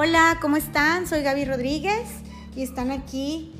Hola, 0.00 0.38
¿cómo 0.40 0.56
están? 0.56 1.08
Soy 1.08 1.24
Gaby 1.24 1.44
Rodríguez 1.44 2.06
y 2.54 2.62
están 2.62 2.92
aquí 2.92 3.52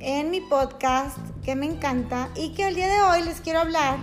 en 0.00 0.32
mi 0.32 0.40
podcast 0.40 1.16
que 1.44 1.54
me 1.54 1.66
encanta 1.66 2.28
y 2.34 2.54
que 2.54 2.66
el 2.66 2.74
día 2.74 2.88
de 2.88 3.00
hoy 3.02 3.22
les 3.22 3.40
quiero 3.40 3.60
hablar 3.60 3.98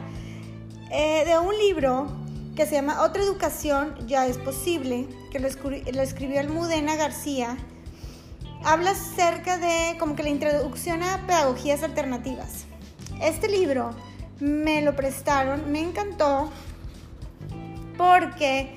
eh, 0.92 1.26
de 1.26 1.38
un 1.38 1.54
libro 1.58 2.08
que 2.56 2.66
se 2.66 2.76
llama 2.76 3.02
Otra 3.02 3.22
Educación 3.22 3.96
ya 4.08 4.26
es 4.28 4.38
posible, 4.38 5.10
que 5.30 5.40
lo, 5.40 5.50
lo 5.50 6.02
escribió 6.02 6.40
Almudena 6.40 6.96
García. 6.96 7.58
Habla 8.64 8.92
acerca 8.92 9.58
de 9.58 9.98
como 9.98 10.16
que 10.16 10.24
la 10.24 10.30
introducción 10.30 11.04
a 11.04 11.28
pedagogías 11.28 11.84
alternativas. 11.84 12.64
Este 13.22 13.50
libro 13.50 13.90
me 14.40 14.82
lo 14.84 14.96
prestaron, 14.96 15.70
me 15.70 15.82
encantó 15.82 16.50
porque 17.98 18.74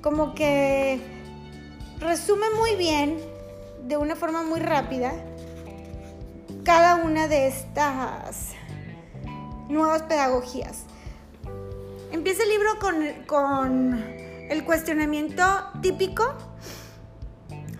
como 0.00 0.34
que 0.34 1.15
resume 2.00 2.46
muy 2.56 2.76
bien, 2.76 3.18
de 3.82 3.96
una 3.96 4.16
forma 4.16 4.42
muy 4.42 4.60
rápida, 4.60 5.12
cada 6.64 6.96
una 6.96 7.28
de 7.28 7.46
estas 7.48 8.52
nuevas 9.68 10.02
pedagogías. 10.02 10.84
Empieza 12.12 12.42
el 12.42 12.48
libro 12.50 12.78
con, 12.78 13.24
con 13.26 14.04
el 14.48 14.64
cuestionamiento 14.64 15.42
típico 15.80 16.24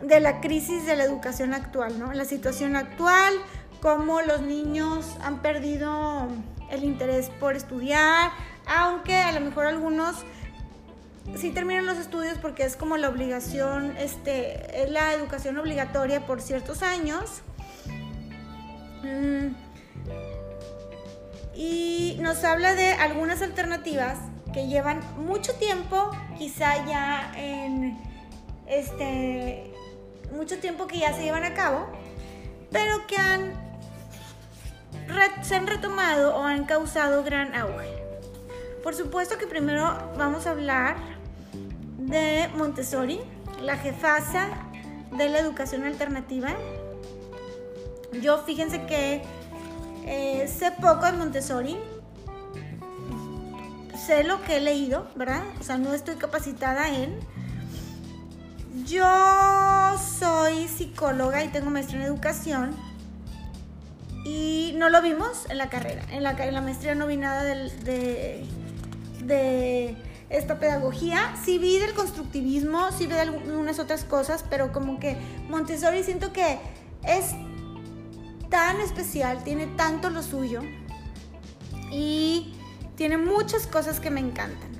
de 0.03 0.21
la 0.21 0.41
crisis 0.41 0.87
de 0.87 0.97
la 0.97 1.05
educación 1.05 1.55
actual, 1.55 1.99
¿no? 1.99 2.13
La 2.13 2.25
situación 2.25 2.77
actual, 2.77 3.35
cómo 3.81 4.21
los 4.23 4.41
niños 4.43 5.17
han 5.23 5.43
perdido 5.43 6.29
el 6.71 6.85
interés 6.85 7.31
por 7.41 7.57
estudiar, 7.57 8.31
aunque 8.67 9.15
a 9.17 9.33
lo 9.33 9.41
mejor 9.41 9.67
algunos 9.67 10.17
sí 11.35 11.51
terminan 11.51 11.87
los 11.87 11.99
estudios 11.99 12.39
porque 12.39 12.65
es 12.65 12.77
como 12.77 12.97
la 12.97 13.09
obligación, 13.09 13.97
este, 13.97 14.83
es 14.83 14.91
la 14.91 15.13
educación 15.13 15.59
obligatoria 15.59 16.27
por 16.27 16.41
ciertos 16.41 16.83
años. 16.83 17.43
Mm. 19.03 19.55
Y 21.55 22.19
nos 22.21 22.45
habla 22.45 22.75
de 22.75 22.93
algunas 22.93 23.43
alternativas 23.43 24.19
que 24.53 24.69
llevan 24.69 25.01
mucho 25.17 25.55
tiempo, 25.55 26.11
quizá 26.39 26.87
ya 26.87 27.33
en 27.37 27.99
este 28.67 29.73
mucho 30.33 30.59
tiempo 30.59 30.87
que 30.87 30.99
ya 30.99 31.13
se 31.15 31.23
llevan 31.23 31.45
a 31.45 31.55
cabo, 31.55 31.87
pero 32.71 33.07
que 33.07 33.17
han 33.17 33.67
se 35.43 35.55
han 35.55 35.67
retomado 35.67 36.37
o 36.37 36.43
han 36.43 36.65
causado 36.65 37.23
gran 37.23 37.55
auge. 37.55 38.03
Por 38.83 38.95
supuesto 38.95 39.39
que 39.39 39.47
primero 39.47 40.13
vamos 40.17 40.47
a 40.47 40.51
hablar 40.51 40.97
de 41.99 42.49
Montessori, 42.57 43.21
la 43.63 43.77
jefasa 43.77 44.49
de 45.17 45.29
la 45.29 45.39
educación 45.39 45.85
alternativa. 45.85 46.55
Yo 48.21 48.39
fíjense 48.45 48.87
que 48.87 49.23
eh, 50.05 50.49
sé 50.49 50.73
poco 50.73 51.07
de 51.07 51.13
Montessori, 51.13 51.77
sé 54.07 54.25
lo 54.25 54.43
que 54.43 54.57
he 54.57 54.61
leído, 54.61 55.09
¿verdad? 55.17 55.43
O 55.61 55.65
sea, 55.65 55.79
no 55.79 55.93
estoy 55.95 56.17
capacitada 56.17 56.95
en... 56.95 57.19
Yo 58.85 59.07
soy 60.19 60.69
psicóloga 60.69 61.43
y 61.43 61.49
tengo 61.49 61.71
maestría 61.71 62.01
en 62.01 62.07
educación 62.07 62.77
y 64.25 64.75
no 64.77 64.91
lo 64.91 65.01
vimos 65.01 65.47
en 65.49 65.57
la 65.57 65.71
carrera. 65.71 66.03
En 66.11 66.23
la, 66.23 66.33
en 66.33 66.55
la 66.55 66.61
maestría 66.61 66.95
no 66.95 67.07
vi 67.07 67.17
nada 67.17 67.43
de, 67.43 68.45
de 69.25 69.97
esta 70.31 70.59
pedagogía. 70.59 71.35
Sí 71.45 71.59
vi 71.59 71.79
del 71.79 71.95
constructivismo, 71.95 72.91
sí 72.93 73.07
vi 73.07 73.15
de 73.15 73.21
algunas 73.21 73.79
otras 73.79 74.05
cosas, 74.05 74.45
pero 74.49 74.73
como 74.73 74.99
que 74.99 75.17
Montessori 75.49 76.03
siento 76.03 76.33
que 76.33 76.59
es 77.07 77.33
tan 78.51 78.81
especial, 78.81 79.43
tiene 79.45 79.67
tanto 79.67 80.11
lo 80.11 80.23
suyo 80.23 80.63
y 81.91 82.55
tiene 82.97 83.19
muchas 83.19 83.67
cosas 83.67 84.01
que 84.01 84.11
me 84.11 84.21
encantan. 84.21 84.71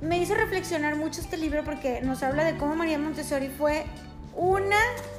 Me 0.00 0.18
hizo 0.18 0.34
reflexionar 0.34 0.96
mucho 0.96 1.20
este 1.20 1.36
libro 1.36 1.64
porque 1.64 2.02
nos 2.02 2.22
habla 2.22 2.44
de 2.44 2.56
cómo 2.56 2.76
María 2.76 2.98
Montessori 2.98 3.48
fue 3.48 3.84
una 4.34 4.76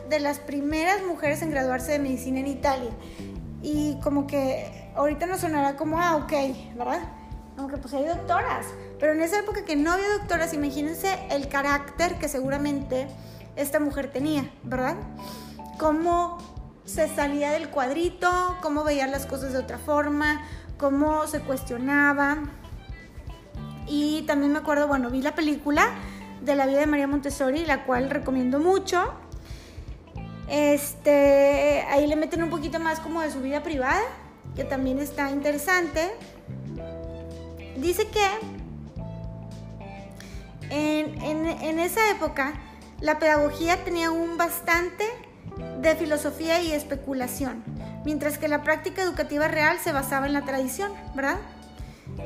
de 0.10 0.20
las 0.20 0.40
primeras 0.40 1.04
mujeres 1.04 1.42
en 1.42 1.50
graduarse 1.50 1.94
de 1.94 2.00
medicina 2.00 2.40
en 2.40 2.48
Italia. 2.48 2.92
Y 3.64 4.00
como 4.02 4.28
que 4.28 4.92
ahorita 4.96 5.26
nos 5.26 5.42
sonará 5.42 5.76
como, 5.76 6.00
ah, 6.00 6.16
ok, 6.18 6.32
¿verdad? 6.78 7.02
Aunque 7.58 7.78
pues 7.78 7.94
hay 7.94 8.06
doctoras. 8.06 8.68
Pero 9.00 9.14
en 9.14 9.22
esa 9.22 9.40
época 9.40 9.64
que 9.64 9.76
no 9.76 9.92
había 9.92 10.08
doctoras, 10.18 10.54
imagínense 10.54 11.20
el 11.30 11.48
carácter 11.50 12.18
que 12.18 12.28
seguramente 12.28 13.08
esta 13.56 13.80
mujer 13.80 14.12
tenía, 14.12 14.50
¿verdad? 14.64 14.96
Cómo 15.78 16.38
se 16.86 17.08
salía 17.08 17.52
del 17.52 17.70
cuadrito, 17.70 18.58
cómo 18.62 18.84
veía 18.84 19.08
las 19.08 19.26
cosas 19.26 19.54
de 19.54 19.60
otra 19.60 19.78
forma, 19.78 20.42
cómo 20.78 21.28
se 21.28 21.42
cuestionaba. 21.42 22.38
Y 23.88 24.24
también 24.24 24.52
me 24.52 24.60
acuerdo, 24.60 24.88
bueno, 24.88 25.10
vi 25.10 25.22
la 25.22 25.36
película 25.36 25.90
de 26.42 26.56
la 26.56 26.66
vida 26.66 26.80
de 26.80 26.88
María 26.88 27.08
Montessori, 27.08 27.66
la 27.66 27.86
cual 27.86 28.10
recomiendo 28.10 28.60
mucho. 28.60 29.14
Este, 30.50 31.86
ahí 31.90 32.08
le 32.08 32.16
meten 32.16 32.42
un 32.42 32.50
poquito 32.50 32.80
más 32.80 33.00
como 33.00 33.22
de 33.22 33.32
su 33.32 33.42
vida 33.42 33.64
privada, 33.64 34.02
que 34.56 34.64
también 34.64 35.00
está 35.00 35.30
interesante. 35.30 36.12
Dice 37.78 38.08
que 38.08 38.26
en, 40.70 41.80
esa 41.80 42.10
época 42.12 42.54
la 43.00 43.20
pedagogía 43.20 43.84
tenía 43.84 44.12
un 44.12 44.38
bastante 44.38 45.06
de 45.82 45.96
filosofía 45.96 46.62
y 46.62 46.72
especulación, 46.72 47.64
mientras 48.06 48.38
que 48.38 48.48
la 48.48 48.64
práctica 48.64 49.02
educativa 49.02 49.48
real 49.48 49.78
se 49.80 49.92
basaba 49.92 50.28
en 50.28 50.34
la 50.34 50.44
tradición, 50.44 50.92
¿verdad? 51.16 51.38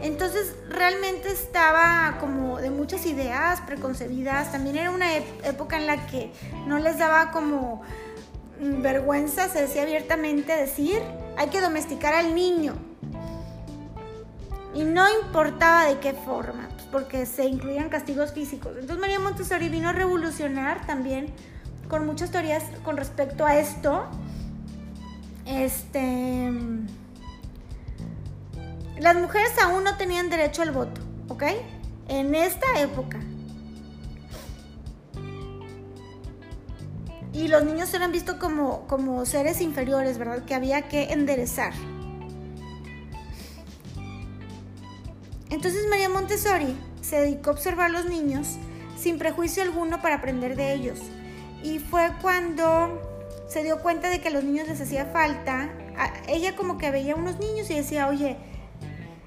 Entonces 0.01 0.55
realmente 0.69 1.29
estaba 1.29 2.17
como 2.19 2.59
de 2.59 2.69
muchas 2.69 3.05
ideas 3.05 3.61
preconcebidas, 3.61 4.51
también 4.51 4.77
era 4.77 4.91
una 4.91 5.15
época 5.15 5.77
en 5.77 5.87
la 5.87 6.05
que 6.07 6.31
no 6.67 6.79
les 6.79 6.97
daba 6.97 7.31
como 7.31 7.81
vergüenza, 8.59 9.49
se 9.49 9.61
decía 9.61 9.83
abiertamente 9.83 10.55
decir, 10.55 11.01
hay 11.37 11.49
que 11.49 11.61
domesticar 11.61 12.13
al 12.13 12.35
niño, 12.35 12.75
y 14.73 14.83
no 14.83 15.03
importaba 15.23 15.85
de 15.85 15.99
qué 15.99 16.13
forma, 16.13 16.69
porque 16.91 17.25
se 17.25 17.45
incluían 17.45 17.89
castigos 17.89 18.33
físicos. 18.33 18.71
Entonces 18.73 18.99
María 18.99 19.19
Montessori 19.19 19.69
vino 19.69 19.89
a 19.89 19.93
revolucionar 19.93 20.85
también 20.85 21.27
con 21.87 22.05
muchas 22.05 22.31
teorías 22.31 22.63
con 22.83 22.97
respecto 22.97 23.45
a 23.45 23.57
esto. 23.57 24.07
Este 25.45 26.51
las 29.01 29.15
mujeres 29.15 29.51
aún 29.59 29.83
no 29.83 29.97
tenían 29.97 30.29
derecho 30.29 30.61
al 30.61 30.71
voto, 30.71 31.01
¿ok? 31.27 31.43
En 32.07 32.35
esta 32.35 32.79
época. 32.79 33.19
Y 37.33 37.47
los 37.47 37.63
niños 37.63 37.91
eran 37.95 38.11
vistos 38.11 38.35
como, 38.35 38.85
como 38.85 39.25
seres 39.25 39.59
inferiores, 39.59 40.19
¿verdad? 40.19 40.45
Que 40.45 40.53
había 40.53 40.83
que 40.83 41.13
enderezar. 41.13 41.73
Entonces 45.51 45.85
María 45.89 46.09
Montessori 46.09 46.75
se 47.01 47.19
dedicó 47.19 47.49
a 47.49 47.53
observar 47.53 47.87
a 47.87 47.89
los 47.89 48.05
niños 48.05 48.57
sin 48.97 49.17
prejuicio 49.17 49.61
alguno 49.61 50.01
para 50.01 50.15
aprender 50.15 50.55
de 50.55 50.73
ellos. 50.73 50.99
Y 51.61 51.79
fue 51.79 52.11
cuando 52.21 52.99
se 53.47 53.61
dio 53.63 53.81
cuenta 53.81 54.09
de 54.09 54.21
que 54.21 54.29
a 54.29 54.31
los 54.31 54.45
niños 54.45 54.67
les 54.69 54.79
hacía 54.79 55.05
falta. 55.05 55.69
ella 56.27 56.55
como 56.55 56.77
que 56.77 56.89
veía 56.89 57.13
a 57.13 57.17
unos 57.17 57.37
niños 57.39 57.69
y 57.69 57.75
decía, 57.75 58.07
oye, 58.07 58.37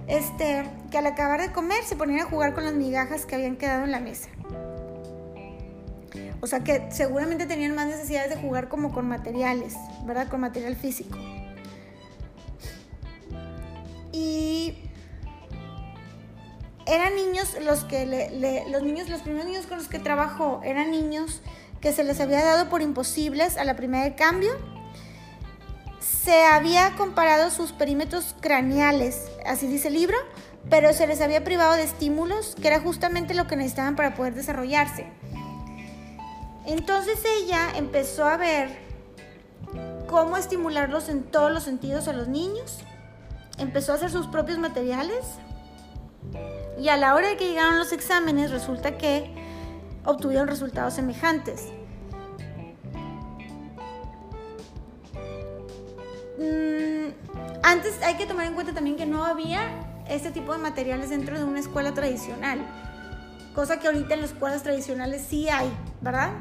este, 0.09 0.65
que 0.91 0.99
al 0.99 1.07
acabar 1.07 1.43
de 1.43 1.53
comer 1.53 1.85
se 1.85 1.95
ponían 1.95 2.21
a 2.21 2.25
jugar 2.25 2.55
con 2.55 2.65
las 2.65 2.75
migajas 2.75 3.27
que 3.27 3.35
habían 3.35 3.57
quedado 3.57 3.85
en 3.85 3.93
la 3.93 4.01
mesa. 4.01 4.31
O 6.41 6.47
sea 6.47 6.61
que 6.61 6.91
seguramente 6.91 7.47
tenían 7.47 7.75
más 7.75 7.87
necesidades 7.87 8.31
de 8.31 8.37
jugar 8.37 8.69
como 8.69 8.93
con 8.93 9.07
materiales, 9.07 9.75
¿verdad? 10.07 10.29
Con 10.29 10.41
material 10.41 10.77
físico. 10.77 11.19
Y 14.13 14.75
eran 16.87 17.15
niños 17.17 17.57
los 17.63 17.85
que 17.85 18.05
los 18.71 18.83
niños, 18.83 19.09
los 19.09 19.23
primeros 19.23 19.47
niños 19.47 19.67
con 19.67 19.79
los 19.79 19.89
que 19.89 19.99
trabajó 19.99 20.61
eran 20.65 20.91
niños 20.91 21.41
que 21.81 21.93
se 21.93 22.05
les 22.05 22.21
había 22.21 22.45
dado 22.45 22.69
por 22.69 22.83
imposibles 22.83 23.57
a 23.57 23.65
la 23.65 23.77
primera 23.77 24.05
de 24.05 24.15
cambio. 24.15 24.53
Se 26.01 26.45
había 26.45 26.95
comparado 26.97 27.51
sus 27.51 27.73
perímetros 27.73 28.35
craneales, 28.41 29.27
así 29.45 29.67
dice 29.67 29.89
el 29.89 29.95
libro, 29.95 30.17
pero 30.71 30.93
se 30.95 31.07
les 31.07 31.21
había 31.21 31.45
privado 31.45 31.75
de 31.75 31.83
estímulos, 31.83 32.57
que 32.61 32.69
era 32.69 32.81
justamente 32.81 33.35
lo 33.35 33.47
que 33.47 33.57
necesitaban 33.57 33.97
para 33.97 34.15
poder 34.15 34.35
desarrollarse. 34.35 35.07
Entonces 36.67 37.19
ella 37.43 37.73
empezó 37.77 38.25
a 38.25 38.39
ver 38.39 38.79
cómo 40.09 40.39
estimularlos 40.39 41.11
en 41.11 41.23
todos 41.25 41.53
los 41.53 41.65
sentidos 41.65 42.09
a 42.09 42.15
los 42.15 42.29
niños, 42.29 42.79
empezó 43.59 43.93
a 43.93 43.97
hacer 43.97 44.11
sus 44.11 44.27
propios 44.27 44.59
materiales, 44.59 45.25
y 46.79 46.89
a 46.89 46.97
la 46.97 47.15
hora 47.15 47.29
de 47.29 47.37
que 47.37 47.49
llegaron 47.49 47.79
los 47.79 47.93
exámenes 47.93 48.51
resulta 48.51 48.99
que 48.99 49.31
obtuvieron 50.05 50.49
resultados 50.49 50.95
semejantes. 50.95 51.69
Mm, 56.39 57.13
antes 57.63 58.03
hay 58.03 58.15
que 58.17 58.27
tomar 58.27 58.47
en 58.47 58.55
cuenta 58.55 58.73
también 58.73 58.97
que 58.97 59.07
no 59.07 59.25
había 59.25 59.61
este 60.09 60.31
tipo 60.31 60.53
de 60.53 60.59
materiales 60.59 61.11
dentro 61.11 61.39
de 61.39 61.45
una 61.45 61.61
escuela 61.61 61.95
tradicional, 61.95 62.59
cosa 63.55 63.79
que 63.79 63.87
ahorita 63.87 64.15
en 64.15 64.23
las 64.23 64.33
escuelas 64.33 64.63
tradicionales 64.63 65.25
sí 65.29 65.49
hay, 65.49 65.71
¿verdad? 66.01 66.33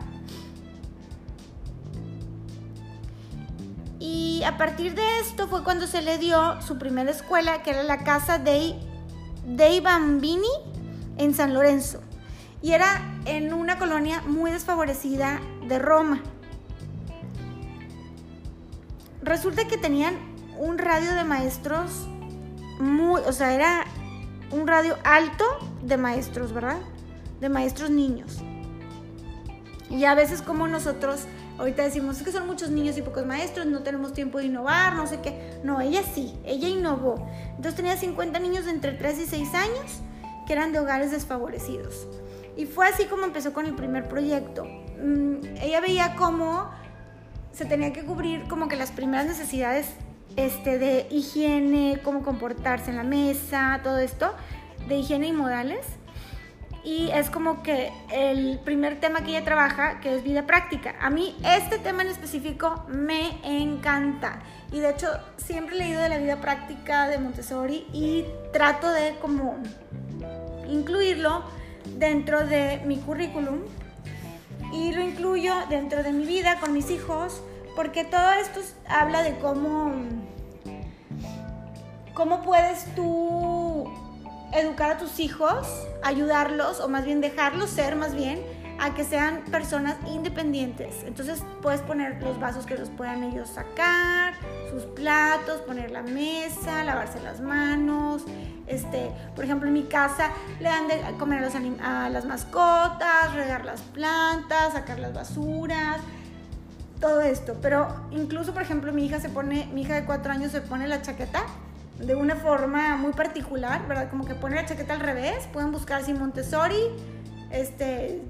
Y 3.99 4.43
a 4.43 4.57
partir 4.57 4.95
de 4.95 5.19
esto 5.21 5.47
fue 5.47 5.63
cuando 5.63 5.87
se 5.87 6.01
le 6.01 6.17
dio 6.17 6.61
su 6.61 6.77
primera 6.77 7.09
escuela, 7.09 7.63
que 7.63 7.69
era 7.69 7.83
la 7.83 7.99
Casa 7.99 8.37
de 8.37 8.75
dei 9.45 9.81
Bambini 9.81 10.47
en 11.17 11.33
San 11.33 11.53
Lorenzo. 11.53 12.01
Y 12.61 12.71
era 12.71 13.19
en 13.25 13.53
una 13.53 13.77
colonia 13.77 14.21
muy 14.21 14.51
desfavorecida 14.51 15.41
de 15.67 15.79
Roma. 15.79 16.21
Resulta 19.21 19.67
que 19.67 19.77
tenían 19.77 20.15
un 20.57 20.77
radio 20.77 21.13
de 21.13 21.23
maestros 21.23 22.07
muy, 22.79 23.21
o 23.25 23.31
sea, 23.31 23.53
era 23.53 23.85
un 24.51 24.67
radio 24.67 24.97
alto 25.03 25.45
de 25.83 25.97
maestros, 25.97 26.53
¿verdad? 26.53 26.79
De 27.39 27.49
maestros 27.49 27.89
niños. 27.89 28.39
Y 29.89 30.05
a 30.05 30.15
veces 30.15 30.41
como 30.41 30.67
nosotros 30.67 31.25
ahorita 31.57 31.83
decimos, 31.83 32.17
es 32.17 32.23
que 32.23 32.31
son 32.31 32.47
muchos 32.47 32.69
niños 32.69 32.97
y 32.97 33.01
pocos 33.01 33.25
maestros, 33.25 33.65
no 33.65 33.83
tenemos 33.83 34.13
tiempo 34.13 34.39
de 34.39 34.45
innovar, 34.45 34.95
no 34.95 35.07
sé 35.07 35.19
qué. 35.21 35.59
No, 35.63 35.81
ella 35.81 36.01
sí, 36.13 36.33
ella 36.45 36.67
innovó. 36.67 37.27
Entonces 37.49 37.75
tenía 37.75 37.97
50 37.97 38.39
niños 38.39 38.65
de 38.65 38.71
entre 38.71 38.93
3 38.93 39.19
y 39.19 39.25
6 39.25 39.53
años 39.53 40.01
que 40.45 40.53
eran 40.53 40.71
de 40.73 40.79
hogares 40.79 41.11
desfavorecidos. 41.11 42.07
Y 42.55 42.65
fue 42.65 42.87
así 42.87 43.05
como 43.05 43.25
empezó 43.25 43.53
con 43.53 43.65
el 43.65 43.73
primer 43.73 44.07
proyecto. 44.07 44.65
Mm, 44.65 45.57
ella 45.61 45.79
veía 45.81 46.15
cómo 46.15 46.69
se 47.51 47.65
tenía 47.65 47.93
que 47.93 48.03
cubrir 48.03 48.47
como 48.47 48.67
que 48.67 48.75
las 48.75 48.91
primeras 48.91 49.25
necesidades 49.25 49.87
este, 50.35 50.79
de 50.79 51.07
higiene, 51.11 51.99
cómo 52.03 52.23
comportarse 52.23 52.89
en 52.89 52.97
la 52.97 53.03
mesa, 53.03 53.79
todo 53.83 53.99
esto, 53.99 54.33
de 54.87 54.97
higiene 54.97 55.27
y 55.27 55.33
modales 55.33 55.85
y 56.83 57.09
es 57.11 57.29
como 57.29 57.63
que 57.63 57.91
el 58.11 58.59
primer 58.59 58.99
tema 58.99 59.23
que 59.23 59.31
ella 59.31 59.45
trabaja, 59.45 60.01
que 60.01 60.15
es 60.15 60.23
vida 60.23 60.45
práctica. 60.45 60.95
A 60.99 61.09
mí 61.09 61.35
este 61.45 61.79
tema 61.79 62.03
en 62.03 62.09
específico 62.09 62.83
me 62.87 63.37
encanta 63.43 64.39
y 64.71 64.79
de 64.79 64.89
hecho 64.89 65.07
siempre 65.37 65.75
he 65.75 65.79
leído 65.79 66.01
de 66.01 66.09
la 66.09 66.17
vida 66.17 66.41
práctica 66.41 67.07
de 67.07 67.19
Montessori 67.19 67.87
y 67.93 68.25
trato 68.51 68.91
de 68.91 69.15
como 69.21 69.57
incluirlo 70.67 71.43
dentro 71.97 72.45
de 72.45 72.81
mi 72.85 72.97
currículum 72.97 73.59
y 74.73 74.91
lo 74.93 75.01
incluyo 75.01 75.53
dentro 75.69 76.03
de 76.03 76.11
mi 76.11 76.25
vida 76.25 76.59
con 76.59 76.73
mis 76.73 76.89
hijos 76.89 77.41
porque 77.75 78.03
todo 78.03 78.31
esto 78.33 78.59
habla 78.87 79.23
de 79.23 79.37
cómo 79.37 79.93
cómo 82.13 82.41
puedes 82.41 82.93
tú 82.95 84.02
educar 84.53 84.91
a 84.91 84.97
tus 84.97 85.19
hijos, 85.19 85.67
ayudarlos 86.03 86.79
o 86.79 86.87
más 86.87 87.05
bien 87.05 87.21
dejarlos 87.21 87.69
ser 87.69 87.95
más 87.95 88.15
bien 88.15 88.41
a 88.79 88.93
que 88.93 89.03
sean 89.03 89.43
personas 89.45 89.95
independientes. 90.07 91.03
Entonces 91.05 91.43
puedes 91.61 91.81
poner 91.81 92.21
los 92.21 92.39
vasos 92.39 92.65
que 92.65 92.77
los 92.77 92.89
puedan 92.89 93.23
ellos 93.23 93.49
sacar, 93.49 94.33
sus 94.69 94.83
platos, 94.83 95.61
poner 95.61 95.91
la 95.91 96.01
mesa, 96.01 96.83
lavarse 96.83 97.19
las 97.21 97.39
manos. 97.39 98.23
Este, 98.67 99.11
por 99.35 99.45
ejemplo, 99.45 99.67
en 99.67 99.73
mi 99.73 99.83
casa 99.83 100.31
le 100.59 100.69
dan 100.69 100.87
de 100.87 101.01
comer 101.17 101.49
a, 101.81 102.09
las 102.09 102.25
mascotas, 102.25 103.33
regar 103.35 103.65
las 103.65 103.81
plantas, 103.81 104.73
sacar 104.73 104.99
las 104.99 105.13
basuras, 105.13 106.01
todo 106.99 107.21
esto. 107.21 107.57
Pero 107.61 107.87
incluso, 108.11 108.53
por 108.53 108.63
ejemplo, 108.63 108.91
mi 108.91 109.05
hija 109.05 109.19
se 109.19 109.29
pone, 109.29 109.69
mi 109.73 109.81
hija 109.81 109.95
de 109.95 110.05
cuatro 110.05 110.31
años 110.31 110.51
se 110.51 110.61
pone 110.61 110.87
la 110.87 111.01
chaqueta 111.01 111.43
de 112.05 112.15
una 112.15 112.35
forma 112.35 112.97
muy 112.97 113.13
particular, 113.13 113.87
¿verdad? 113.87 114.09
Como 114.09 114.25
que 114.25 114.35
pone 114.35 114.55
la 114.55 114.65
chaqueta 114.65 114.93
al 114.93 114.99
revés, 114.99 115.47
pueden 115.51 115.71
buscar 115.71 116.01
así 116.01 116.13
Montessori, 116.13 116.81
este, 117.51 118.21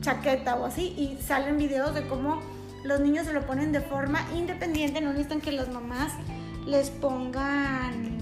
chaqueta 0.00 0.56
o 0.56 0.66
así, 0.66 0.94
y 0.96 1.18
salen 1.22 1.56
videos 1.56 1.94
de 1.94 2.06
cómo 2.06 2.40
los 2.84 3.00
niños 3.00 3.26
se 3.26 3.32
lo 3.32 3.46
ponen 3.46 3.72
de 3.72 3.80
forma 3.80 4.26
independiente, 4.34 5.00
no 5.00 5.10
necesitan 5.10 5.40
que 5.40 5.52
las 5.52 5.68
mamás 5.68 6.12
les 6.66 6.90
pongan 6.90 8.16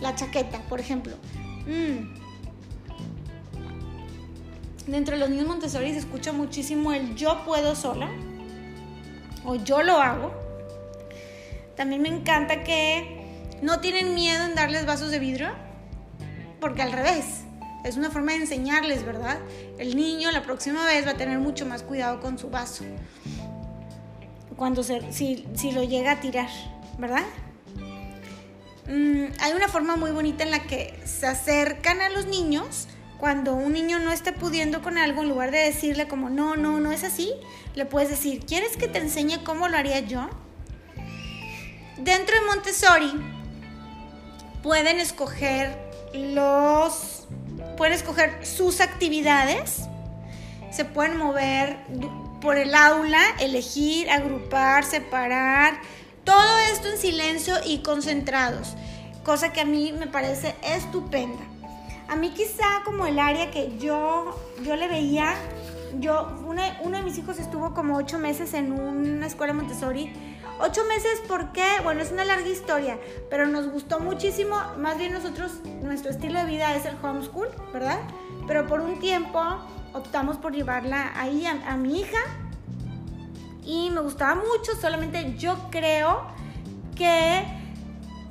la 0.00 0.14
chaqueta, 0.14 0.58
por 0.68 0.80
ejemplo. 0.80 1.14
Mm. 1.66 2.20
Dentro 4.86 5.14
de 5.14 5.20
los 5.20 5.30
niños 5.30 5.46
Montessori 5.46 5.92
se 5.92 6.00
escucha 6.00 6.32
muchísimo 6.32 6.92
el 6.92 7.14
yo 7.14 7.44
puedo 7.44 7.76
sola 7.76 8.10
o 9.44 9.54
yo 9.54 9.82
lo 9.82 10.00
hago. 10.00 10.32
También 11.76 12.02
me 12.02 12.08
encanta 12.08 12.64
que 12.64 13.21
no 13.62 13.78
tienen 13.80 14.14
miedo 14.14 14.44
en 14.44 14.54
darles 14.54 14.84
vasos 14.84 15.10
de 15.10 15.20
vidrio, 15.20 15.50
porque 16.60 16.82
al 16.82 16.92
revés, 16.92 17.44
es 17.84 17.96
una 17.96 18.10
forma 18.10 18.32
de 18.32 18.38
enseñarles, 18.38 19.04
¿verdad? 19.04 19.38
El 19.78 19.96
niño 19.96 20.30
la 20.32 20.42
próxima 20.42 20.84
vez 20.84 21.06
va 21.06 21.12
a 21.12 21.16
tener 21.16 21.38
mucho 21.38 21.64
más 21.64 21.82
cuidado 21.82 22.20
con 22.20 22.38
su 22.38 22.50
vaso, 22.50 22.84
cuando 24.56 24.82
se, 24.82 25.12
si, 25.12 25.72
lo 25.72 25.82
llega 25.84 26.12
a 26.12 26.20
tirar, 26.20 26.48
¿verdad? 26.98 27.24
Mm, 28.88 29.26
hay 29.40 29.52
una 29.54 29.68
forma 29.68 29.96
muy 29.96 30.10
bonita 30.10 30.42
en 30.42 30.50
la 30.50 30.64
que 30.64 31.00
se 31.04 31.26
acercan 31.26 32.00
a 32.00 32.10
los 32.10 32.26
niños 32.26 32.88
cuando 33.16 33.54
un 33.54 33.72
niño 33.72 34.00
no 34.00 34.10
está 34.10 34.34
pudiendo 34.34 34.82
con 34.82 34.98
algo, 34.98 35.22
en 35.22 35.28
lugar 35.28 35.52
de 35.52 35.58
decirle 35.58 36.08
como, 36.08 36.30
no, 36.30 36.56
no, 36.56 36.80
no 36.80 36.90
es 36.90 37.04
así, 37.04 37.32
le 37.76 37.86
puedes 37.86 38.10
decir, 38.10 38.44
¿quieres 38.44 38.76
que 38.76 38.88
te 38.88 38.98
enseñe 38.98 39.44
cómo 39.44 39.68
lo 39.68 39.76
haría 39.76 40.00
yo? 40.00 40.28
Dentro 41.98 42.40
de 42.40 42.46
Montessori 42.46 43.31
pueden 44.62 45.00
escoger 45.00 45.76
los 46.14 47.26
pueden 47.76 47.94
escoger 47.94 48.44
sus 48.46 48.80
actividades 48.80 49.82
se 50.70 50.84
pueden 50.84 51.16
mover 51.16 51.76
por 52.40 52.58
el 52.58 52.74
aula 52.74 53.20
elegir 53.40 54.10
agrupar 54.10 54.84
separar 54.84 55.74
todo 56.24 56.58
esto 56.72 56.88
en 56.88 56.98
silencio 56.98 57.54
y 57.64 57.78
concentrados 57.82 58.74
cosa 59.24 59.52
que 59.52 59.60
a 59.60 59.64
mí 59.64 59.92
me 59.92 60.06
parece 60.06 60.54
estupenda. 60.62 61.42
A 62.08 62.16
mí 62.16 62.30
quizá 62.30 62.82
como 62.84 63.06
el 63.06 63.18
área 63.18 63.50
que 63.50 63.78
yo 63.78 64.36
yo 64.62 64.76
le 64.76 64.88
veía 64.88 65.34
yo 65.98 66.32
uno 66.46 66.96
de 66.96 67.02
mis 67.02 67.18
hijos 67.18 67.38
estuvo 67.38 67.74
como 67.74 67.96
ocho 67.96 68.18
meses 68.18 68.54
en 68.54 68.72
una 68.72 69.26
escuela 69.26 69.52
Montessori 69.52 70.12
Ocho 70.64 70.84
meses, 70.84 71.20
¿por 71.26 71.50
qué? 71.50 71.80
Bueno, 71.82 72.02
es 72.02 72.12
una 72.12 72.24
larga 72.24 72.46
historia, 72.46 72.96
pero 73.28 73.48
nos 73.48 73.66
gustó 73.66 73.98
muchísimo. 73.98 74.54
Más 74.78 74.96
bien 74.96 75.12
nosotros, 75.12 75.54
nuestro 75.82 76.12
estilo 76.12 76.38
de 76.38 76.46
vida 76.46 76.76
es 76.76 76.86
el 76.86 76.94
homeschool, 77.02 77.48
¿verdad? 77.72 77.98
Pero 78.46 78.68
por 78.68 78.78
un 78.78 79.00
tiempo 79.00 79.40
optamos 79.92 80.36
por 80.36 80.52
llevarla 80.52 81.18
ahí 81.20 81.46
a, 81.46 81.76
mi 81.76 82.00
hija 82.00 82.20
y 83.64 83.90
me 83.90 84.02
gustaba 84.02 84.36
mucho, 84.36 84.76
solamente 84.80 85.34
yo 85.36 85.68
creo 85.72 86.28
que 86.94 87.44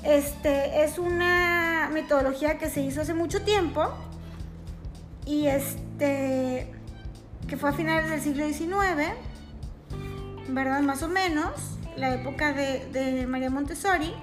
este 0.06 0.86
es 0.86 0.98
una 1.00 1.90
metodología 1.92 2.58
que 2.58 2.70
se 2.70 2.80
hizo 2.80 3.02
hace 3.02 3.14
mucho 3.14 3.42
tiempo 3.42 3.90
y 5.26 5.48
este 5.48 6.74
que 7.50 7.58
fue 7.58 7.72
a 7.72 7.74
finales 7.74 8.10
del 8.10 8.22
siglo 8.22 8.48
XIX, 8.48 9.18
¿verdad? 10.48 10.80
Más 10.80 11.04
o 11.04 11.10
menos 11.10 11.81
la 11.96 12.14
época 12.14 12.54
de, 12.54 13.26
María 13.28 13.50
Montessori. 13.50 14.14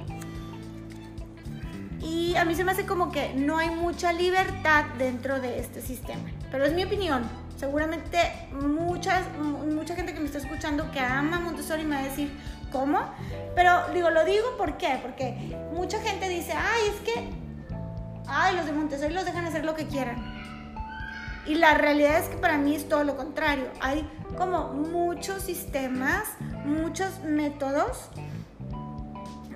Y 2.01 2.37
a 2.37 2.45
mí 2.45 2.55
se 2.55 2.65
me 2.65 2.73
hace 2.73 2.87
como 2.87 3.11
que 3.11 3.35
no 3.35 3.59
hay 3.59 3.71
mucha 3.71 4.13
libertad 4.13 4.85
dentro 4.99 5.41
de 5.41 5.59
este 5.59 5.83
sistema. 5.83 6.23
Pero 6.51 6.65
es 6.65 6.73
mi 6.73 6.85
opinión. 6.85 7.23
Seguramente 7.57 8.19
muchas, 8.53 9.25
mucha 9.37 9.97
gente 9.97 10.15
que 10.15 10.21
me 10.21 10.27
está 10.27 10.39
escuchando 10.39 10.93
que 10.93 11.01
ama 11.01 11.41
Montessori 11.41 11.85
me 11.85 11.97
va 11.97 12.03
a 12.03 12.05
decir, 12.05 12.31
¿cómo? 12.71 13.01
Pero 13.57 13.89
digo, 13.93 14.11
lo 14.11 14.25
digo 14.25 14.57
¿por 14.57 14.77
qué? 14.77 15.01
Porque 15.03 15.57
mucha 15.73 16.01
gente 16.01 16.29
dice, 16.29 16.53
ay, 16.53 16.83
es 16.95 17.01
que, 17.01 17.29
ay, 18.29 18.55
los 18.55 18.65
de 18.65 18.73
Montessori 18.73 19.13
los 19.13 19.25
dejan 19.25 19.45
hacer 19.45 19.65
lo 19.65 19.75
que 19.75 19.89
quieran. 19.89 20.38
Y 21.49 21.55
la 21.55 21.73
realidad 21.73 22.19
es 22.19 22.29
que 22.29 22.37
para 22.37 22.59
mí 22.59 22.77
es 22.77 22.91
todo 22.91 23.05
lo 23.05 23.17
contrario. 23.17 23.71
Hay 23.81 24.07
como 24.37 24.75
muchos 24.75 25.43
sistemas, 25.43 26.25
muchos 26.67 27.21
métodos 27.25 28.11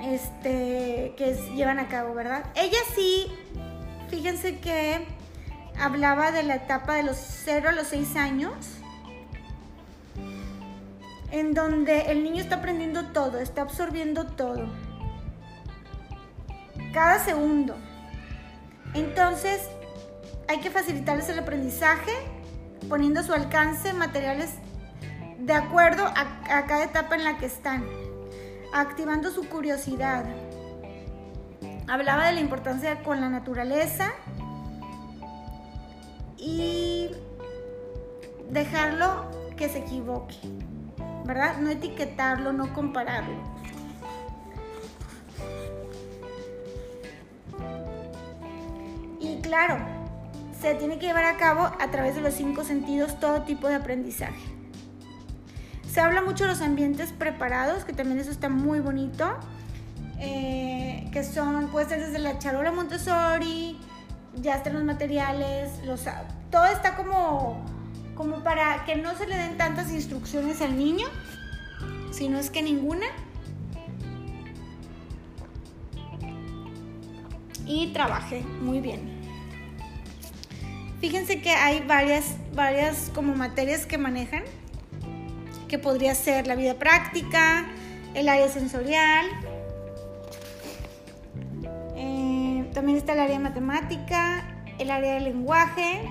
este, 0.01 1.13
que 1.19 1.35
llevan 1.55 1.79
a 1.79 1.89
cabo, 1.89 2.15
¿verdad? 2.15 2.47
Ella 2.55 2.79
sí, 2.95 3.27
fíjense 4.09 4.59
que 4.59 5.07
hablaba 5.79 6.33
de 6.33 6.45
la 6.45 6.55
etapa 6.55 6.95
de 6.95 7.03
los 7.03 7.19
0 7.19 7.69
a 7.69 7.73
los 7.73 7.89
6 7.89 8.17
años, 8.17 8.55
en 11.31 11.53
donde 11.53 12.11
el 12.11 12.25
niño 12.25 12.43
está 12.43 12.57
aprendiendo 12.57 13.09
todo, 13.09 13.39
está 13.39 13.61
absorbiendo 13.61 14.27
todo, 14.27 14.67
cada 16.95 17.19
segundo. 17.19 17.77
Entonces, 18.95 19.69
hay 20.53 20.61
que 20.61 20.71
facilitarles 20.71 21.31
el 21.31 21.39
aprendizaje 21.39 22.13
poniendo 22.87 23.21
a 23.21 23.23
su 23.23 23.33
alcance 23.33 23.95
materiales 23.95 24.51
de 25.39 25.55
acuerdo 25.55 26.05
a, 26.05 26.67
cada 26.67 26.85
etapa 26.85 27.15
en 27.15 27.25
la 27.25 27.39
que 27.39 27.47
están. 27.47 27.83
activando 28.75 29.31
su 29.31 29.49
curiosidad. 29.49 30.25
Hablaba 31.89 32.27
de 32.27 32.33
la 32.33 32.41
importancia 32.41 33.03
con 33.03 33.21
la 33.21 33.29
naturaleza 33.29 34.13
y 36.39 37.11
dejarlo 38.51 39.31
que 39.57 39.69
se 39.71 39.79
equivoque, 39.79 40.37
¿verdad? 41.25 41.59
No 41.61 41.71
etiquetarlo, 41.71 42.53
no 42.53 42.73
compararlo. 42.73 43.37
Y 49.21 49.41
claro, 49.43 50.02
se 50.63 50.77
tiene 50.77 51.01
que 51.01 51.07
llevar 51.07 51.25
a 51.25 51.37
cabo 51.37 51.65
a 51.81 51.91
través 51.91 52.15
de 52.15 52.21
los 52.21 52.35
cinco 52.35 52.63
sentidos 52.63 53.19
todo 53.19 53.43
tipo 53.43 53.67
de 53.67 53.75
aprendizaje. 53.75 54.41
Se 55.91 56.01
habla 56.01 56.23
mucho 56.23 56.45
de 56.45 56.51
los 56.51 56.61
ambientes 56.61 57.13
preparados, 57.13 57.85
que 57.85 57.93
también 57.93 58.21
eso 58.21 58.31
está 58.31 58.49
muy 58.49 58.79
bonito, 58.79 59.29
eh, 60.21 61.11
que 61.13 61.25
son, 61.25 61.69
puede 61.69 61.89
ser 61.89 62.07
desde 62.07 62.21
la 62.21 62.39
charola 62.39 62.71
Montessori, 62.71 63.77
ya 64.37 64.55
están 64.55 64.75
los 64.75 64.85
materiales, 64.85 65.73
todo 66.51 66.67
está 66.67 66.95
como, 66.95 67.61
como 68.15 68.45
para 68.45 68.85
que 68.85 68.95
no 68.95 69.17
se 69.17 69.27
le 69.27 69.37
den 69.37 69.59
tantas 69.59 69.91
instrucciones 69.91 70.63
al 70.63 70.79
niño, 70.79 71.09
si 72.13 72.29
no 72.29 72.39
es 72.39 72.51
que 72.51 72.63
ninguna. 72.63 73.07
Y 77.67 77.93
trabaje 77.93 78.43
muy 78.61 78.81
bien. 78.81 79.12
Fíjense 81.03 81.43
que 81.43 81.51
hay 81.51 81.81
varias, 81.81 82.37
varias 82.55 83.11
como 83.13 83.35
materias 83.35 83.87
que 83.87 83.99
manejan 83.99 84.45
que 85.67 85.77
podría 85.77 86.15
ser 86.15 86.47
la 86.47 86.55
vida 86.55 86.75
práctica, 86.75 87.67
el 88.15 88.29
área 88.29 88.49
sensorial, 88.49 89.27
eh, 91.97 92.71
también 92.73 92.99
está 92.99 93.15
el 93.15 93.19
área 93.19 93.39
de 93.39 93.43
matemática, 93.43 94.47
el 94.79 94.93
área 94.93 95.15
de 95.15 95.21
lenguaje 95.21 96.03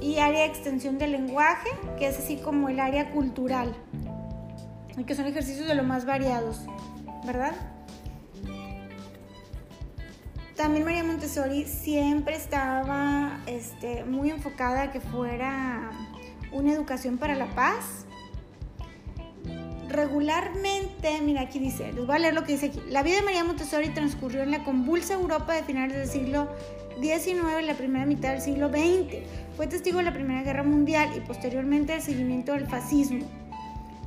y 0.00 0.18
área 0.18 0.40
de 0.40 0.46
extensión 0.46 0.98
del 0.98 1.12
lenguaje, 1.12 1.70
que 1.96 2.08
es 2.08 2.18
así 2.18 2.38
como 2.38 2.68
el 2.68 2.80
área 2.80 3.12
cultural, 3.12 3.72
que 5.06 5.14
son 5.14 5.26
ejercicios 5.26 5.68
de 5.68 5.76
lo 5.76 5.84
más 5.84 6.06
variados, 6.06 6.66
¿verdad? 7.24 7.54
También 10.62 10.84
María 10.84 11.02
Montessori 11.02 11.64
siempre 11.64 12.36
estaba 12.36 13.40
este, 13.48 14.04
muy 14.04 14.30
enfocada 14.30 14.82
a 14.82 14.92
que 14.92 15.00
fuera 15.00 15.90
una 16.52 16.72
educación 16.72 17.18
para 17.18 17.34
la 17.34 17.52
paz. 17.52 18.06
Regularmente, 19.88 21.20
mira 21.20 21.40
aquí 21.40 21.58
dice, 21.58 21.92
les 21.92 22.06
voy 22.06 22.14
a 22.14 22.18
leer 22.20 22.34
lo 22.34 22.44
que 22.44 22.52
dice 22.52 22.66
aquí. 22.66 22.80
La 22.88 23.02
vida 23.02 23.16
de 23.16 23.22
María 23.22 23.42
Montessori 23.42 23.88
transcurrió 23.88 24.44
en 24.44 24.52
la 24.52 24.62
convulsa 24.62 25.14
Europa 25.14 25.52
de 25.52 25.64
finales 25.64 25.96
del 25.96 26.08
siglo 26.08 26.48
XIX 27.00 27.60
y 27.60 27.66
la 27.66 27.74
primera 27.74 28.06
mitad 28.06 28.30
del 28.30 28.40
siglo 28.40 28.68
XX. 28.68 29.16
Fue 29.56 29.66
testigo 29.66 29.98
de 29.98 30.04
la 30.04 30.12
Primera 30.12 30.44
Guerra 30.44 30.62
Mundial 30.62 31.10
y 31.16 31.20
posteriormente 31.22 31.94
del 31.94 32.02
seguimiento 32.02 32.52
del 32.52 32.68
fascismo. 32.68 33.26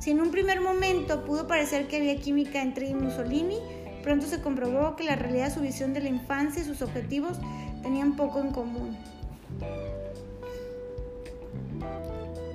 Si 0.00 0.10
en 0.10 0.22
un 0.22 0.30
primer 0.30 0.62
momento 0.62 1.22
pudo 1.26 1.46
parecer 1.46 1.86
que 1.86 1.96
había 1.96 2.16
química 2.16 2.62
entre 2.62 2.94
Mussolini, 2.94 3.58
pronto 4.06 4.24
se 4.24 4.40
comprobó 4.40 4.94
que 4.94 5.02
la 5.02 5.16
realidad, 5.16 5.52
su 5.52 5.60
visión 5.60 5.92
de 5.92 6.00
la 6.00 6.08
infancia 6.08 6.62
y 6.62 6.64
sus 6.64 6.80
objetivos 6.80 7.38
tenían 7.82 8.14
poco 8.14 8.38
en 8.38 8.52
común. 8.52 8.96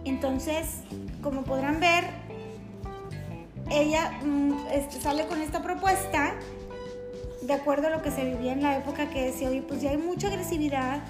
Entonces, 0.06 0.78
como 1.22 1.44
podrán 1.44 1.82
ver, 1.82 2.06
ella 3.70 4.18
mm, 4.24 4.54
este, 4.72 5.02
sale 5.02 5.28
con 5.28 5.42
esta 5.42 5.62
propuesta 5.62 6.36
de 7.42 7.52
acuerdo 7.52 7.88
a 7.88 7.90
lo 7.90 8.02
que 8.02 8.12
se 8.12 8.24
vivía 8.24 8.54
en 8.54 8.64
la 8.64 8.78
época 8.78 9.10
que 9.10 9.24
decía, 9.24 9.50
oye, 9.50 9.62
pues 9.62 9.82
ya 9.82 9.90
hay 9.90 9.98
mucha 9.98 10.30
agresividad, 10.30 11.02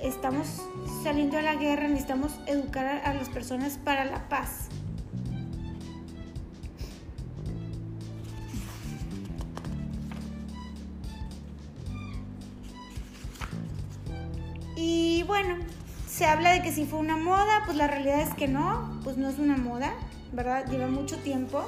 estamos 0.00 0.62
saliendo 1.02 1.36
de 1.36 1.42
la 1.42 1.56
guerra, 1.56 1.88
necesitamos 1.88 2.38
educar 2.46 2.86
a, 3.04 3.12
las 3.12 3.28
personas 3.28 3.76
para 3.76 4.04
la 4.04 4.28
paz. 4.28 4.68
Y 14.82 15.24
bueno, 15.24 15.56
se 16.08 16.24
habla 16.24 16.52
de 16.52 16.62
que 16.62 16.72
si 16.72 16.86
fue 16.86 17.00
una 17.00 17.18
moda, 17.18 17.64
pues 17.66 17.76
la 17.76 17.86
realidad 17.86 18.22
es 18.22 18.32
que 18.32 18.48
no, 18.48 18.98
pues 19.04 19.18
no 19.18 19.28
es 19.28 19.38
una 19.38 19.58
moda, 19.58 19.92
¿verdad? 20.32 20.64
Lleva 20.70 20.86
mucho 20.86 21.18
tiempo. 21.18 21.66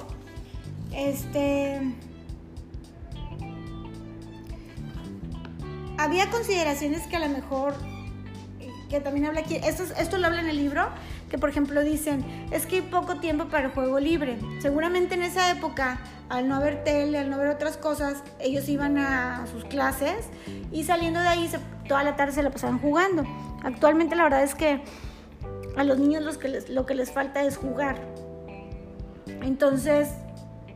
Este. 0.95 1.95
Había 5.99 6.31
consideraciones 6.31 7.07
que 7.07 7.17
a 7.17 7.21
lo 7.21 7.29
mejor, 7.29 7.75
que 8.89 8.99
también 9.01 9.27
habla 9.27 9.41
aquí, 9.41 9.57
esto, 9.57 9.85
esto 9.99 10.17
lo 10.17 10.29
habla 10.29 10.41
en 10.41 10.49
el 10.49 10.57
libro, 10.57 10.89
que 11.29 11.37
por 11.37 11.51
ejemplo 11.51 11.83
dicen, 11.83 12.25
es 12.51 12.65
que 12.65 12.77
hay 12.77 12.83
poco 12.83 13.17
tiempo 13.17 13.49
para 13.49 13.67
el 13.67 13.73
juego 13.73 14.01
libre. 14.01 14.39
Seguramente 14.61 15.17
en 15.17 15.23
esa 15.23 15.51
época, 15.51 16.01
al 16.31 16.49
no 16.49 16.55
haber 16.55 16.83
tele, 16.83 17.19
al 17.19 17.29
no 17.29 17.37
ver 17.37 17.49
otras 17.49 17.77
cosas, 17.77 18.23
ellos 18.41 18.67
iban 18.71 18.97
a 18.97 19.47
sus 19.53 19.67
clases 19.67 20.29
y 20.73 20.85
saliendo 20.85 21.21
de 21.21 21.29
ahí 21.29 21.51
toda 21.93 22.05
la 22.05 22.17
tarde 22.17 22.33
se 22.33 22.43
la 22.43 22.49
pasaban 22.49 22.79
jugando. 22.79 23.23
Actualmente 23.63 24.17
la 24.17 24.23
verdad 24.23 24.43
es 24.43 24.55
que 24.55 24.81
a 25.77 25.85
los 25.85 25.99
niños 25.99 26.23
los 26.23 26.39
que 26.39 26.63
lo 26.71 26.87
que 26.87 26.95
les 26.95 27.13
falta 27.13 27.43
es 27.43 27.59
jugar. 27.59 27.97
Entonces, 29.43 30.09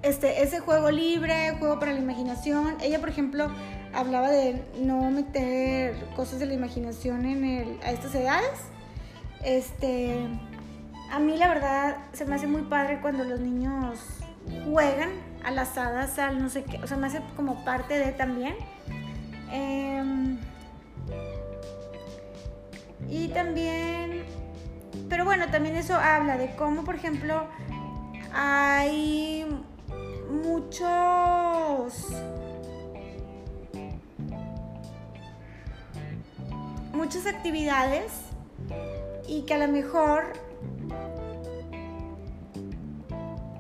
este, 0.03 0.43
ese 0.43 0.61
juego 0.61 0.91
libre, 0.91 1.57
juego 1.59 1.79
para 1.79 1.95
la 1.95 2.01
imaginación. 2.01 2.77
Ella, 2.83 3.01
por 3.01 3.09
ejemplo, 3.09 3.51
hablaba 3.95 4.29
de 4.29 4.63
no 4.79 5.11
meter 5.11 5.95
cosas 6.15 6.39
de 6.39 6.45
la 6.45 6.53
imaginación 6.53 7.25
en 7.25 7.45
el, 7.47 7.81
a 7.83 7.93
estas 7.93 8.15
edades. 8.15 8.61
Este, 9.43 10.19
a 11.11 11.19
mí 11.19 11.39
la 11.39 11.49
verdad 11.49 11.97
se 12.13 12.27
me 12.27 12.35
hace 12.35 12.47
muy 12.47 12.61
padre 12.61 13.01
cuando 13.01 13.25
los 13.25 13.41
niños 13.41 14.01
juegan 14.67 15.13
a 15.45 15.51
las 15.51 15.79
hadas, 15.79 16.19
al 16.19 16.43
no 16.43 16.51
sé 16.51 16.65
qué, 16.65 16.77
o 16.85 16.87
sea, 16.87 16.99
me 16.99 17.07
hace 17.07 17.23
como 17.37 17.65
parte 17.65 17.99
de 17.99 18.13
también. 18.13 18.55
Eh, 19.51 20.37
y 23.09 23.29
también, 23.29 24.25
pero 25.09 25.25
bueno, 25.25 25.47
también 25.51 25.77
eso 25.77 25.95
habla 25.95 26.37
de 26.37 26.55
cómo, 26.57 26.85
por 26.85 26.95
ejemplo, 26.95 27.47
hay 28.33 29.47
muchos... 30.31 32.09
muchas 36.93 37.27
actividades 37.27 38.11
y 39.29 39.43
que 39.43 39.53
a 39.53 39.59
lo 39.59 39.69
mejor 39.69 40.33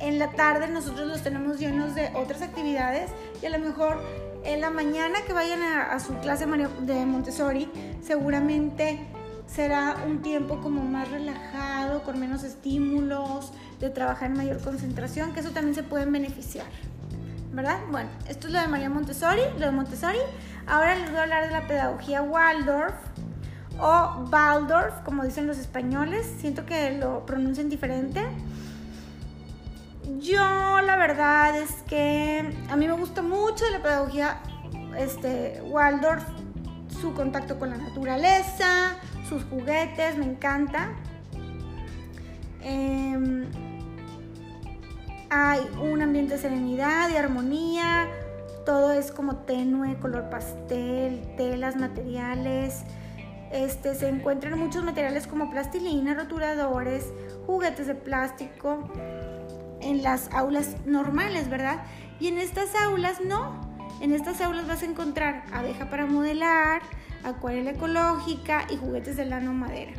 en 0.01 0.19
la 0.19 0.31
tarde 0.31 0.69
nosotros 0.69 1.07
los 1.07 1.23
tenemos 1.23 1.61
llenos 1.61 1.95
de 1.95 2.11
otras 2.15 2.41
actividades 2.41 3.11
y 3.43 3.47
a 3.47 3.51
lo 3.51 3.59
mejor 3.59 4.03
en 4.43 4.63
la 4.63 4.71
mañana 4.71 5.19
que 5.27 5.35
vayan 5.35 5.63
a, 5.63 5.93
a 5.93 6.01
su 6.01 6.15
clase 6.21 6.47
de 6.47 7.05
Montessori 7.05 7.71
seguramente 8.03 9.07
será 9.47 9.97
un 10.07 10.23
tiempo 10.23 10.61
como 10.61 10.83
más 10.83 11.11
relajado, 11.11 12.03
con 12.03 12.19
menos 12.19 12.43
estímulos, 12.45 13.53
de 13.81 13.91
trabajar 13.91 14.31
en 14.31 14.37
mayor 14.37 14.61
concentración, 14.61 15.33
que 15.33 15.41
eso 15.41 15.51
también 15.51 15.75
se 15.75 15.83
pueden 15.83 16.13
beneficiar. 16.13 16.67
¿Verdad? 17.53 17.79
Bueno, 17.91 18.11
esto 18.29 18.49
es 18.49 18.53
lo 18.53 18.61
de 18.61 18.69
María 18.69 18.91
Montessori, 18.91 19.41
lo 19.59 19.67
de 19.67 19.73
Montessori. 19.73 20.19
Ahora 20.67 20.95
les 20.97 21.11
voy 21.11 21.21
a 21.21 21.23
hablar 21.23 21.47
de 21.47 21.53
la 21.53 21.67
pedagogía 21.67 22.21
Waldorf 22.21 22.95
o 23.79 24.27
Waldorf, 24.31 25.01
como 25.05 25.25
dicen 25.25 25.47
los 25.47 25.59
españoles. 25.59 26.31
Siento 26.39 26.67
que 26.67 26.99
lo 26.99 27.25
pronuncian 27.25 27.71
diferente. 27.71 28.23
Yo 30.19 30.81
la 30.83 30.97
verdad 30.97 31.57
es 31.57 31.71
que 31.89 32.55
a 32.69 32.77
mí 32.77 32.87
me 32.87 32.95
gusta 32.95 33.23
mucho 33.23 33.65
la 33.73 33.83
pedagogía 33.83 34.39
este, 34.99 35.63
Waldorf, 35.65 36.25
su 37.01 37.13
contacto 37.15 37.59
con 37.59 37.71
la 37.71 37.77
naturaleza, 37.77 38.97
sus 39.29 39.45
juguetes, 39.45 40.17
me 40.17 40.25
encanta. 40.25 40.91
Em, 42.63 43.47
hay 45.31 45.61
un 45.83 46.03
ambiente 46.03 46.35
de 46.35 46.41
serenidad 46.41 47.09
y 47.11 47.17
armonía. 47.17 48.09
Todo 48.65 48.93
es 48.93 49.13
como 49.13 49.37
tenue, 49.37 49.97
color 49.99 50.31
pastel, 50.31 51.23
telas, 51.37 51.77
materiales. 51.77 52.85
Este, 53.53 53.95
se 53.95 54.09
encuentran 54.09 54.59
muchos 54.59 54.83
materiales 54.83 55.27
como 55.27 55.51
plastilina, 55.51 56.15
rotuladores, 56.15 57.13
juguetes 57.47 57.87
de 57.87 57.95
plástico 57.95 58.91
en 59.81 60.03
las 60.03 60.33
aulas 60.33 60.77
normales, 60.85 61.49
¿verdad? 61.49 61.85
Y 62.19 62.29
en 62.29 62.39
estas 62.39 62.75
aulas 62.75 63.21
no. 63.21 63.61
En 64.01 64.13
estas 64.13 64.41
aulas 64.41 64.67
vas 64.67 64.83
a 64.83 64.87
encontrar 64.87 65.45
abeja 65.53 65.89
para 65.89 66.07
modelar, 66.07 66.83
acuarela 67.29 67.71
ecológica 67.71 68.67
y 68.71 68.77
juguetes 68.77 69.17
de 69.17 69.27
lano 69.27 69.53
madera. 69.53 69.93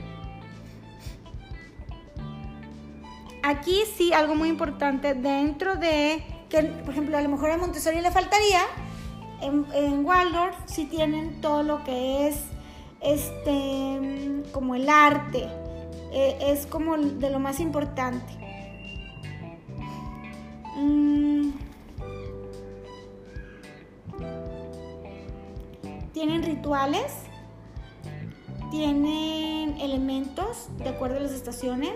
aquí 3.48 3.84
sí, 3.96 4.14
algo 4.14 4.36
muy 4.36 4.50
importante, 4.50 5.14
dentro 5.14 5.76
de, 5.76 6.24
que 6.50 6.64
por 6.64 6.92
ejemplo 6.92 7.18
a 7.18 7.22
lo 7.22 7.30
mejor 7.30 7.52
a 7.52 7.58
Montessori 7.58 8.02
le 8.02 8.12
faltaría, 8.12 8.62
en, 9.42 10.06
Waldorf 10.06 10.56
sí 10.66 10.86
tienen 10.86 11.42
todo 11.42 11.64
lo 11.64 11.84
que 11.84 12.28
es 12.28 12.44
este 13.02 14.44
como 14.52 14.76
el 14.76 14.90
arte, 14.90 15.48
eh, 16.12 16.38
es 16.42 16.66
como 16.66 16.98
de 16.98 17.30
lo 17.30 17.40
más 17.40 17.60
importante. 17.60 18.34
Mm. 20.76 21.67
Tienen 26.18 26.42
rituales, 26.42 27.14
tienen 28.72 29.80
elementos 29.80 30.68
de 30.80 30.90
acuerdo 30.90 31.18
a 31.18 31.20
las 31.20 31.32
estaciones, 31.32 31.94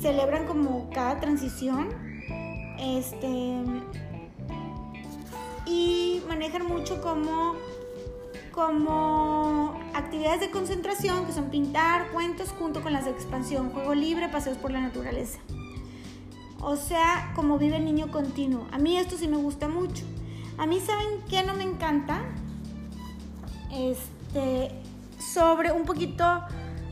celebran 0.00 0.46
como 0.46 0.88
cada 0.90 1.18
transición, 1.18 1.88
este, 2.78 3.64
y 5.66 6.22
manejan 6.28 6.68
mucho 6.68 7.02
como, 7.02 7.56
como 8.52 9.74
actividades 9.92 10.38
de 10.38 10.52
concentración 10.52 11.26
que 11.26 11.32
son 11.32 11.50
pintar, 11.50 12.12
cuentos 12.12 12.50
junto 12.56 12.80
con 12.80 12.92
las 12.92 13.06
de 13.06 13.10
expansión, 13.10 13.70
juego 13.70 13.96
libre, 13.96 14.28
paseos 14.28 14.56
por 14.56 14.70
la 14.70 14.80
naturaleza. 14.80 15.40
O 16.60 16.76
sea, 16.76 17.32
como 17.34 17.58
vive 17.58 17.78
el 17.78 17.86
niño 17.86 18.12
continuo. 18.12 18.68
A 18.70 18.78
mí 18.78 18.96
esto 18.96 19.16
sí 19.16 19.26
me 19.26 19.36
gusta 19.36 19.66
mucho. 19.66 20.04
A 20.58 20.66
mí, 20.66 20.78
¿saben 20.78 21.24
qué 21.28 21.42
no 21.42 21.54
me 21.54 21.64
encanta? 21.64 22.22
Este, 23.76 24.70
sobre 25.18 25.70
un 25.70 25.84
poquito 25.84 26.42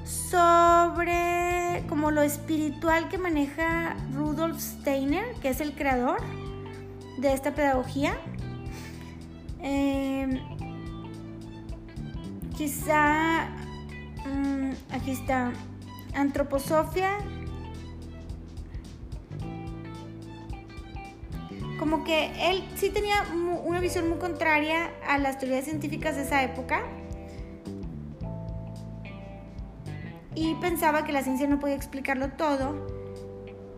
sobre 0.05 1.83
como 1.89 2.11
lo 2.11 2.21
espiritual 2.21 3.09
que 3.09 3.17
maneja 3.17 3.97
Rudolf 4.13 4.61
Steiner, 4.61 5.35
que 5.37 5.49
es 5.49 5.61
el 5.61 5.75
creador 5.75 6.21
de 7.17 7.33
esta 7.33 7.55
pedagogía. 7.55 8.19
Em, 9.61 10.41
quizá, 12.55 13.49
mm, 14.27 14.73
aquí 14.93 15.13
está, 15.13 15.53
antroposofia 16.15 17.19
como 21.85 22.03
que 22.03 22.31
él 22.51 22.65
sí 22.77 22.89
tenía 22.89 23.27
una 23.67 23.79
visión 23.79 24.09
muy 24.09 24.17
contraria 24.17 24.91
a 25.07 25.19
las 25.19 25.39
teorías 25.39 25.67
científicas 25.67 26.17
de 26.17 26.23
esa 26.23 26.43
época 26.43 26.81
y 30.35 30.55
pensaba 30.55 31.05
que 31.05 31.13
la 31.13 31.23
ciencia 31.23 31.47
no 31.47 31.61
podía 31.61 31.75
explicarlo 31.75 32.31
todo 32.31 32.75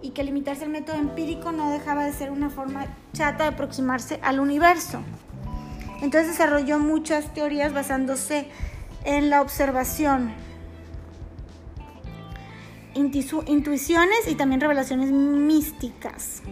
y 0.03 0.11
que 0.11 0.23
limitarse 0.23 0.63
al 0.63 0.71
método 0.71 0.99
empírico 0.99 1.51
no 1.51 1.73
dejaba 1.73 2.05
de 2.05 2.13
ser 2.13 2.31
una 2.31 2.49
forma 2.49 2.87
chata 3.13 3.43
de 3.43 3.51
aproximarse 3.51 4.21
al 4.23 4.39
universo. 4.39 5.01
Entonces 6.01 6.29
desarrolló 6.29 6.79
muchas 6.79 7.35
teorías 7.35 7.73
basándose 7.73 8.47
en 9.03 9.31
la 9.31 9.43
observación, 9.43 10.33
intuiciones 12.95 14.29
y 14.29 14.37
también 14.37 14.61
revelaciones 14.61 15.11
místicas. 15.11 16.45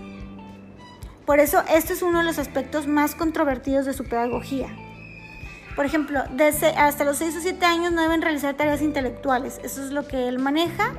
Por 1.26 1.40
eso, 1.40 1.62
este 1.70 1.94
es 1.94 2.02
uno 2.02 2.18
de 2.18 2.24
los 2.24 2.38
aspectos 2.38 2.86
más 2.86 3.14
controvertidos 3.14 3.86
de 3.86 3.94
su 3.94 4.04
pedagogía. 4.04 4.68
Por 5.74 5.86
ejemplo, 5.86 6.22
desde 6.30 6.68
hasta 6.68 7.04
los 7.04 7.16
6 7.18 7.36
o 7.36 7.40
7 7.40 7.64
años 7.64 7.92
no 7.92 8.02
deben 8.02 8.22
realizar 8.22 8.54
tareas 8.54 8.82
intelectuales. 8.82 9.58
Eso 9.64 9.82
es 9.82 9.90
lo 9.90 10.06
que 10.06 10.28
él 10.28 10.38
maneja, 10.38 10.92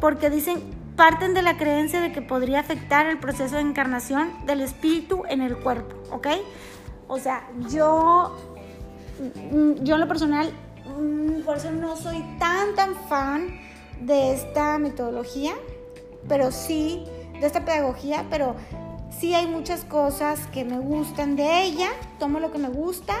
porque 0.00 0.30
dicen, 0.30 0.60
parten 0.96 1.34
de 1.34 1.42
la 1.42 1.56
creencia 1.56 2.00
de 2.00 2.12
que 2.12 2.22
podría 2.22 2.60
afectar 2.60 3.06
el 3.06 3.18
proceso 3.18 3.56
de 3.56 3.62
encarnación 3.62 4.32
del 4.46 4.62
espíritu 4.62 5.22
en 5.28 5.42
el 5.42 5.56
cuerpo, 5.56 5.96
¿ok? 6.10 6.28
O 7.06 7.18
sea, 7.18 7.48
yo, 7.68 8.36
yo 9.82 9.94
en 9.94 10.00
lo 10.00 10.08
personal, 10.08 10.52
mm, 10.98 11.42
por 11.42 11.58
eso 11.58 11.70
no 11.70 11.96
soy 11.96 12.24
tan, 12.38 12.74
tan 12.74 12.94
fan 13.08 13.60
de 14.00 14.34
esta 14.34 14.78
metodología, 14.78 15.52
pero 16.28 16.50
sí, 16.50 17.04
de 17.40 17.46
esta 17.46 17.64
pedagogía, 17.64 18.26
pero 18.30 18.56
Sí 19.18 19.34
hay 19.34 19.46
muchas 19.46 19.84
cosas 19.84 20.46
que 20.46 20.64
me 20.64 20.78
gustan 20.78 21.36
de 21.36 21.62
ella, 21.62 21.88
tomo 22.18 22.40
lo 22.40 22.52
que 22.52 22.58
me 22.58 22.68
gusta. 22.68 23.14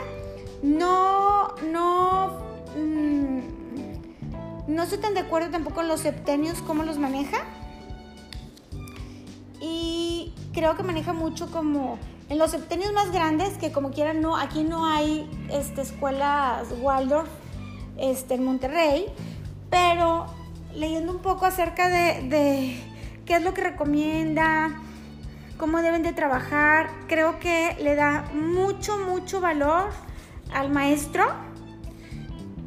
No, 0.62 1.54
no, 1.70 2.38
mm, 2.76 3.40
no 4.68 4.82
estoy 4.82 4.98
tan 4.98 5.14
de 5.14 5.20
acuerdo 5.20 5.50
tampoco 5.50 5.80
en 5.80 5.88
los 5.88 6.00
septenios, 6.00 6.62
cómo 6.62 6.84
los 6.84 6.98
maneja. 6.98 7.38
Y 9.60 10.32
creo 10.52 10.76
que 10.76 10.82
maneja 10.82 11.12
mucho 11.12 11.50
como 11.50 11.98
en 12.28 12.38
los 12.38 12.52
septenios 12.52 12.92
más 12.92 13.10
grandes, 13.10 13.58
que 13.58 13.72
como 13.72 13.90
quieran, 13.90 14.20
no, 14.20 14.36
aquí 14.36 14.62
no 14.62 14.86
hay 14.86 15.28
este, 15.50 15.82
escuelas 15.82 16.68
Waldorf 16.80 17.28
este, 17.98 18.34
en 18.34 18.44
Monterrey, 18.44 19.06
pero 19.68 20.26
leyendo 20.74 21.12
un 21.12 21.18
poco 21.18 21.44
acerca 21.44 21.88
de, 21.88 22.28
de 22.28 22.80
qué 23.26 23.34
es 23.34 23.42
lo 23.42 23.52
que 23.52 23.62
recomienda, 23.62 24.80
cómo 25.60 25.82
deben 25.82 26.02
de 26.02 26.14
trabajar. 26.14 26.88
Creo 27.06 27.38
que 27.38 27.76
le 27.82 27.94
da 27.94 28.24
mucho, 28.32 28.96
mucho 28.96 29.42
valor 29.42 29.90
al 30.54 30.70
maestro. 30.70 31.24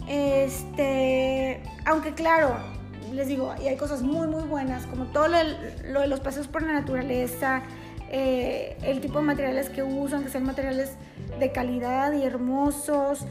Este, 0.08 1.64
aunque 1.86 2.14
claro, 2.14 2.56
les 3.12 3.28
digo, 3.28 3.56
y 3.62 3.68
hay 3.68 3.78
cosas 3.78 4.04
muy, 4.04 4.28
muy 4.28 4.44
buenas, 4.44 4.86
como 4.86 5.06
todo 5.06 5.28
lo, 5.28 6.02
de 6.02 6.08
los 6.08 6.20
paseos 6.20 6.48
por 6.48 6.62
la 6.62 6.74
naturaleza, 6.74 7.64
eh, 8.12 8.78
el 8.84 9.02
tipo 9.02 9.18
de 9.20 9.26
materiales 9.26 9.70
que 9.70 9.82
usan, 9.82 10.24
que 10.24 10.30
sean 10.30 10.46
materiales 10.46 10.92
de 11.40 11.52
calidad 11.52 12.14
y 12.14 12.24
hermosos. 12.24 13.26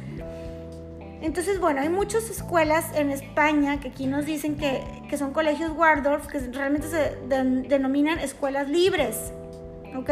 Entonces, 1.20 1.60
bueno, 1.60 1.82
hay 1.82 1.88
muchas 1.88 2.30
escuelas 2.30 2.86
en 2.96 3.10
España 3.10 3.78
que 3.78 3.90
aquí 3.90 4.08
nos 4.08 4.26
dicen 4.26 4.56
que, 4.56 4.82
que 5.08 5.16
son 5.16 5.32
colegios 5.32 5.70
Waldorf, 5.70 6.26
que 6.26 6.40
realmente 6.50 6.88
se 6.88 7.16
denominan 7.28 8.18
escuelas 8.18 8.68
libres. 8.68 9.32
¿Ok? 9.96 10.10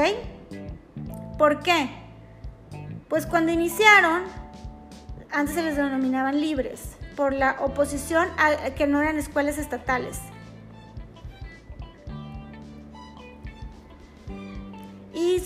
¿Por 1.38 1.60
qué? 1.60 1.90
Pues 3.08 3.26
cuando 3.26 3.50
iniciaron, 3.50 4.22
antes 5.32 5.54
se 5.54 5.62
les 5.62 5.76
denominaban 5.76 6.40
libres, 6.40 6.96
por 7.16 7.32
la 7.32 7.56
oposición 7.60 8.28
a 8.38 8.70
que 8.70 8.86
no 8.86 9.00
eran 9.00 9.18
escuelas 9.18 9.58
estatales. 9.58 10.18
Y, 15.12 15.40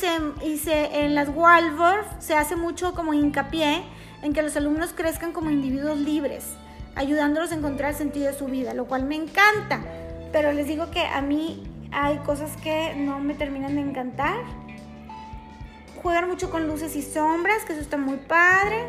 se, 0.59 1.05
en 1.05 1.15
las 1.15 1.29
Waldorf 1.29 2.07
se 2.19 2.35
hace 2.35 2.55
mucho 2.55 2.95
como 2.95 3.15
hincapié 3.15 3.83
en 4.23 4.33
que 4.33 4.43
los 4.43 4.57
alumnos 4.57 4.93
crezcan 4.95 5.33
como 5.33 5.51
individuos 5.51 5.99
libres, 5.99 6.55
ayudándolos 6.95 7.51
a 7.53 7.57
encontrar 7.57 7.91
el 7.91 7.97
sentido 7.97 8.27
de 8.27 8.39
su 8.39 8.47
vida, 8.47 8.75
lo 8.75 8.87
cual 8.87 9.05
me 9.05 9.17
encanta. 9.17 9.81
Pero 10.33 10.53
les 10.53 10.67
digo 10.67 10.91
que 10.91 11.05
a 11.05 11.21
mí 11.23 11.63
hay 11.95 12.19
cosas 12.19 12.57
que 12.57 12.95
no 12.97 13.21
me 13.21 13.35
terminan 13.35 13.77
de 13.77 13.81
encantar. 13.81 14.37
Juegan 16.03 16.29
mucho 16.29 16.51
con 16.51 16.67
luces 16.67 16.97
y 16.97 17.03
sombras, 17.03 17.65
que 17.65 17.73
eso 17.73 17.83
está 17.83 17.97
muy 17.97 18.17
padre. 18.17 18.85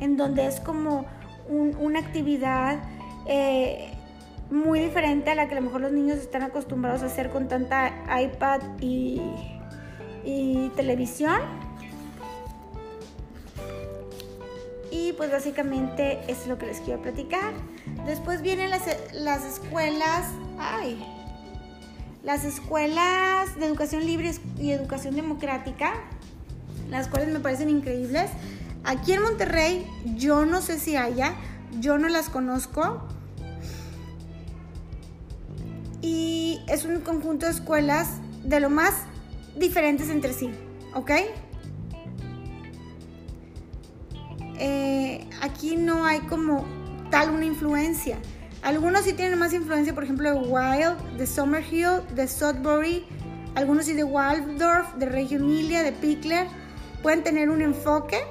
En 0.00 0.16
donde 0.16 0.46
es 0.46 0.60
como 0.60 1.06
una 1.48 2.00
actividad 2.00 2.80
eh, 3.26 3.92
muy 4.50 4.80
diferente 4.80 5.30
a 5.30 5.34
la 5.36 5.46
que 5.46 5.54
a 5.54 5.60
lo 5.60 5.62
mejor 5.62 5.80
los 5.80 5.92
niños 5.92 6.18
están 6.18 6.42
acostumbrados 6.42 7.02
a 7.02 7.06
hacer 7.06 7.30
con 7.30 7.46
tanta 7.48 7.92
iPad 8.20 8.60
y, 8.80 9.22
televisión. 10.74 11.40
Y 14.90 15.12
pues 15.12 15.30
básicamente 15.30 16.20
es 16.26 16.46
lo 16.48 16.58
que 16.58 16.66
les 16.66 16.80
quiero 16.80 17.00
platicar. 17.00 17.52
Después 18.04 18.42
vienen 18.42 18.70
las, 18.70 18.82
las 19.12 19.44
escuelas. 19.44 20.26
Ay, 20.58 21.15
las 22.26 22.44
escuelas 22.44 23.56
de 23.56 23.66
educación 23.66 24.04
libre 24.04 24.32
y 24.58 24.72
educación 24.72 25.14
democrática, 25.14 25.94
las 26.90 27.06
cuales 27.06 27.28
me 27.32 27.38
parecen 27.38 27.70
increíbles. 27.70 28.28
Aquí 28.82 29.12
en 29.12 29.22
Monterrey 29.22 29.86
yo 30.16 30.44
no 30.44 30.60
sé 30.60 30.80
si 30.80 30.96
haya, 30.96 31.36
yo 31.78 31.98
no 31.98 32.08
las 32.08 32.28
conozco. 32.28 33.00
Y 36.02 36.58
es 36.66 36.84
un 36.84 37.00
conjunto 37.00 37.46
de 37.46 37.52
escuelas 37.52 38.08
de 38.42 38.58
lo 38.58 38.70
más 38.70 38.94
diferentes 39.56 40.10
entre 40.10 40.32
sí, 40.32 40.50
¿ok? 40.94 41.12
Eh, 44.58 45.28
aquí 45.42 45.76
no 45.76 46.04
hay 46.04 46.18
como 46.22 46.64
tal 47.08 47.30
una 47.30 47.44
influencia. 47.44 48.18
Algunos 48.66 49.04
sí 49.04 49.12
tienen 49.12 49.38
más 49.38 49.52
influencia, 49.52 49.94
por 49.94 50.02
ejemplo, 50.02 50.28
de 50.28 50.40
Wild, 50.40 50.98
de 51.18 51.24
Summerhill, 51.24 52.02
de 52.16 52.26
Sudbury, 52.26 53.04
algunos 53.54 53.84
sí 53.84 53.92
de 53.92 54.02
Waldorf, 54.02 54.92
de 54.96 55.06
Reggio 55.06 55.38
de 55.38 55.92
Pickler. 55.92 56.48
Pueden 57.00 57.22
tener 57.22 57.48
un 57.48 57.62
enfoque. 57.62 58.24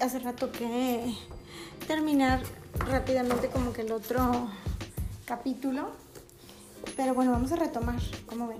Hace 0.00 0.18
rato 0.18 0.50
que 0.52 1.14
terminar 1.86 2.42
rápidamente 2.88 3.48
como 3.48 3.72
que 3.72 3.82
el 3.82 3.92
otro 3.92 4.48
capítulo. 5.24 5.90
Pero 6.96 7.14
bueno, 7.14 7.32
vamos 7.32 7.52
a 7.52 7.56
retomar, 7.56 8.00
como 8.26 8.48
ven. 8.48 8.58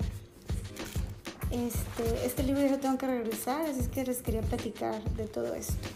Este, 1.51 2.27
este 2.27 2.43
libro 2.45 2.63
ya 2.63 2.71
lo 2.71 2.79
tengo 2.79 2.97
que 2.97 3.07
regresar, 3.07 3.63
así 3.63 3.81
es 3.81 3.89
que 3.89 4.05
les 4.05 4.23
quería 4.23 4.41
platicar 4.41 5.03
de 5.15 5.27
todo 5.27 5.55
esto. 5.55 5.89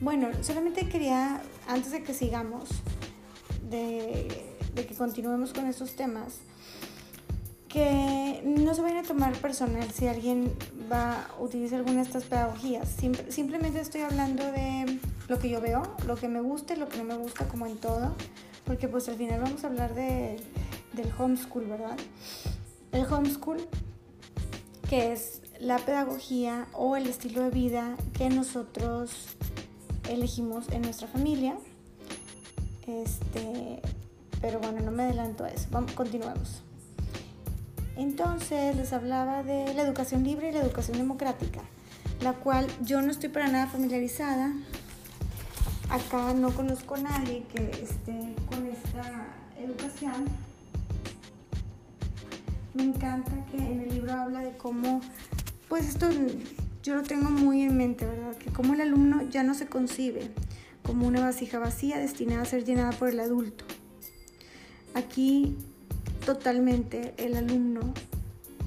Bueno, 0.00 0.28
solamente 0.42 0.88
quería, 0.88 1.42
antes 1.68 1.92
de 1.92 2.02
que 2.02 2.14
sigamos, 2.14 2.68
de, 3.68 4.56
de 4.74 4.86
que 4.86 4.94
continuemos 4.94 5.52
con 5.52 5.66
estos 5.66 5.94
temas, 5.94 6.40
que 7.70 8.42
no 8.44 8.74
se 8.74 8.82
vayan 8.82 8.98
a 8.98 9.02
tomar 9.04 9.32
personal 9.36 9.88
si 9.92 10.08
alguien 10.08 10.52
va 10.92 11.22
a 11.22 11.40
utilizar 11.40 11.78
alguna 11.78 11.98
de 11.98 12.02
estas 12.02 12.24
pedagogías. 12.24 12.88
simplemente 13.28 13.80
estoy 13.80 14.00
hablando 14.00 14.44
de 14.44 14.98
lo 15.28 15.38
que 15.38 15.48
yo 15.48 15.60
veo, 15.60 15.82
lo 16.06 16.16
que 16.16 16.28
me 16.28 16.40
gusta 16.40 16.74
y 16.74 16.78
lo 16.78 16.88
que 16.88 16.98
no 16.98 17.04
me 17.04 17.16
gusta, 17.16 17.46
como 17.46 17.66
en 17.66 17.76
todo, 17.76 18.12
porque 18.64 18.88
pues 18.88 19.08
al 19.08 19.14
final 19.14 19.40
vamos 19.40 19.62
a 19.62 19.68
hablar 19.68 19.94
de, 19.94 20.40
del 20.94 21.12
homeschool, 21.16 21.66
¿verdad? 21.66 21.96
El 22.90 23.06
homeschool, 23.06 23.64
que 24.88 25.12
es 25.12 25.40
la 25.60 25.78
pedagogía 25.78 26.66
o 26.72 26.96
el 26.96 27.06
estilo 27.06 27.42
de 27.42 27.50
vida 27.50 27.96
que 28.14 28.30
nosotros 28.30 29.12
elegimos 30.08 30.68
en 30.70 30.82
nuestra 30.82 31.06
familia. 31.06 31.56
Este, 32.88 33.80
pero 34.40 34.58
bueno, 34.58 34.80
no 34.80 34.90
me 34.90 35.04
adelanto 35.04 35.44
a 35.44 35.50
eso. 35.50 35.68
Vamos, 35.70 35.92
continuemos. 35.92 36.62
Entonces 38.00 38.74
les 38.76 38.94
hablaba 38.94 39.42
de 39.42 39.74
la 39.74 39.82
educación 39.82 40.24
libre 40.24 40.48
y 40.48 40.52
la 40.52 40.62
educación 40.62 40.96
democrática, 40.96 41.60
la 42.22 42.32
cual 42.32 42.66
yo 42.82 43.02
no 43.02 43.10
estoy 43.10 43.28
para 43.28 43.48
nada 43.48 43.66
familiarizada. 43.66 44.54
Acá 45.90 46.32
no 46.32 46.50
conozco 46.50 46.94
a 46.94 47.00
nadie 47.00 47.44
que 47.52 47.62
esté 47.82 48.34
con 48.48 48.64
esta 48.64 49.26
educación. 49.58 50.24
Me 52.72 52.84
encanta 52.84 53.32
que 53.50 53.58
en 53.58 53.80
el 53.82 53.90
libro 53.90 54.14
habla 54.14 54.40
de 54.40 54.56
cómo, 54.56 55.02
pues 55.68 55.86
esto 55.86 56.08
yo 56.82 56.94
lo 56.94 57.02
tengo 57.02 57.28
muy 57.28 57.60
en 57.64 57.76
mente, 57.76 58.06
¿verdad? 58.06 58.34
Que 58.34 58.50
cómo 58.50 58.72
el 58.72 58.80
alumno 58.80 59.28
ya 59.28 59.42
no 59.42 59.52
se 59.52 59.66
concibe 59.66 60.30
como 60.84 61.06
una 61.06 61.20
vasija 61.20 61.58
vacía 61.58 61.98
destinada 61.98 62.40
a 62.40 62.46
ser 62.46 62.64
llenada 62.64 62.92
por 62.92 63.10
el 63.10 63.20
adulto. 63.20 63.66
Aquí 64.94 65.58
totalmente 66.24 67.14
el 67.16 67.36
alumno 67.36 67.92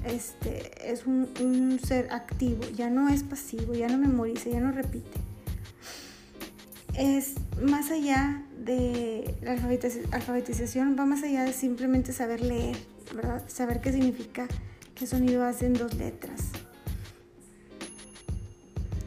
este, 0.04 0.92
es 0.92 1.06
un, 1.06 1.80
ser 1.82 2.12
activo, 2.12 2.62
ya 2.74 2.90
no 2.90 3.08
es 3.08 3.22
pasivo, 3.22 3.74
ya 3.74 3.88
no 3.88 3.98
memoriza, 3.98 4.50
ya 4.50 4.60
no 4.60 4.70
repite. 4.72 5.18
Es 6.94 7.34
más 7.60 7.90
allá 7.90 8.42
de 8.58 9.34
la 9.42 9.52
alfabetización, 9.52 10.96
va 10.98 11.06
más 11.06 11.22
allá 11.22 11.44
de 11.44 11.52
simplemente 11.52 12.12
saber 12.12 12.40
leer, 12.42 12.76
¿verdad? 13.14 13.42
Saber 13.48 13.80
qué 13.80 13.92
significa, 13.92 14.46
qué 14.94 15.06
sonido 15.06 15.44
hacen 15.44 15.72
dos 15.72 15.94
letras. 15.94 16.40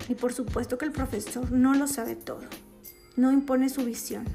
Y 0.10 0.16
por 0.16 0.34
supuesto 0.34 0.78
que 0.78 0.86
el 0.86 0.92
profesor 0.92 1.52
no 1.52 1.74
lo 1.74 1.88
sabe 1.88 2.16
todo, 2.16 2.42
no 3.16 3.32
impone 3.32 3.70
su 3.70 3.86
visión. 3.86 4.26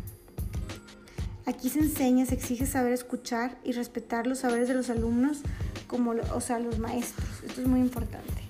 Aquí 1.44 1.70
se 1.70 1.80
enseña, 1.80 2.24
se 2.24 2.34
exige 2.34 2.66
saber 2.66 2.92
escuchar 2.92 3.58
y 3.64 3.72
respetar 3.72 4.26
los 4.28 4.40
saberes 4.40 4.68
de 4.68 4.74
los 4.74 4.90
alumnos, 4.90 5.40
como, 5.88 6.12
o 6.12 6.40
sea, 6.40 6.60
los 6.60 6.78
maestros. 6.78 7.28
Esto 7.44 7.62
es 7.62 7.66
muy 7.66 7.80
importante. 7.80 8.42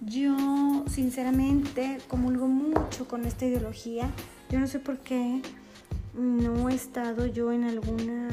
Yo, 0.00 0.84
sinceramente, 0.88 1.98
comulgo 2.08 2.48
mucho 2.48 3.06
con 3.06 3.26
esta 3.26 3.46
ideología. 3.46 4.10
Yo 4.50 4.58
no 4.58 4.66
sé 4.66 4.80
por 4.80 4.98
qué 4.98 5.40
no 6.14 6.68
he 6.68 6.74
estado 6.74 7.26
yo 7.26 7.52
en 7.52 7.64
alguna 7.64 8.28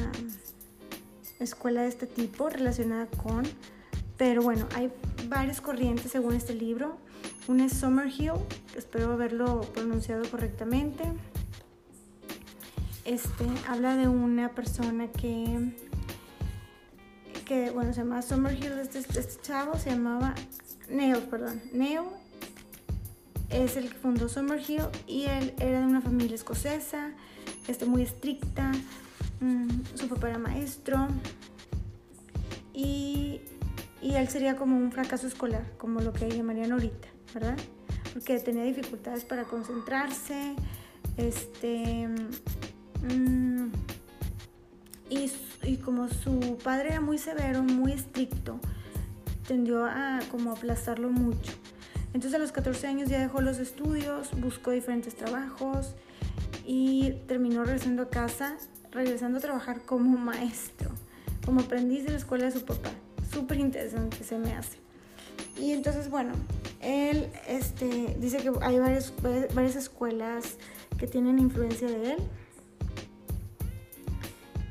escuela 1.38 1.82
de 1.82 1.88
este 1.88 2.06
tipo 2.06 2.48
relacionada 2.48 3.06
con, 3.06 3.44
pero 4.16 4.42
bueno, 4.42 4.66
hay 4.74 4.90
varias 5.28 5.60
corrientes 5.60 6.10
según 6.10 6.34
este 6.34 6.54
libro. 6.54 6.96
Una 7.46 7.66
es 7.66 7.74
Summerhill, 7.74 8.32
espero 8.76 9.12
haberlo 9.12 9.60
pronunciado 9.72 10.28
correctamente 10.30 11.04
este, 13.04 13.44
habla 13.68 13.96
de 13.96 14.08
una 14.08 14.50
persona 14.50 15.08
que, 15.08 15.72
que 17.44 17.70
bueno, 17.70 17.92
se 17.92 18.00
llama 18.00 18.22
Summerhill, 18.22 18.78
este, 18.78 18.98
este 18.98 19.42
chavo 19.42 19.78
se 19.78 19.90
llamaba 19.90 20.34
Neo, 20.88 21.20
perdón, 21.28 21.60
Neo 21.72 22.12
es 23.50 23.76
el 23.76 23.90
que 23.90 23.94
fundó 23.94 24.28
Summerhill 24.28 24.86
y 25.06 25.24
él 25.24 25.54
era 25.60 25.80
de 25.80 25.86
una 25.86 26.00
familia 26.00 26.34
escocesa, 26.34 27.12
este, 27.68 27.86
muy 27.86 28.02
estricta, 28.02 28.72
mm, 29.40 29.68
su 29.94 30.08
papá 30.08 30.30
era 30.30 30.38
maestro 30.38 31.06
y, 32.72 33.40
y 34.02 34.14
él 34.14 34.28
sería 34.28 34.56
como 34.56 34.76
un 34.76 34.90
fracaso 34.92 35.26
escolar, 35.26 35.64
como 35.78 36.00
lo 36.00 36.12
que 36.12 36.28
llamarían 36.28 36.72
ahorita, 36.72 37.08
¿verdad? 37.34 37.56
Porque 38.12 38.38
tenía 38.40 38.64
dificultades 38.64 39.24
para 39.24 39.44
concentrarse, 39.44 40.54
este, 41.16 42.08
Mm. 43.02 43.70
y, 45.10 45.76
como 45.78 46.08
su 46.08 46.58
padre 46.62 46.90
era 46.90 47.00
muy 47.00 47.18
severo, 47.18 47.62
muy 47.62 47.92
estricto, 47.92 48.58
tendió 49.46 49.84
a 49.84 50.20
como 50.30 50.52
aplastarlo 50.52 51.10
mucho. 51.10 51.52
Entonces 52.14 52.34
a 52.34 52.38
los 52.38 52.52
14 52.52 52.86
años 52.86 53.08
ya 53.08 53.18
dejó 53.20 53.40
los 53.40 53.58
estudios, 53.58 54.30
buscó 54.40 54.70
diferentes 54.70 55.14
trabajos 55.16 55.94
y 56.64 57.12
terminó 57.26 57.64
regresando 57.64 58.04
a 58.04 58.08
casa, 58.08 58.56
regresando 58.92 59.38
a 59.38 59.40
trabajar 59.40 59.82
como 59.82 60.16
maestro, 60.16 60.90
como 61.44 61.60
aprendiz 61.60 62.04
de 62.04 62.12
la 62.12 62.18
escuela 62.18 62.44
de 62.44 62.52
su 62.52 62.64
papá. 62.64 62.90
Súper 63.32 63.58
interesante 63.58 64.22
se 64.22 64.38
me 64.38 64.54
hace. 64.54 64.78
Y 65.58 65.72
entonces, 65.72 66.08
bueno, 66.08 66.32
él 66.80 67.28
este, 67.48 68.16
dice 68.20 68.38
que 68.38 68.52
hay 68.60 68.78
varias, 68.78 69.12
varias 69.54 69.76
escuelas 69.76 70.56
que 70.98 71.06
tienen 71.06 71.38
influencia 71.38 71.88
de 71.88 72.12
él 72.12 72.18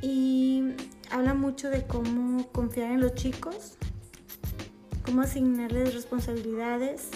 y 0.04 0.76
habla 1.10 1.34
mucho 1.34 1.70
de 1.70 1.88
cómo 1.88 2.46
confiar 2.52 2.92
en 2.92 3.00
los 3.00 3.16
chicos, 3.16 3.78
cómo 5.06 5.22
asignarles 5.22 5.94
responsabilidades 5.94 7.08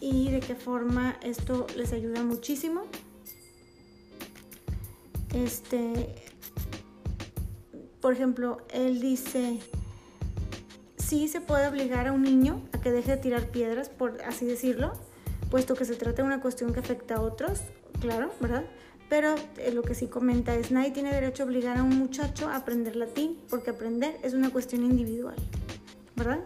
y 0.00 0.30
de 0.30 0.38
qué 0.38 0.54
forma 0.54 1.16
esto 1.22 1.66
les 1.76 1.92
ayuda 1.92 2.22
muchísimo. 2.22 2.82
Este, 5.34 6.14
por 8.00 8.12
ejemplo, 8.12 8.58
él 8.72 9.00
dice, 9.00 9.58
sí 10.96 11.26
se 11.26 11.40
puede 11.40 11.66
obligar 11.66 12.06
a 12.06 12.12
un 12.12 12.22
niño 12.22 12.62
a 12.72 12.80
que 12.80 12.92
deje 12.92 13.12
de 13.12 13.16
tirar 13.16 13.50
piedras, 13.50 13.88
por 13.88 14.22
así 14.22 14.46
decirlo, 14.46 14.92
puesto 15.50 15.74
que 15.74 15.84
se 15.84 15.96
trata 15.96 16.22
de 16.22 16.28
una 16.28 16.40
cuestión 16.40 16.72
que 16.72 16.78
afecta 16.78 17.16
a 17.16 17.20
otros, 17.20 17.62
claro, 18.00 18.30
¿verdad? 18.40 18.64
Pero 19.08 19.34
eh, 19.58 19.70
lo 19.72 19.82
que 19.82 19.94
sí 19.94 20.06
comenta 20.06 20.54
es, 20.54 20.70
nadie 20.70 20.90
tiene 20.90 21.12
derecho 21.12 21.44
a 21.44 21.46
obligar 21.46 21.78
a 21.78 21.82
un 21.82 21.96
muchacho 21.96 22.48
a 22.48 22.56
aprender 22.56 22.96
latín, 22.96 23.38
porque 23.48 23.70
aprender 23.70 24.18
es 24.22 24.34
una 24.34 24.50
cuestión 24.50 24.82
individual, 24.82 25.36
¿verdad? 26.16 26.40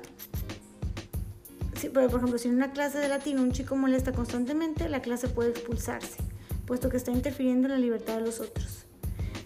por 1.89 2.05
ejemplo, 2.05 2.37
si 2.37 2.49
en 2.49 2.57
una 2.57 2.73
clase 2.73 2.99
de 2.99 3.09
latín 3.09 3.39
un 3.39 3.53
chico 3.53 3.75
molesta 3.75 4.13
constantemente, 4.13 4.89
la 4.89 5.01
clase 5.01 5.29
puede 5.29 5.51
expulsarse, 5.51 6.19
puesto 6.67 6.91
que 6.91 6.99
está 6.99 7.11
interfiriendo 7.11 7.69
en 7.69 7.73
la 7.73 7.79
libertad 7.79 8.17
de 8.17 8.21
los 8.21 8.41
otros. 8.41 8.85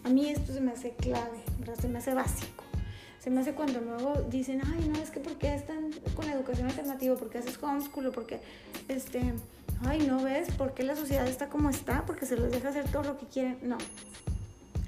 A 0.04 0.08
mí 0.08 0.28
esto 0.28 0.52
se 0.52 0.60
me 0.60 0.72
hace 0.72 0.90
clave, 0.90 1.42
¿verdad? 1.60 1.76
Se 1.80 1.88
me 1.88 1.98
hace 1.98 2.12
básico. 2.12 2.64
Se 3.20 3.30
me 3.30 3.40
hace 3.40 3.54
cuando 3.54 3.80
luego 3.80 4.20
dicen, 4.30 4.60
ay, 4.66 4.86
no, 4.88 5.00
es 5.00 5.10
que 5.10 5.20
¿por 5.20 5.38
qué 5.38 5.54
están 5.54 5.90
con 6.14 6.28
educación 6.28 6.66
alternativa? 6.66 7.16
¿Por 7.16 7.30
qué 7.30 7.38
haces 7.38 7.58
homeschool? 7.62 8.08
¿O 8.08 8.12
por 8.12 8.26
qué, 8.26 8.40
este, 8.88 9.32
ay, 9.86 10.06
no 10.06 10.22
ves 10.22 10.50
por 10.52 10.74
qué 10.74 10.82
la 10.82 10.96
sociedad 10.96 11.26
está 11.26 11.48
como 11.48 11.70
está, 11.70 12.04
porque 12.06 12.26
se 12.26 12.36
les 12.36 12.50
deja 12.52 12.68
hacer 12.68 12.88
todo 12.90 13.02
lo 13.02 13.18
que 13.18 13.26
quieren. 13.26 13.58
No. 13.62 13.78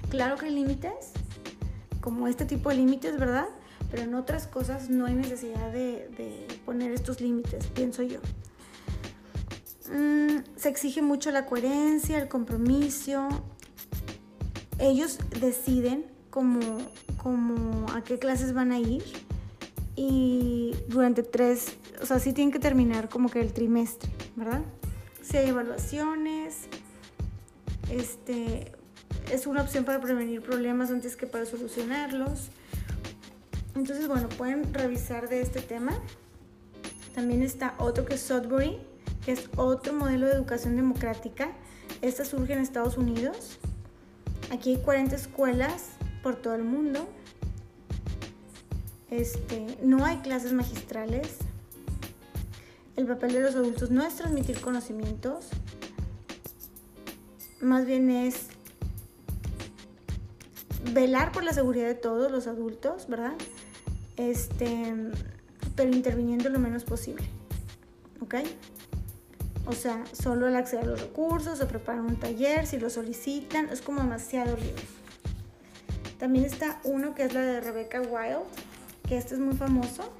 Claro 0.09 0.37
que 0.37 0.45
hay 0.45 0.53
límites, 0.53 1.11
como 2.01 2.27
este 2.27 2.45
tipo 2.45 2.69
de 2.69 2.75
límites, 2.75 3.19
¿verdad? 3.19 3.47
Pero 3.91 4.03
en 4.03 4.15
otras 4.15 4.47
cosas 4.47 4.89
no 4.89 5.05
hay 5.05 5.15
necesidad 5.15 5.71
de, 5.71 6.47
poner 6.65 6.91
estos 6.91 7.21
límites, 7.21 7.67
pienso 7.67 8.03
yo. 8.03 8.19
Mm, 9.91 10.43
se 10.55 10.69
exige 10.69 11.01
mucho 11.01 11.31
la 11.31 11.45
coherencia, 11.45 12.17
el 12.17 12.27
compromiso. 12.27 13.27
Ellos 14.79 15.19
deciden 15.39 16.05
como, 16.29 16.59
como 17.21 17.85
a 17.93 18.03
qué 18.03 18.19
clases 18.19 18.53
van 18.53 18.71
a 18.71 18.79
ir 18.79 19.03
y 19.97 20.75
durante 20.87 21.23
tres, 21.23 21.75
o 22.01 22.05
sea, 22.05 22.19
sí 22.19 22.31
tienen 22.31 22.51
que 22.51 22.59
terminar 22.59 23.09
como 23.09 23.29
que 23.29 23.41
el 23.41 23.51
trimestre, 23.51 24.11
¿verdad? 24.35 24.61
Si 25.27 25.35
hay 25.35 25.49
evaluaciones, 25.49 26.69
este, 27.91 28.71
es 29.29 29.45
una 29.45 29.61
opción 29.61 29.83
para 29.83 29.99
prevenir 29.99 30.41
problemas 30.41 30.89
antes 30.89 31.17
que 31.17 31.27
para 31.27 31.45
solucionarlos. 31.45 32.47
Entonces, 33.75 34.07
bueno, 34.07 34.29
pueden 34.29 34.73
revisar 34.73 35.27
de 35.27 35.41
este 35.41 35.59
tema. 35.59 35.91
También 37.13 37.41
está 37.41 37.75
otro 37.77 38.05
que 38.05 38.13
es 38.13 38.21
Sudbury, 38.21 38.77
que 39.25 39.33
es 39.33 39.49
otro 39.57 39.91
modelo 39.91 40.27
de 40.27 40.31
educación 40.31 40.77
democrática. 40.77 41.51
Esta 42.01 42.23
surge 42.23 42.53
en 42.53 42.59
Estados 42.59 42.95
Unidos. 42.95 43.59
Aquí 44.49 44.75
hay 44.75 44.77
40 44.77 45.13
escuelas 45.13 45.89
por 46.23 46.37
todo 46.37 46.55
el 46.55 46.63
mundo. 46.63 47.05
Este, 49.11 49.77
no 49.83 50.05
hay 50.05 50.19
clases 50.19 50.53
magistrales. 50.53 51.39
El 52.97 53.05
papel 53.05 53.31
de 53.31 53.41
los 53.41 53.55
adultos 53.55 53.91
no 53.91 54.03
es 54.03 54.15
transmitir 54.15 54.59
conocimientos, 54.59 55.45
más 57.61 57.85
bien 57.85 58.09
es 58.09 58.47
velar 60.93 61.31
por 61.31 61.43
la 61.43 61.53
seguridad 61.53 61.85
de 61.85 61.95
todos 61.95 62.31
los 62.31 62.47
adultos, 62.47 63.07
¿verdad? 63.07 63.33
Este, 64.17 64.95
pero 65.75 65.91
interviniendo 65.91 66.49
lo 66.49 66.59
menos 66.59 66.83
posible. 66.83 67.23
¿Ok? 68.19 68.35
O 69.67 69.73
sea, 69.73 70.03
solo 70.11 70.47
el 70.47 70.55
acceder 70.55 70.85
a 70.85 70.87
los 70.87 71.01
recursos, 71.01 71.61
o 71.61 71.67
preparar 71.67 72.01
un 72.01 72.15
taller, 72.15 72.65
si 72.65 72.79
lo 72.79 72.89
solicitan, 72.89 73.69
es 73.69 73.81
como 73.81 74.01
demasiado 74.01 74.55
libre. 74.57 74.83
También 76.17 76.45
está 76.45 76.79
uno 76.83 77.13
que 77.13 77.23
es 77.23 77.33
la 77.33 77.41
de 77.41 77.61
Rebecca 77.61 78.01
Wild, 78.01 78.43
que 79.07 79.17
este 79.17 79.35
es 79.35 79.39
muy 79.39 79.55
famoso. 79.55 80.11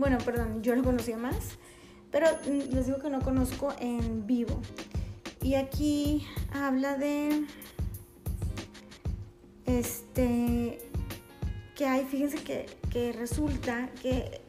Bueno, 0.00 0.16
perdón, 0.24 0.62
yo 0.62 0.74
lo 0.74 0.82
conocía 0.82 1.18
más, 1.18 1.58
pero 2.10 2.26
les 2.46 2.86
digo 2.86 3.00
que 3.00 3.10
no 3.10 3.20
conozco 3.20 3.74
en 3.80 4.26
vivo. 4.26 4.58
Y 5.42 5.56
aquí 5.56 6.26
habla 6.54 6.96
de 6.96 7.44
este 9.66 10.78
que 11.76 11.84
hay, 11.84 12.06
fíjense 12.06 12.38
que, 12.38 13.12
resulta 13.12 13.90
que 14.00 14.40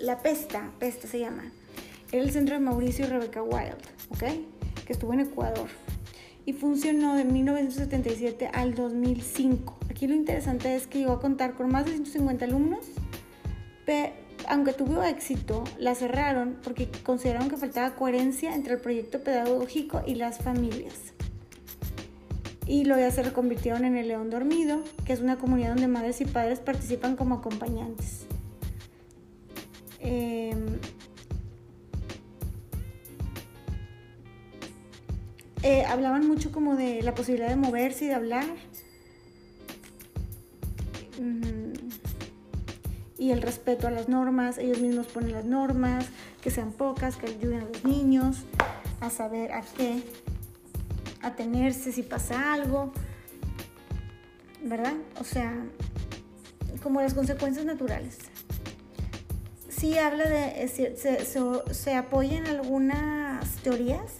la 0.00 0.18
PESTA, 0.20 0.72
PESTA 0.80 1.06
se 1.06 1.20
llama, 1.20 1.52
era 2.10 2.24
el 2.24 2.32
centro 2.32 2.56
de 2.56 2.60
Mauricio 2.60 3.04
y 3.04 3.08
Rebecca 3.08 3.40
Wild, 3.40 3.78
¿ok? 4.10 4.24
Que 4.84 4.92
estuvo 4.92 5.12
en 5.12 5.20
Ecuador 5.20 5.68
y 6.44 6.54
funcionó 6.54 7.14
de 7.14 7.22
1977 7.22 8.50
al 8.52 8.74
2005. 8.74 9.78
Aquí 9.88 10.08
lo 10.08 10.14
interesante 10.16 10.74
es 10.74 10.88
que 10.88 10.98
llegó 10.98 11.12
a 11.12 11.20
contar 11.20 11.54
con 11.54 11.70
más 11.70 11.84
de 11.84 11.92
150 11.92 12.44
alumnos, 12.46 12.84
aunque 14.48 14.72
tuvo 14.72 15.02
éxito, 15.02 15.64
la 15.78 15.94
cerraron 15.94 16.58
porque 16.62 16.88
consideraron 17.02 17.48
que 17.48 17.56
faltaba 17.56 17.94
coherencia 17.94 18.54
entre 18.54 18.74
el 18.74 18.80
proyecto 18.80 19.20
pedagógico 19.20 20.02
y 20.06 20.14
las 20.14 20.38
familias. 20.38 20.94
Y 22.66 22.84
luego 22.84 23.00
ya 23.00 23.10
se 23.10 23.22
reconvirtieron 23.22 23.84
en 23.84 23.96
el 23.96 24.08
León 24.08 24.30
Dormido, 24.30 24.82
que 25.04 25.12
es 25.12 25.20
una 25.20 25.36
comunidad 25.36 25.70
donde 25.70 25.88
madres 25.88 26.20
y 26.20 26.24
padres 26.24 26.60
participan 26.60 27.16
como 27.16 27.36
acompañantes. 27.36 28.26
Em, 30.00 30.78
eh, 35.62 35.84
hablaban 35.84 36.26
mucho 36.26 36.52
como 36.52 36.76
de 36.76 37.02
la 37.02 37.14
posibilidad 37.14 37.48
de 37.48 37.56
moverse 37.56 38.06
y 38.06 38.08
de 38.08 38.14
hablar 38.14 38.46
y 43.18 43.30
el 43.30 43.42
respeto 43.42 43.86
a 43.86 43.90
las 43.90 44.08
normas, 44.08 44.58
ellos 44.58 44.80
mismos 44.80 45.06
ponen 45.06 45.32
las 45.32 45.44
normas, 45.44 46.06
que 46.42 46.50
sean 46.50 46.72
pocas, 46.72 47.16
que 47.16 47.26
ayuden 47.26 47.60
a 47.60 47.64
los 47.64 47.84
niños 47.84 48.44
a 49.00 49.10
saber 49.10 49.52
a 49.52 49.62
qué 49.62 50.02
atenerse 51.22 51.92
si 51.92 52.02
pasa 52.02 52.52
algo, 52.52 52.92
¿verdad? 54.62 54.94
O 55.20 55.24
sea, 55.24 55.64
como 56.82 57.00
las 57.00 57.14
consecuencias 57.14 57.64
naturales. 57.64 58.18
Sí 59.68 59.98
habla 59.98 60.28
de, 60.28 60.68
se, 60.68 60.96
se, 61.74 61.94
apoya 61.94 62.38
en 62.38 62.46
algunas 62.46 63.56
teorías, 63.56 64.12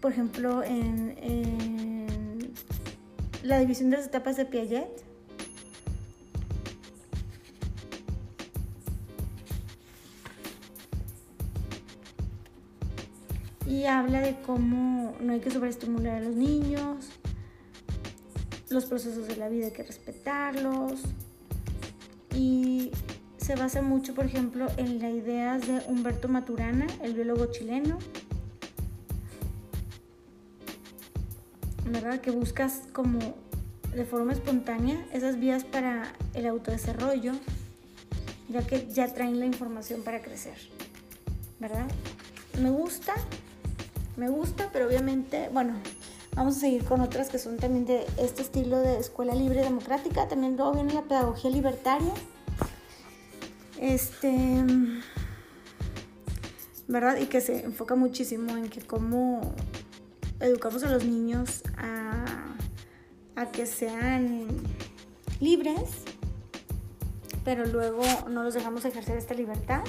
por 0.00 0.12
ejemplo, 0.12 0.62
en, 0.62 1.16
en 1.22 2.52
la 3.42 3.58
división 3.58 3.90
de 3.90 3.98
las 3.98 4.06
etapas 4.06 4.36
de 4.36 4.46
Piaget, 4.46 5.03
y 13.74 13.86
habla 13.86 14.20
de 14.20 14.36
cómo 14.42 15.16
no 15.20 15.32
hay 15.32 15.40
que 15.40 15.50
sobreestimular 15.50 16.18
a 16.18 16.20
los 16.20 16.36
niños, 16.36 17.08
los 18.70 18.84
procesos 18.84 19.26
de 19.26 19.36
la 19.36 19.48
vida 19.48 19.66
hay 19.66 19.72
que 19.72 19.82
respetarlos 19.82 21.00
y 22.32 22.92
se 23.36 23.56
basa 23.56 23.82
mucho, 23.82 24.14
por 24.14 24.26
ejemplo, 24.26 24.68
en 24.76 25.00
las 25.00 25.12
ideas 25.12 25.66
de 25.66 25.82
Humberto 25.88 26.28
Maturana, 26.28 26.86
el 27.02 27.14
biólogo 27.14 27.46
chileno, 27.46 27.98
¿verdad? 31.90 32.20
Que 32.20 32.30
buscas 32.30 32.82
como 32.92 33.18
de 33.92 34.04
forma 34.04 34.34
espontánea 34.34 35.04
esas 35.12 35.40
vías 35.40 35.64
para 35.64 36.12
el 36.34 36.46
autodesarrollo, 36.46 37.32
ya 38.48 38.64
que 38.64 38.86
ya 38.86 39.12
traen 39.12 39.40
la 39.40 39.46
información 39.46 40.04
para 40.04 40.22
crecer, 40.22 40.56
¿verdad? 41.58 41.88
Me 42.62 42.70
gusta 42.70 43.14
me 44.16 44.28
gusta, 44.28 44.70
pero 44.72 44.86
obviamente, 44.86 45.48
bueno, 45.52 45.74
vamos 46.34 46.56
a 46.56 46.60
seguir 46.60 46.84
con 46.84 47.00
otras 47.00 47.28
que 47.28 47.38
son 47.38 47.56
también 47.56 47.84
de 47.84 48.06
este 48.18 48.42
estilo 48.42 48.78
de 48.78 48.98
escuela 48.98 49.34
libre 49.34 49.62
democrática. 49.62 50.28
También 50.28 50.56
luego 50.56 50.72
viene 50.72 50.92
la 50.92 51.02
pedagogía 51.02 51.50
libertaria. 51.50 52.12
Este, 53.80 54.64
¿verdad? 56.86 57.16
Y 57.18 57.26
que 57.26 57.40
se 57.40 57.64
enfoca 57.64 57.94
muchísimo 57.94 58.56
en 58.56 58.68
que 58.68 58.80
cómo 58.80 59.54
educamos 60.40 60.84
a 60.84 60.90
los 60.90 61.04
niños 61.04 61.62
a, 61.76 62.54
a 63.36 63.46
que 63.50 63.66
sean 63.66 64.46
libres, 65.40 66.04
pero 67.44 67.66
luego 67.66 68.02
no 68.30 68.42
los 68.42 68.54
dejamos 68.54 68.84
ejercer 68.84 69.18
esta 69.18 69.34
libertad 69.34 69.82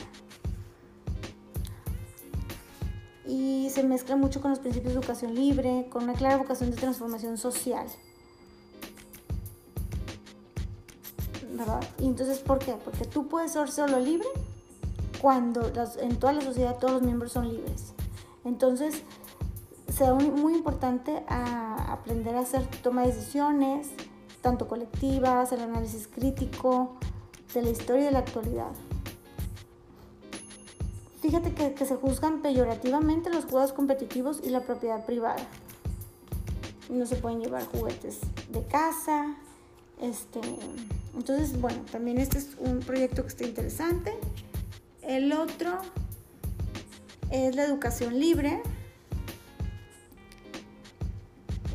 y 3.28 3.70
se 3.72 3.84
mezcla 3.84 4.16
mucho 4.16 4.42
con 4.42 4.52
los 4.52 4.60
principios 4.60 4.94
de 4.94 5.00
educación 5.00 5.36
libre, 5.36 5.88
con 5.90 6.04
una 6.04 6.14
clara 6.14 6.38
vocación 6.38 6.72
de 6.72 6.78
transformación 6.78 7.38
social. 7.38 7.88
¿Verdad? 11.52 11.84
Y 12.00 12.06
entonces, 12.06 12.40
¿por 12.40 12.60
qué? 12.60 12.74
Porque 12.74 13.06
tú 13.06 13.28
puedes 13.28 13.52
ser 13.52 13.72
solo 13.72 14.00
libre 14.00 14.28
cuando 15.22 15.72
en 16.00 16.18
toda 16.18 16.34
la 16.34 16.42
sociedad 16.42 16.78
todos 16.78 16.94
los 16.94 17.02
miembros 17.02 17.32
son 17.32 17.50
libres. 17.50 17.94
Entonces, 18.44 19.04
será 19.88 20.14
muy 20.14 20.54
importante 20.54 21.24
aprender 21.28 22.36
a 22.36 22.42
hacer 22.42 22.66
toma 22.84 23.02
de 23.04 23.14
decisiones, 23.14 23.88
tanto 24.42 24.68
colectivas, 24.68 25.52
el 25.52 25.62
análisis 25.62 26.08
crítico 26.08 26.98
de 27.54 27.62
la 27.62 27.70
historia 27.70 28.04
y 28.04 28.06
de 28.06 28.12
la 28.12 28.20
actualidad. 28.20 28.72
Fíjate 31.26 31.54
que, 31.74 31.86
se 31.88 31.96
juzgan 31.96 32.44
peyorativamente 32.44 33.32
los 33.32 33.46
juegos 33.46 33.74
competitivos 33.74 34.42
y 34.44 34.50
la 34.50 34.62
propiedad 34.62 35.04
privada. 35.08 35.44
No 36.88 37.08
se 37.08 37.16
pueden 37.16 37.40
llevar 37.40 37.66
juguetes 37.66 38.20
de 38.52 38.62
casa. 38.68 39.36
Este, 40.00 40.40
entonces, 41.16 41.60
bueno, 41.60 41.80
también 41.92 42.20
este 42.20 42.38
es 42.38 42.50
un 42.60 42.80
proyecto 42.82 43.24
que 43.24 43.30
está 43.30 43.44
interesante. 43.44 44.14
El 45.02 45.34
otro 45.34 45.80
es 47.32 47.56
la 47.56 47.64
educación 47.64 48.20
libre. 48.20 48.62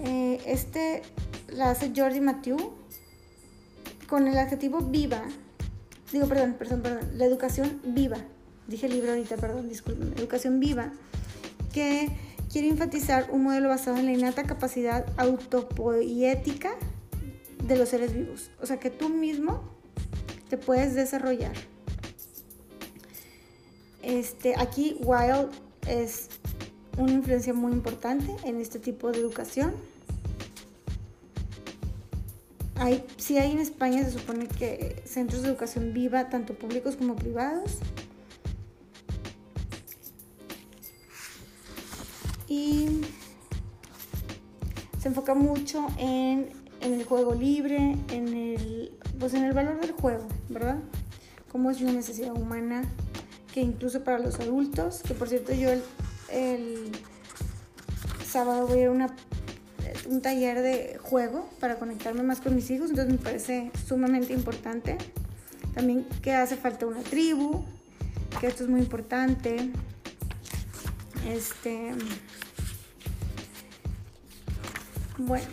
Eh, 0.05 0.41
este 0.47 1.03
la 1.49 1.71
hace 1.71 1.93
Jordi 1.95 2.21
Mathieu 2.21 2.57
con 4.09 4.29
el 4.29 4.39
adjetivo 4.39 4.79
viva. 4.79 5.25
Digo, 6.13 6.29
perdón, 6.29 6.55
perdón, 6.57 6.83
perdón. 6.83 7.19
La 7.19 7.25
educación 7.25 7.81
viva 7.83 8.19
dije 8.71 8.89
libro 8.89 9.11
ahorita, 9.11 9.37
perdón, 9.37 9.69
disculpen, 9.69 10.15
Educación 10.17 10.61
Viva, 10.61 10.93
que 11.73 12.09
quiere 12.51 12.69
enfatizar 12.69 13.29
un 13.31 13.43
modelo 13.43 13.69
basado 13.69 13.99
en 13.99 14.07
la 14.07 14.13
innata 14.13 14.45
capacidad 14.45 15.05
autopoética 15.19 16.71
de 17.65 17.77
los 17.77 17.89
seres 17.89 18.15
vivos. 18.15 18.51
O 18.63 18.67
sea, 18.67 18.79
que 18.79 18.91
tú 18.91 19.09
mismo 19.09 19.63
te 20.49 20.57
puedes 20.57 20.95
desarrollar. 20.95 21.53
Este, 24.03 24.55
aquí 24.57 24.97
Wild 25.01 25.51
es 25.87 26.29
una 26.97 27.13
influencia 27.13 27.53
muy 27.53 27.73
importante 27.73 28.35
en 28.45 28.61
este 28.61 28.79
tipo 28.79 29.11
de 29.11 29.19
educación. 29.19 29.75
Hay, 32.77 33.05
sí 33.19 33.37
hay 33.37 33.53
en 33.53 33.59
España, 33.59 34.03
se 34.05 34.13
supone 34.13 34.49
que 34.49 35.03
centros 35.05 35.43
de 35.43 35.49
educación 35.49 35.93
viva, 35.93 36.31
tanto 36.31 36.55
públicos 36.55 36.97
como 36.97 37.15
privados. 37.15 37.79
Y 42.51 43.03
se 44.99 45.09
enfoca 45.09 45.35
mucho 45.35 45.87
en, 45.99 46.51
el 46.81 47.05
juego 47.05 47.35
libre, 47.35 47.97
en 48.11 48.29
el, 48.29 48.99
pues 49.19 49.35
en 49.35 49.45
el 49.45 49.53
valor 49.53 49.81
del 49.81 49.93
juego, 49.93 50.27
¿verdad? 50.49 50.79
Cómo 51.53 51.71
es 51.71 51.81
una 51.81 51.93
necesidad 51.93 52.37
humana 52.37 52.83
que 53.55 53.61
incluso 53.61 54.03
para 54.03 54.19
los 54.19 54.41
adultos, 54.41 55.03
que 55.07 55.15
por 55.15 55.29
cierto 55.29 55.53
yo 55.55 55.71
el, 56.31 56.91
sábado 58.27 58.67
voy 58.67 58.79
a 58.79 58.83
ir 58.83 58.87
a 58.89 58.91
una, 58.91 59.17
un 60.09 60.21
taller 60.21 60.61
de 60.61 60.99
juego 61.01 61.49
para 61.61 61.79
conectarme 61.79 62.25
más 62.25 62.41
con 62.41 62.57
mis 62.57 62.69
hijos, 62.71 62.91
entonces 62.91 63.13
me 63.13 63.19
parece 63.19 63.71
sumamente 63.87 64.33
importante. 64.33 64.99
También 65.75 66.05
que 66.21 66.33
hace 66.33 66.57
falta 66.57 66.87
una 66.87 67.03
tribu, 67.03 67.63
que 68.41 68.49
esto 68.49 68.65
es 68.65 68.71
muy 68.71 68.81
importante. 68.81 69.71
Este. 71.29 71.93
Bueno. 75.27 75.45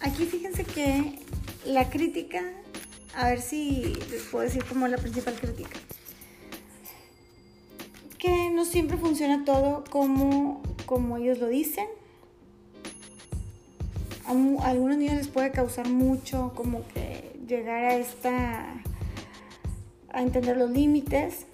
Aquí 0.00 0.26
fíjense 0.26 0.64
que 0.64 1.18
la 1.64 1.88
crítica, 1.88 2.42
a 3.16 3.30
ver 3.30 3.40
si 3.40 3.94
les 4.10 4.22
puedo 4.24 4.44
decir 4.44 4.62
como 4.64 4.86
la 4.86 4.98
principal 4.98 5.34
crítica. 5.34 5.78
Que 8.18 8.50
no 8.50 8.66
siempre 8.66 8.98
funciona 8.98 9.44
todo 9.46 9.84
como, 9.90 10.62
como 10.84 11.16
ellos 11.16 11.38
lo 11.38 11.48
dicen. 11.48 11.86
A, 14.26 14.32
a 14.32 14.68
algunos 14.68 14.98
niños 14.98 15.16
les 15.16 15.28
puede 15.28 15.52
causar 15.52 15.88
mucho 15.88 16.52
como 16.54 16.86
que 16.88 17.34
llegar 17.48 17.84
a 17.84 17.96
esta 17.96 18.66
a 20.10 20.22
entender 20.22 20.58
los 20.58 20.70
límites. 20.70 21.46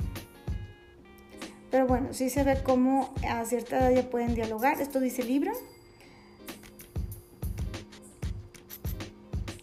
Pero 1.70 1.86
bueno, 1.86 2.12
sí 2.12 2.30
se 2.30 2.42
ve 2.42 2.60
cómo 2.62 3.14
a 3.28 3.44
cierta 3.44 3.78
edad 3.78 4.02
ya 4.02 4.10
pueden 4.10 4.34
dialogar. 4.34 4.80
Esto 4.80 4.98
dice 4.98 5.22
el 5.22 5.28
libro. 5.28 5.52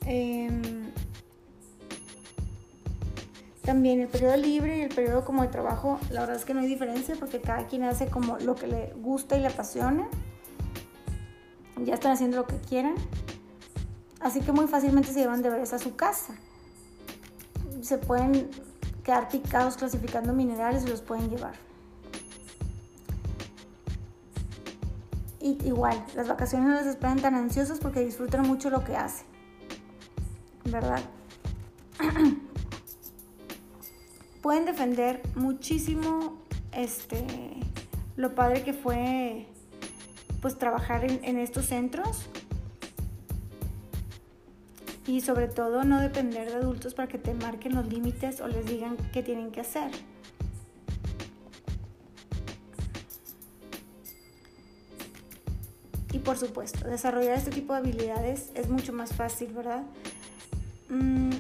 Em, 0.06 0.92
también 3.64 4.00
el 4.00 4.08
periodo 4.08 4.38
libre 4.38 4.78
y 4.78 4.82
el 4.82 4.96
periodo 4.96 5.26
como 5.26 5.42
de 5.42 5.50
trabajo, 5.50 6.00
la 6.10 6.22
verdad 6.22 6.38
es 6.38 6.46
que 6.46 6.54
no 6.54 6.62
hay 6.62 6.68
diferencia 6.68 7.16
porque 7.20 7.42
cada 7.42 7.68
quien 7.68 7.84
hace 7.84 8.08
como 8.08 8.40
lo 8.40 8.56
que 8.56 8.68
le 8.68 8.94
gusta 9.02 9.38
y 9.38 9.42
le 9.42 9.48
apasiona. 9.48 10.08
Ya 11.84 11.96
están 11.96 12.14
haciendo 12.14 12.38
lo 12.38 12.48
que 12.48 12.56
quieran. 12.56 12.96
Así 14.22 14.40
que 14.40 14.54
muy 14.54 14.68
fácilmente 14.68 15.12
se 15.12 15.20
llevan 15.20 15.42
de 15.42 15.50
veras 15.50 15.74
a 15.74 15.80
su 15.80 15.98
casa. 15.98 16.36
Se 17.82 17.98
pueden 17.98 18.50
quedar 19.04 19.28
picados 19.28 19.76
clasificando 19.76 20.32
minerales 20.32 20.84
y 20.86 20.88
los 20.88 21.02
pueden 21.02 21.30
llevar. 21.30 21.68
Igual, 25.64 26.04
las 26.16 26.28
vacaciones 26.28 26.68
no 26.68 26.76
les 26.76 26.88
esperan 26.88 27.20
tan 27.20 27.36
ansiosos 27.36 27.80
porque 27.80 28.02
disfrutan 28.02 28.48
mucho 28.48 28.70
lo 28.70 28.84
que 28.84 28.96
hacen. 28.96 29.28
¿Verdad? 30.66 31.02
pueden 34.48 34.64
defender 34.64 35.22
muchísimo 35.36 36.38
este 36.72 37.26
lo 38.16 38.34
padre 38.34 38.64
que 38.64 38.72
fue 38.72 39.46
pues 40.42 40.58
trabajar 40.58 41.04
en, 41.04 41.20
en 41.24 41.38
estos 41.38 41.66
centros 41.66 42.30
y 45.06 45.20
sobre 45.20 45.48
todo 45.48 45.84
no 45.84 46.00
depender 46.00 46.50
de 46.50 46.56
adultos 46.56 46.94
para 46.94 47.10
que 47.10 47.18
te 47.18 47.34
marquen 47.34 47.76
los 47.76 47.88
límites 47.88 48.40
o 48.40 48.48
les 48.48 48.66
digan 48.66 48.96
qué 49.12 49.22
tienen 49.22 49.52
que 49.52 49.60
hacer. 49.60 49.92
Por 56.28 56.38
supuesto, 56.38 56.86
desarrollar 56.90 57.38
este 57.38 57.52
tipo 57.52 57.72
de 57.72 57.80
habilidades 57.80 58.52
es 58.54 58.68
mucho 58.68 58.92
más 58.92 59.14
fácil, 59.14 59.48
¿verdad? 59.54 59.84
Mm. 60.90 61.32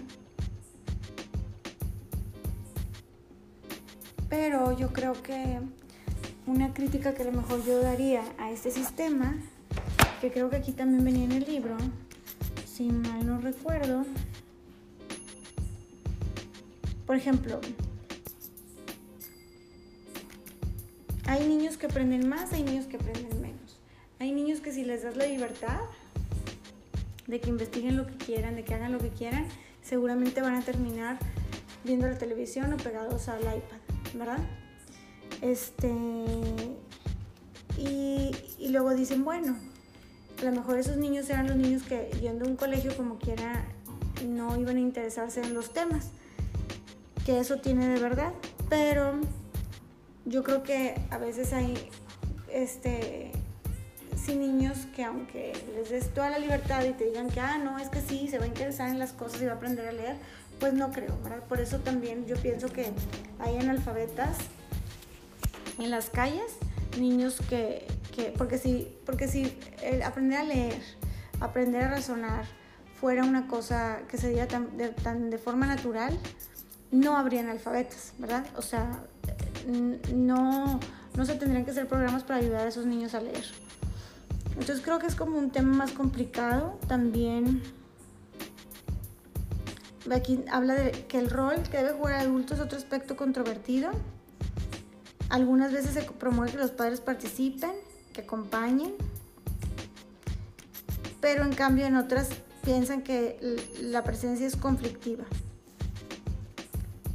Pero 4.30 4.78
yo 4.78 4.94
creo 4.94 5.22
que 5.22 5.60
una 6.46 6.74
crítica 6.74 7.14
que 7.14 7.24
a 7.24 7.26
lo 7.26 7.34
mejor 7.34 7.66
yo 7.66 7.82
daría 7.82 8.24
a 8.38 8.50
este 8.50 8.72
sistema, 8.72 9.36
que 10.22 10.32
creo 10.32 10.50
que 10.50 10.56
aquí 10.56 10.72
también 10.72 11.04
venía 11.04 11.26
en 11.26 11.34
el 11.34 11.44
libro, 11.44 11.76
si 12.66 12.88
mal 12.88 13.28
no 13.28 13.42
recuerdo. 13.42 14.06
Por 17.06 17.18
ejemplo, 17.18 17.60
hay 21.26 21.46
niños 21.46 21.76
que 21.76 21.88
aprenden 21.88 22.30
más, 22.30 22.54
hay 22.54 22.64
niños 22.64 22.86
que 22.86 22.96
aprenden 22.96 23.42
menos. 23.42 23.57
Hay 24.20 24.32
niños 24.32 24.62
que 24.62 24.72
si 24.72 24.84
les 24.84 25.04
das 25.04 25.16
la 25.16 25.26
libertad 25.26 25.80
de 27.28 27.40
que 27.40 27.50
investiguen 27.50 27.98
lo 27.98 28.08
que 28.08 28.16
quieran, 28.16 28.56
de 28.56 28.64
que 28.64 28.74
hagan 28.74 28.92
lo 28.92 29.00
que 29.00 29.10
quieran, 29.10 29.46
seguramente 29.84 30.42
van 30.42 30.56
a 30.56 30.62
terminar 30.62 31.20
viendo 31.84 32.08
la 32.08 32.18
televisión 32.18 32.74
o 32.74 32.78
pegados 32.78 33.28
al 33.30 33.42
iPad, 33.42 33.78
¿verdad? 34.16 34.40
Este. 35.42 35.92
Y, 37.78 38.32
y 38.58 38.70
luego 38.70 38.96
dicen, 38.96 39.24
bueno, 39.24 39.56
a 40.40 40.46
lo 40.46 40.52
mejor 40.52 40.80
esos 40.80 40.98
niños 40.98 41.30
eran 41.30 41.48
los 41.48 41.56
niños 41.56 41.84
que 41.84 42.10
yendo 42.22 42.46
a 42.46 42.48
un 42.48 42.56
colegio 42.56 42.96
como 42.98 43.20
quiera 43.20 43.66
no 44.26 44.60
iban 44.60 44.78
a 44.78 44.80
interesarse 44.80 45.42
en 45.42 45.54
los 45.54 45.74
temas, 45.74 46.10
que 47.26 47.40
eso 47.40 47.58
tiene 47.58 47.88
de 47.88 48.00
verdad, 48.00 48.34
pero 48.70 49.20
yo 50.26 50.44
creo 50.44 50.64
que 50.64 50.96
a 51.12 51.18
veces 51.18 51.54
hay 51.54 51.76
este 52.52 53.27
sí 54.28 54.36
niños 54.36 54.88
que 54.96 55.04
aunque 55.04 55.54
les 55.74 55.90
des 55.90 56.14
toda 56.14 56.30
la 56.30 56.38
libertad 56.38 56.84
y 56.84 56.94
te 56.94 57.06
digan 57.06 57.30
que 57.30 57.40
ah 57.40 57.58
no 57.58 57.80
es 57.80 57.90
que 57.90 58.02
sí 58.02 58.28
se 58.28 58.38
va 58.38 58.46
a 58.46 58.48
interesar 58.48 58.90
en 58.90 59.00
las 59.00 59.14
cosas 59.14 59.42
y 59.42 59.46
va 59.46 59.54
a 59.54 59.56
aprender 59.56 59.88
a 59.88 59.92
leer 59.92 60.18
pues 60.60 60.74
no 60.74 60.92
creo 60.92 61.18
verdad 61.24 61.44
por 61.44 61.60
eso 61.60 61.80
también 61.80 62.26
yo 62.28 62.36
pienso 62.36 62.68
que 62.68 62.92
hay 63.40 63.58
analfabetas 63.58 64.38
en 65.80 65.90
las 65.90 66.12
calles 66.12 66.58
niños 67.00 67.40
que 67.50 67.88
porque 68.38 68.58
si, 68.58 68.88
porque 69.06 69.28
si 69.28 69.58
aprender 70.04 70.40
a 70.40 70.44
leer, 70.44 70.82
aprender 71.40 71.84
a 71.84 71.90
razonar 71.90 72.46
fuera 73.00 73.24
una 73.24 73.48
cosa 73.48 74.00
que 74.10 74.18
se 74.18 74.30
diera 74.30 74.48
tan 74.48 75.30
de, 75.30 75.38
forma 75.38 75.68
natural, 75.68 76.18
no 76.92 77.16
habrían 77.16 77.50
alfabetos, 77.50 78.14
¿verdad? 78.18 78.46
O 78.56 78.62
sea, 78.62 79.04
no, 80.16 80.80
no 81.16 81.26
se 81.26 81.36
tendrían 81.36 81.64
que 81.64 81.72
hacer 81.72 81.88
programas 81.88 82.24
para 82.24 82.40
ayudar 82.40 82.66
a 82.66 82.70
esos 82.70 82.86
niños 82.86 83.14
a 83.14 83.22
leer. 83.22 83.46
Entonces 84.60 84.82
creo 84.84 85.00
que 85.00 85.08
es 85.08 85.16
como 85.16 85.38
un 85.38 85.52
tema 85.52 85.74
más 85.76 85.92
complicado. 85.92 86.80
También 86.88 87.62
aquí 90.12 90.44
habla 90.52 90.74
de 90.74 90.92
que 90.92 91.20
el 91.20 91.30
rol 91.30 91.56
que 91.70 91.78
debe 91.78 91.92
jugar 91.92 92.16
adulto 92.16 92.56
es 92.56 92.60
otro 92.60 92.78
aspecto 92.78 93.16
controvertido. 93.16 93.92
Algunas 95.30 95.72
veces 95.72 95.92
se 95.92 96.02
promueve 96.04 96.54
que 96.54 96.58
los 96.58 96.72
padres 96.72 97.02
participen, 97.02 97.72
que 98.14 98.22
acompañen, 98.22 98.96
pero 101.22 101.44
en 101.44 101.54
cambio 101.54 101.86
en 101.86 101.98
otras 101.98 102.30
piensan 102.64 103.04
que 103.04 103.40
la 103.82 104.04
presencia 104.04 104.48
es 104.48 104.56
conflictiva 104.56 105.26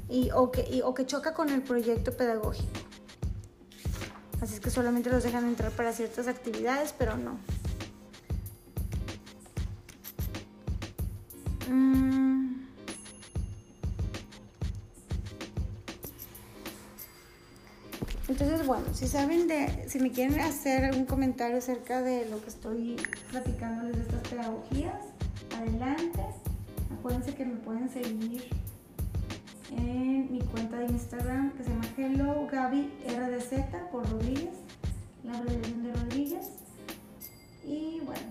y, 0.09 0.31
o 0.33 0.51
que 0.53 1.07
choca 1.07 1.35
con 1.35 1.49
el 1.49 1.63
proyecto 1.63 2.13
pedagógico. 2.13 2.82
Así 4.43 4.55
es 4.55 4.61
que 4.61 4.71
solamente 4.71 5.09
los 5.09 5.23
dejan 5.23 5.47
entrar 5.47 5.71
para 5.71 5.93
ciertas 5.93 6.27
actividades, 6.27 6.93
pero 6.99 7.17
no. 7.17 7.39
Entonces, 18.27 18.67
bueno, 18.67 18.85
si 18.93 19.07
saben 19.07 19.47
de, 19.47 19.89
si 19.89 20.01
me 20.01 20.11
quieren 20.11 20.41
hacer 20.41 20.87
algún 20.87 21.05
comentario 21.05 21.59
acerca 21.59 22.03
de 22.03 22.29
lo 22.29 22.43
que 22.43 22.49
estoy 22.49 22.97
platicándoles 23.31 23.95
de 23.95 24.03
estas 24.03 24.29
pedagogías, 24.29 25.03
adelante. 25.57 26.21
Acuérdense 26.99 27.33
que 27.37 27.45
me 27.45 27.55
pueden 27.57 27.89
seguir 27.91 28.49
en 29.77 30.33
mi 30.33 30.41
cuenta 30.41 30.79
de 30.79 30.87
Instagram 30.87 31.53
que 31.53 31.65
se 31.65 31.71
llama 31.71 31.85
Hello 31.97 32.47
Gaby 32.51 32.91
RDZ 33.07 33.65
por 33.91 34.09
Rodríguez, 34.11 34.55
la 35.25 35.39
abreviación 35.39 35.83
de 35.83 35.93
Rodríguez. 35.93 36.47
Y 37.65 38.01
bueno, 38.05 38.23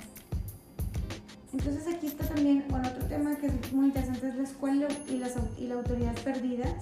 entonces 1.53 1.87
aquí 1.93 2.07
está 2.07 2.25
también, 2.25 2.65
bueno, 2.69 2.87
otro 2.89 3.05
tema 3.05 3.35
que 3.35 3.47
es 3.47 3.73
muy 3.73 3.87
interesante 3.87 4.29
es 4.29 4.35
la 4.35 4.43
escuela 4.43 4.87
y, 5.09 5.17
las, 5.17 5.35
y 5.57 5.67
la 5.67 5.75
autoridad 5.75 6.15
perdidas. 6.23 6.73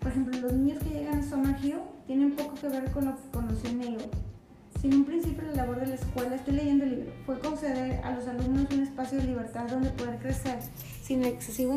Por 0.00 0.10
ejemplo, 0.10 0.38
los 0.40 0.52
niños 0.52 0.82
que 0.82 0.90
llegan 0.90 1.20
a 1.20 1.22
Summer 1.22 1.56
Hill 1.62 1.78
tienen 2.06 2.36
poco 2.36 2.54
que 2.54 2.68
ver 2.68 2.90
con 2.90 3.06
lo 3.06 3.16
que 3.16 3.28
conoció 3.32 3.72
Neo. 3.72 3.98
Sin 4.80 4.94
un 4.94 5.04
principio 5.04 5.44
la 5.44 5.54
labor 5.54 5.80
de 5.80 5.86
la 5.86 5.94
escuela, 5.94 6.34
estoy 6.34 6.54
leyendo 6.54 6.84
el 6.84 6.90
libro, 6.90 7.12
fue 7.24 7.38
conceder 7.38 8.04
a 8.04 8.14
los 8.14 8.26
alumnos 8.26 8.66
un 8.70 8.82
espacio 8.82 9.18
de 9.18 9.24
libertad 9.24 9.66
donde 9.66 9.88
poder 9.90 10.18
crecer 10.18 10.58
sin 11.02 11.24
excesivo 11.24 11.72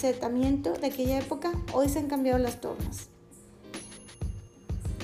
de 0.00 0.86
aquella 0.86 1.18
época, 1.18 1.52
hoy 1.72 1.88
se 1.88 2.00
han 2.00 2.08
cambiado 2.08 2.38
las 2.38 2.60
tornas. 2.60 3.08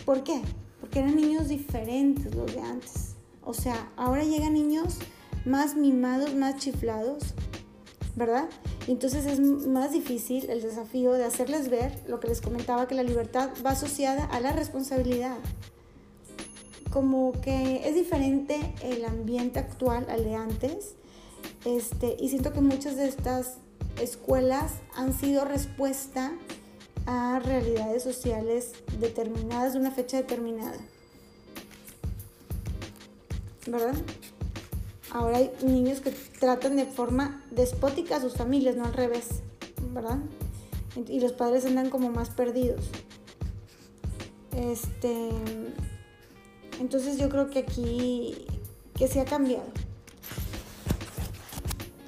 ¿Por 0.04 0.24
qué? 0.24 0.40
Porque 0.80 0.98
eran 0.98 1.14
niños 1.14 1.48
diferentes 1.48 2.34
los 2.34 2.52
de 2.52 2.60
antes. 2.60 3.14
O 3.44 3.54
sea, 3.54 3.90
ahora 3.96 4.24
llegan 4.24 4.54
niños 4.54 4.96
más 5.44 5.76
mimados, 5.76 6.34
más 6.34 6.56
chiflados, 6.56 7.34
¿verdad? 8.16 8.48
Entonces 8.88 9.26
es 9.26 9.38
más 9.38 9.92
difícil 9.92 10.50
el 10.50 10.62
desafío 10.62 11.12
de 11.12 11.24
hacerles 11.24 11.68
ver 11.68 12.02
lo 12.08 12.18
que 12.18 12.28
les 12.28 12.40
comentaba, 12.40 12.88
que 12.88 12.96
la 12.96 13.04
libertad 13.04 13.50
va 13.64 13.70
asociada 13.70 14.24
a 14.24 14.40
la 14.40 14.52
responsabilidad. 14.52 15.36
Como 16.90 17.32
que 17.40 17.88
es 17.88 17.94
diferente 17.94 18.74
el 18.82 19.04
ambiente 19.04 19.60
actual 19.60 20.06
al 20.08 20.24
de 20.24 20.34
antes. 20.34 20.94
Este, 21.64 22.16
y 22.18 22.30
siento 22.30 22.52
que 22.52 22.60
muchas 22.60 22.96
de 22.96 23.06
estas 23.06 23.58
escuelas 24.00 24.72
han 24.94 25.12
sido 25.12 25.44
respuesta 25.44 26.32
a 27.06 27.38
realidades 27.38 28.02
sociales 28.02 28.72
determinadas 28.98 29.72
de 29.72 29.80
una 29.80 29.90
fecha 29.90 30.18
determinada. 30.18 30.76
¿Verdad? 33.66 33.94
Ahora 35.10 35.38
hay 35.38 35.50
niños 35.62 36.00
que 36.00 36.10
tratan 36.10 36.76
de 36.76 36.84
forma 36.84 37.42
despótica 37.50 38.16
a 38.16 38.20
sus 38.20 38.34
familias, 38.34 38.76
no 38.76 38.84
al 38.84 38.92
revés, 38.92 39.26
¿verdad? 39.94 40.18
Y 41.06 41.20
los 41.20 41.32
padres 41.32 41.64
andan 41.64 41.88
como 41.88 42.10
más 42.10 42.28
perdidos. 42.30 42.84
Este, 44.54 45.30
entonces 46.80 47.16
yo 47.18 47.28
creo 47.28 47.48
que 47.48 47.60
aquí 47.60 48.46
que 48.94 49.08
se 49.08 49.20
ha 49.20 49.24
cambiado. 49.24 49.66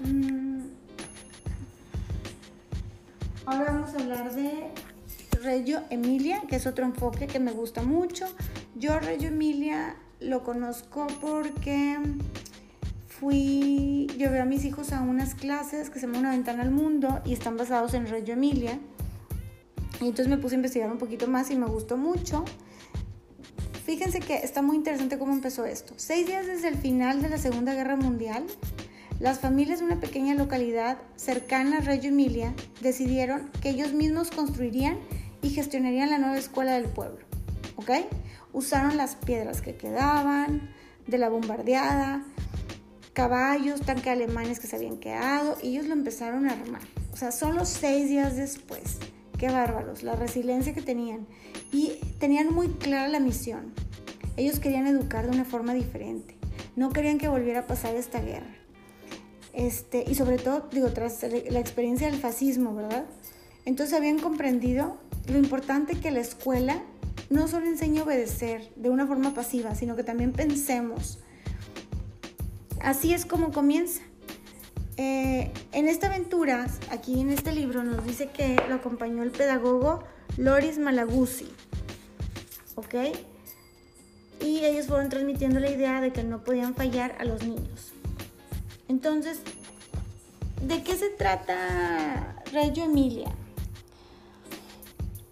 Mm. 0.05 0.40
Ahora 3.51 3.73
vamos 3.73 3.93
a 3.95 3.99
hablar 3.99 4.33
de 4.33 4.71
Reggio 5.43 5.83
Emilia, 5.91 6.41
que 6.49 6.55
es 6.55 6.69
otro 6.69 6.85
enfoque 6.85 7.27
que 7.27 7.41
me 7.41 7.51
gusta 7.51 7.83
mucho. 7.83 8.27
Yo 8.77 9.01
Reggio 9.01 9.27
Emilia 9.27 9.97
lo 10.21 10.45
conozco 10.45 11.09
porque 11.21 11.99
fui, 13.09 14.07
llevé 14.17 14.39
a 14.39 14.45
mis 14.45 14.65
hijos 14.65 14.93
a 14.93 15.01
unas 15.01 15.35
clases 15.35 15.91
que 15.91 15.99
se 15.99 16.07
llaman 16.07 16.21
Una 16.21 16.31
ventana 16.31 16.63
al 16.63 16.71
mundo 16.71 17.23
y 17.25 17.33
están 17.33 17.57
basados 17.57 17.95
en 17.95 18.07
Reggio 18.07 18.35
Emilia. 18.35 18.79
Y 20.01 20.05
entonces 20.05 20.29
me 20.29 20.39
puse 20.39 20.55
a 20.55 20.59
investigar 20.59 20.93
un 20.93 20.99
poquito 20.99 21.27
más 21.27 21.51
y 21.51 21.57
me 21.57 21.67
gustó 21.67 21.97
mucho. 21.97 22.45
Fíjense 23.85 24.21
que 24.21 24.37
está 24.37 24.63
muy 24.63 24.77
interesante 24.77 25.19
cómo 25.19 25.33
empezó 25.33 25.65
esto. 25.65 25.95
Seis 25.97 26.25
días 26.25 26.47
desde 26.47 26.69
el 26.69 26.77
final 26.77 27.21
de 27.21 27.31
la 27.31 27.39
Segunda 27.39 27.75
Guerra 27.75 27.97
Mundial, 27.97 28.47
las 29.21 29.39
familias 29.39 29.81
de 29.81 29.85
una 29.85 30.01
pequeña 30.01 30.35
localidad 30.35 30.97
cercana 31.15 31.79
a 31.79 31.81
Reggio 31.81 32.09
Emilia 32.09 32.55
decidieron 32.81 33.51
que 33.61 33.69
ellos 33.69 33.93
mismos 33.93 34.31
construirían 34.31 34.97
y 35.43 35.51
gestionarían 35.51 36.09
la 36.09 36.19
nueva 36.19 36.39
escuela 36.39 36.73
del 36.73 36.87
pueblo. 36.87 37.27
¿Ok? 37.77 37.91
Usaron 38.55 38.97
las 38.97 39.17
piedras 39.17 39.61
que 39.61 39.77
quedaban 39.77 40.71
de 41.07 41.19
la 41.19 41.29
bombardeada, 41.29 42.25
caballos, 43.13 43.83
tanques 43.83 44.09
alemanes 44.09 44.59
que 44.59 44.67
se 44.67 44.77
habían 44.77 44.97
quedado 44.97 45.59
y 45.63 45.69
ellos 45.69 45.87
lo 45.87 45.93
empezaron 45.93 46.49
a 46.49 46.53
armar. 46.53 46.83
O 47.13 47.17
sea, 47.17 47.31
solo 47.31 47.67
seis 47.67 48.09
días 48.09 48.37
después. 48.37 48.99
Qué 49.39 49.49
bárbaros, 49.51 50.03
la 50.03 50.17
resiliencia 50.17 50.73
que 50.73 50.83
tenían. 50.83 51.27
Y 51.73 51.99
tenían 52.19 52.55
muy 52.55 52.69
clara 52.69 53.09
la 53.09 53.21
misión. 53.21 53.75
Ellos 54.39 54.61
querían 54.61 54.87
educar 54.87 55.27
de 55.27 55.33
una 55.33 55.45
forma 55.45 55.75
diferente. 55.75 56.39
No 56.75 56.91
querían 56.91 57.19
que 57.19 57.29
volviera 57.29 57.61
a 57.61 57.67
pasar 57.67 57.95
esta 57.95 58.21
guerra. 58.21 58.60
Este, 59.53 60.05
y 60.09 60.15
sobre 60.15 60.39
todo, 60.39 60.69
digo, 60.73 60.89
tras 60.89 61.23
la 61.23 61.59
experiencia 61.59 62.11
del 62.11 62.21
fascismo, 62.21 62.75
¿verdad? 62.75 63.05
Entonces 63.65 63.97
habían 63.97 64.19
comprendido 64.19 64.97
lo 65.27 65.39
importante 65.39 65.99
que 65.99 66.11
la 66.11 66.21
escuela 66.21 66.83
no 67.29 67.49
solo 67.49 67.67
enseña 67.67 68.03
a 68.03 68.05
obedecer 68.05 68.71
de 68.77 68.91
una 68.91 69.07
forma 69.07 69.35
pasiva, 69.35 69.75
sino 69.75 69.97
que 69.97 70.05
también 70.05 70.33
pensemos 70.33 71.19
Así 72.81 73.13
es 73.13 73.27
como 73.27 73.53
comienza. 73.53 74.01
Eh, 74.97 75.51
en 75.73 75.89
esta 75.89 76.07
aventura, 76.07 76.67
aquí 76.91 77.21
en 77.21 77.31
este 77.31 77.53
libro, 77.53 77.85
nos 77.85 78.05
dice 78.05 78.29
que 78.29 78.57
lo 78.69 78.75
acompañó 78.75 79.23
el 79.23 79.31
pedagogo 79.31 80.03
Loris 80.39 80.79
Malaguzzi. 80.79 81.49
¿Ok? 82.77 82.95
Y 84.41 84.65
ellos 84.65 84.87
fueron 84.87 85.11
transmitiendo 85.11 85.61
la 85.61 85.71
idea 85.71 86.01
de 86.01 86.13
que 86.13 86.25
no 86.25 86.43
podían 86.43 86.75
fallar 86.75 87.15
a 87.19 87.25
los 87.25 87.43
niños. 87.43 87.93
Entonces, 88.91 89.39
¿de 90.67 90.83
qué 90.83 90.97
se 90.97 91.11
trata 91.11 92.43
Reggio 92.51 92.87
Emilia? 92.87 93.29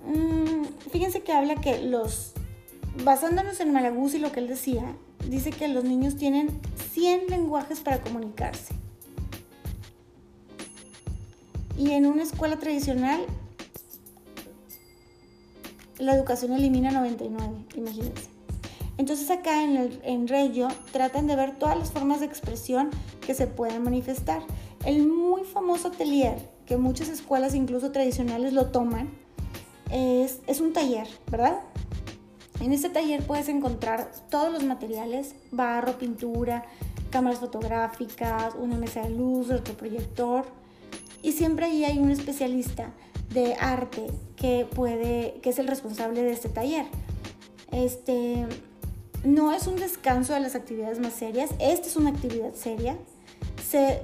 Mm, 0.07 0.67
fíjense 0.93 1.23
que 1.23 1.33
habla 1.33 1.57
que 1.57 1.83
los, 1.83 2.35
basándonos 3.03 3.59
en 3.59 3.73
Malaguzzi, 3.73 4.21
lo 4.21 4.31
que 4.31 4.39
él 4.39 4.47
decía, 4.47 4.95
dice 5.29 5.51
que 5.51 5.67
los 5.67 5.83
niños 5.83 6.15
tienen 6.15 6.51
100 6.93 7.31
lenguajes 7.31 7.81
para 7.81 8.01
comunicarse. 8.01 8.75
Y 11.77 11.91
en 11.95 12.07
una 12.07 12.23
escuela 12.23 12.61
tradicional, 12.61 13.27
la 15.99 16.15
educación 16.15 16.53
elimina 16.53 16.93
99, 16.93 17.65
imagínense. 17.75 18.38
Entonces 18.99 19.31
acá 19.31 19.63
en, 19.63 19.77
el, 19.77 20.01
en 20.03 20.27
tratan 20.93 21.29
de 21.29 21.37
ver 21.37 21.57
todas 21.57 21.79
las 21.79 21.93
formas 21.93 22.21
de 22.21 22.27
expresión 22.27 22.91
que 23.25 23.33
se 23.33 23.47
pueden 23.47 23.85
manifestar. 23.85 24.43
El 24.85 25.07
muy 25.07 25.45
famoso 25.45 25.89
atelier, 25.89 26.51
que 26.67 26.77
muchas 26.77 27.09
escuelas, 27.09 27.55
incluso 27.55 27.93
tradicionales, 27.93 28.53
lo 28.53 28.67
toman, 28.67 29.09
es, 29.91 30.41
es 30.49 30.61
un 30.61 30.73
taller, 30.73 31.07
¿verdad? 31.31 31.61
En 32.61 32.73
este 32.73 32.89
taller 32.89 33.23
puedes 33.23 33.49
encontrar 33.49 34.11
todos 34.31 34.53
los 34.53 34.65
materiales, 34.65 35.37
barro, 35.53 35.97
pintura, 35.97 36.65
cámaras 37.11 37.39
fotográficas, 37.39 38.55
una 38.59 38.77
mesa 38.77 39.03
de 39.03 39.11
luz, 39.11 39.51
otro 39.51 39.75
proyector. 39.77 40.45
Y 41.23 41.33
siempre 41.33 41.67
ahí 41.67 41.85
hay 41.85 41.99
un 41.99 42.11
especialista 42.11 42.91
de 43.33 43.55
arte 43.55 44.07
que 44.35 44.67
puede, 44.75 45.39
que 45.41 45.51
es 45.51 45.61
el 45.61 45.69
responsable 45.69 46.23
de 46.23 46.33
este 46.33 46.49
taller. 46.49 46.87
Este 47.71 48.45
no 49.25 49.53
es 49.53 49.67
un 49.67 49.77
descanso 49.77 50.35
de 50.35 50.41
las 50.41 50.55
actividades 50.55 50.99
más 51.01 51.13
serias, 51.13 51.51
esta 51.59 51.87
es 51.87 51.97
una 51.97 52.11
actividad 52.11 52.55
seria. 52.55 52.97
Se, 53.69 54.01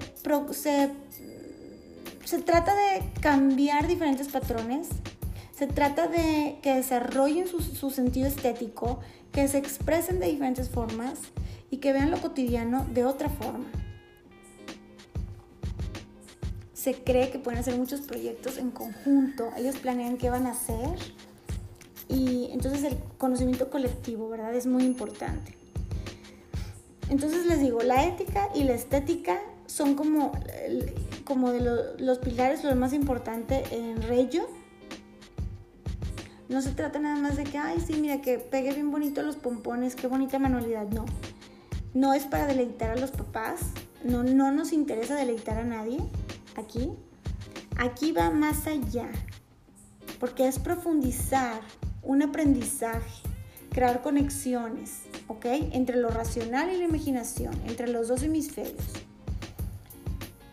se 2.24 2.38
trata 2.42 2.74
de 2.74 3.02
cambiar 3.20 3.86
diferentes 3.86 4.28
patrones 4.28 4.88
se 5.56 5.68
trata 5.68 6.08
de 6.08 6.58
que 6.62 6.74
desarrollen 6.74 7.46
su, 7.46 7.90
sentido 7.90 8.26
estético, 8.26 8.98
que 9.30 9.46
se 9.46 9.58
expresen 9.58 10.18
de 10.18 10.26
diferentes 10.26 10.68
formas 10.68 11.18
y 11.70 11.76
que 11.76 11.92
vean 11.92 12.10
lo 12.10 12.20
cotidiano 12.20 12.84
de 12.92 13.04
otra 13.04 13.28
forma. 13.28 13.66
Se 16.72 16.94
cree 16.94 17.30
que 17.30 17.38
pueden 17.38 17.60
hacer 17.60 17.76
muchos 17.76 18.00
proyectos 18.00 18.58
en 18.58 18.72
conjunto, 18.72 19.50
ellos 19.56 19.76
planean 19.76 20.18
qué 20.18 20.28
van 20.28 20.46
a 20.46 20.50
hacer 20.50 20.90
y 22.08 22.50
entonces 22.52 22.84
el 22.84 22.98
conocimiento 23.18 23.70
colectivo, 23.70 24.28
¿verdad? 24.28 24.54
Es 24.54 24.66
muy 24.66 24.84
importante. 24.84 25.56
Entonces 27.10 27.46
les 27.46 27.60
digo, 27.60 27.82
la 27.82 28.06
ética 28.06 28.48
y 28.54 28.64
la 28.64 28.74
estética 28.74 29.40
son 29.66 29.94
como, 29.94 30.32
como 31.24 31.50
de 31.50 31.60
los 31.98 32.18
pilares, 32.18 32.64
lo 32.64 32.74
más 32.76 32.92
importante 32.92 33.64
en 33.70 34.02
Reggio 34.02 34.46
no 36.48 36.60
se 36.60 36.72
trata 36.72 36.98
nada 36.98 37.16
más 37.16 37.36
de 37.36 37.44
que, 37.44 37.58
ay, 37.58 37.80
sí, 37.84 37.94
mira, 37.94 38.20
que 38.20 38.38
pegue 38.38 38.72
bien 38.74 38.90
bonito 38.90 39.22
los 39.22 39.36
pompones, 39.36 39.96
qué 39.96 40.06
bonita 40.06 40.38
manualidad. 40.38 40.86
No. 40.88 41.06
No 41.94 42.12
es 42.12 42.24
para 42.24 42.46
deleitar 42.46 42.90
a 42.90 42.96
los 42.96 43.12
papás. 43.12 43.60
No, 44.04 44.22
no 44.22 44.52
nos 44.52 44.72
interesa 44.72 45.14
deleitar 45.14 45.58
a 45.58 45.64
nadie 45.64 45.98
aquí. 46.56 46.92
Aquí 47.78 48.12
va 48.12 48.30
más 48.30 48.66
allá. 48.66 49.10
Porque 50.20 50.46
es 50.46 50.58
profundizar 50.58 51.60
un 52.04 52.22
aprendizaje, 52.22 53.22
crear 53.70 54.02
conexiones, 54.02 55.02
¿ok? 55.28 55.46
Entre 55.72 55.96
lo 55.96 56.08
racional 56.08 56.72
y 56.72 56.78
la 56.78 56.84
imaginación, 56.84 57.54
entre 57.66 57.88
los 57.88 58.08
dos 58.08 58.22
hemisferios. 58.22 58.84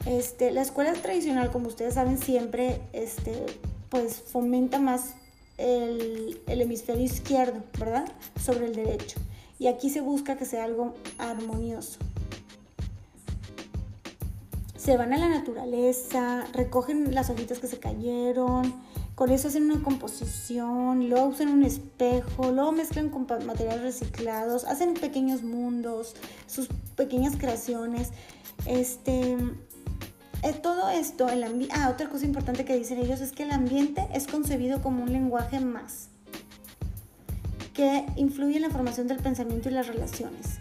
Este, 0.06 0.52
la 0.52 0.62
escuela 0.62 0.94
tradicional, 0.94 1.52
como 1.52 1.68
ustedes 1.68 1.94
saben, 1.94 2.18
siempre 2.18 2.82
este, 2.92 3.46
pues 3.90 4.22
fomenta 4.22 4.80
más 4.80 5.16
el, 5.58 6.42
hemisferio 6.48 7.04
izquierdo, 7.04 7.64
¿verdad? 7.78 8.06
Sobre 8.44 8.66
el 8.66 8.76
derecho. 8.76 9.20
Y 9.60 9.68
aquí 9.68 9.90
se 9.90 10.02
busca 10.02 10.38
que 10.38 10.46
sea 10.46 10.64
algo 10.64 10.96
armonioso. 11.18 12.00
Se 14.76 14.98
van 14.98 15.14
a 15.14 15.18
la 15.18 15.30
naturaleza, 15.30 16.46
recogen 16.54 17.14
las 17.14 17.30
hojitas 17.30 17.60
que 17.60 17.68
se 17.68 17.78
cayeron, 17.78 18.74
con 19.22 19.30
eso 19.30 19.50
hacen 19.50 19.70
una 19.70 19.84
composición, 19.84 21.08
luego 21.08 21.28
usan 21.28 21.50
un 21.50 21.62
espejo, 21.62 22.52
luego 22.52 22.72
mezclan 22.72 23.10
con 23.10 23.28
materiales 23.46 23.84
reciclados, 23.84 24.66
hacen 24.66 24.96
pequeños 24.96 25.44
mundos, 25.44 26.16
sus 26.48 26.70
pequeñas 26.96 27.36
creaciones. 27.38 28.10
Este, 28.66 29.38
eh, 30.42 30.54
todo 30.64 30.90
esto, 30.90 31.30
el 31.30 31.44
ambiente, 31.44 31.76
ah, 31.78 31.92
otra 31.94 32.10
cosa 32.10 32.26
importante 32.26 32.66
que 32.66 32.76
dicen 32.76 32.98
ellos 32.98 33.22
es 33.22 33.32
que 33.32 33.44
el 33.44 33.52
ambiente 33.52 34.08
es 34.12 34.26
concebido 34.26 34.82
como 34.82 35.04
un 35.04 35.14
lenguaje 35.14 35.60
más 35.60 36.08
que 37.76 38.08
influye 38.16 38.56
en 38.56 38.64
la 38.64 38.72
formación 38.72 39.08
del 39.08 39.20
pensamiento 39.20 39.70
y 39.70 39.74
las 39.74 39.86
relaciones. 39.86 40.58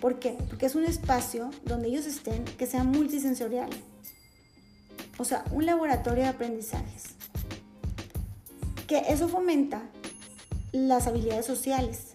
¿Por 0.00 0.20
qué? 0.20 0.38
Porque 0.48 0.66
es 0.66 0.76
un 0.76 0.84
espacio 0.84 1.50
donde 1.64 1.88
ellos 1.88 2.06
estén 2.06 2.44
que 2.44 2.68
sea 2.68 2.84
multisensorial. 2.84 3.70
O 5.18 5.24
sea, 5.24 5.44
un 5.50 5.66
laboratorio 5.66 6.22
de 6.22 6.28
aprendizajes. 6.28 7.14
Que 8.86 8.98
eso 9.08 9.28
fomenta 9.28 9.82
las 10.72 11.06
habilidades 11.06 11.46
sociales. 11.46 12.14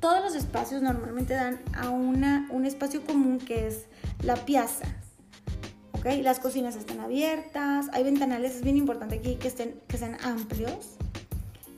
Todos 0.00 0.22
los 0.22 0.34
espacios 0.34 0.82
normalmente 0.82 1.34
dan 1.34 1.60
a 1.74 1.90
una, 1.90 2.48
un 2.50 2.66
espacio 2.66 3.04
común 3.04 3.38
que 3.38 3.66
es 3.66 3.86
la 4.22 4.36
piazza. 4.36 4.86
¿okay? 5.92 6.22
Las 6.22 6.40
cocinas 6.40 6.76
están 6.76 7.00
abiertas, 7.00 7.86
hay 7.92 8.02
ventanales, 8.02 8.56
es 8.56 8.62
bien 8.62 8.76
importante 8.76 9.16
aquí 9.16 9.36
que, 9.36 9.48
estén, 9.48 9.80
que 9.86 9.98
sean 9.98 10.16
amplios. 10.22 10.96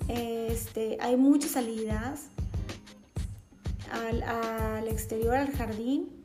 Este, 0.08 0.98
hay 1.00 1.16
muchas 1.16 1.52
salidas 1.52 2.28
al, 3.90 4.22
al 4.22 4.88
exterior, 4.88 5.36
al 5.36 5.52
jardín. 5.52 6.23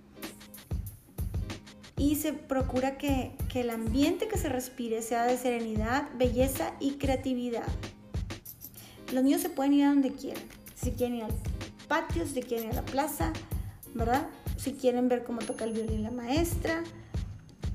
Y 2.00 2.16
se 2.16 2.34
procura 2.34 2.98
que, 2.98 3.34
el 3.54 3.70
ambiente 3.70 4.28
que 4.28 4.38
se 4.38 4.50
respire 4.50 5.02
sea 5.02 5.26
de 5.26 5.38
serenidad, 5.38 6.08
belleza 6.18 6.74
y 6.80 6.94
creatividad. 6.94 7.68
Los 9.14 9.24
niños 9.24 9.42
se 9.42 9.50
pueden 9.50 9.74
ir 9.74 9.84
a 9.84 9.90
donde 9.90 10.14
quieran. 10.14 10.44
Si 10.76 10.92
quieren 10.92 11.18
ir 11.18 11.24
al 11.26 11.34
patio, 11.90 12.26
si 12.26 12.42
quieren 12.42 12.68
ir 12.68 12.72
a 12.72 12.82
la 12.82 12.86
plaza, 12.86 13.34
¿verdad? 13.94 14.28
Si 14.56 14.74
quieren 14.74 15.10
ver 15.10 15.26
cómo 15.26 15.40
toca 15.40 15.66
el 15.66 15.74
violín 15.74 16.04
la 16.04 16.12
maestra. 16.12 16.84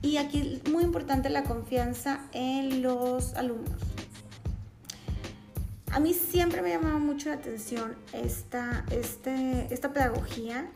Y 0.01 0.17
aquí 0.17 0.61
es 0.65 0.73
muy 0.73 0.85
importante 0.85 1.29
la 1.29 1.45
confianza 1.45 2.21
en 2.33 2.83
los 2.83 3.35
alumnos. 3.35 3.79
A 5.93 6.01
mí 6.01 6.13
siempre 6.13 6.61
me 6.63 6.73
ha 6.73 6.79
llamado 6.81 6.99
mucho 6.99 7.29
la 7.29 7.37
atención 7.37 7.95
esta, 8.13 8.85
este, 8.91 9.73
esta 9.73 9.93
pedagogía. 9.93 10.67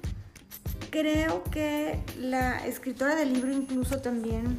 Creo 0.90 1.44
que 1.44 1.98
la 2.18 2.66
escritora 2.66 3.14
del 3.14 3.34
libro 3.34 3.52
incluso 3.52 4.00
también 4.00 4.58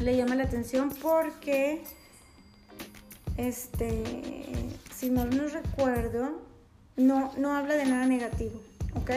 le 0.00 0.16
llama 0.16 0.34
la 0.36 0.44
atención 0.44 0.90
porque, 1.02 1.82
este, 3.36 4.54
si 4.94 5.10
no 5.10 5.26
no 5.26 5.48
recuerdo, 5.48 6.40
no, 6.96 7.32
no 7.36 7.54
habla 7.54 7.74
de 7.74 7.84
nada 7.84 8.06
negativo, 8.06 8.60
¿ok? 8.94 9.10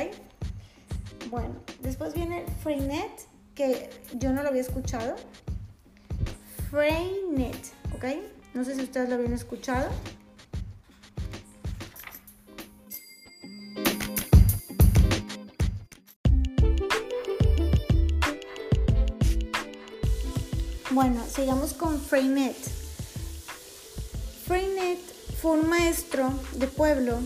Bueno, 1.29 1.55
después 1.81 2.13
viene 2.13 2.43
Freinet, 2.61 3.11
que 3.55 3.89
yo 4.15 4.33
no 4.33 4.43
lo 4.43 4.49
había 4.49 4.61
escuchado. 4.61 5.15
Freinet, 6.69 7.57
¿ok? 7.95 8.05
No 8.53 8.65
sé 8.65 8.75
si 8.75 8.81
ustedes 8.81 9.07
lo 9.07 9.15
habían 9.15 9.33
escuchado. 9.33 9.89
Bueno, 20.93 21.23
sigamos 21.33 21.71
con 21.71 22.01
Freinet. 22.01 22.57
Freinet 24.45 24.99
fue 25.41 25.51
un 25.51 25.69
maestro 25.69 26.33
de 26.55 26.67
pueblo 26.67 27.17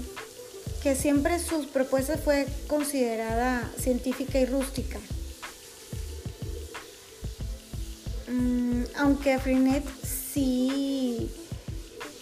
que 0.83 0.95
siempre 0.95 1.39
sus 1.39 1.65
propuestas 1.65 2.19
fue 2.19 2.45
considerada 2.67 3.67
científica 3.79 4.39
y 4.39 4.45
rústica. 4.45 4.99
Mm, 8.27 8.83
aunque 8.97 9.39
Freinet 9.39 9.83
sí, 10.03 11.31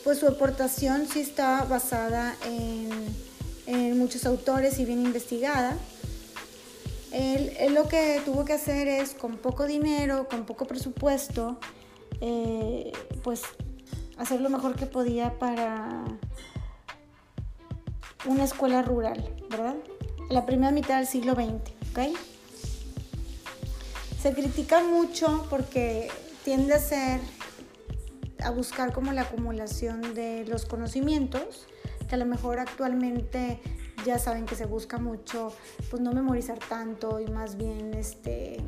pues 0.05 0.19
su 0.19 0.27
aportación 0.27 1.09
sí 1.11 1.19
está 1.19 1.65
basada 1.65 2.37
en, 2.45 2.89
en 3.65 3.97
muchos 3.97 4.25
autores 4.25 4.79
y 4.79 4.85
bien 4.85 5.05
investigada. 5.05 5.77
Él, 7.13 7.75
lo 7.75 7.87
que 7.87 8.21
tuvo 8.25 8.43
que 8.43 8.53
hacer 8.53 8.87
es, 8.87 9.13
con 9.13 9.37
poco 9.37 9.67
dinero, 9.67 10.27
con 10.27 10.45
poco 10.45 10.65
presupuesto, 10.65 11.59
eh, 12.21 12.91
pues 13.23 13.43
hacer 14.17 14.41
lo 14.41 14.49
mejor 14.49 14.75
que 14.75 14.87
podía 14.87 15.37
para 15.37 16.03
una 18.25 18.43
escuela 18.43 18.81
rural, 18.81 19.29
¿verdad? 19.49 19.75
La 20.29 20.45
primera 20.47 20.71
mitad 20.71 20.97
del 20.97 21.07
siglo 21.07 21.33
XX, 21.35 21.71
¿ok? 21.91 22.17
Se 24.19 24.33
critica 24.33 24.83
mucho 24.83 25.45
porque 25.51 26.09
tiende 26.43 26.73
a 26.73 26.79
ser, 26.79 27.19
a 28.41 28.49
buscar 28.49 28.91
como 28.91 29.11
la 29.11 29.21
acumulación 29.21 30.15
de 30.15 30.45
los 30.47 30.65
conocimientos, 30.65 31.67
que 32.09 32.15
a 32.15 32.17
lo 32.17 32.25
mejor 32.25 32.59
actualmente 32.59 33.59
ya 34.05 34.19
saben 34.19 34.45
que 34.45 34.55
se 34.55 34.65
busca 34.65 34.97
mucho, 34.97 35.53
pues 35.89 36.01
no 36.01 36.11
memorizar 36.13 36.59
tanto 36.59 37.19
y 37.19 37.27
más 37.27 37.57
bien 37.57 37.93
este 37.93 38.61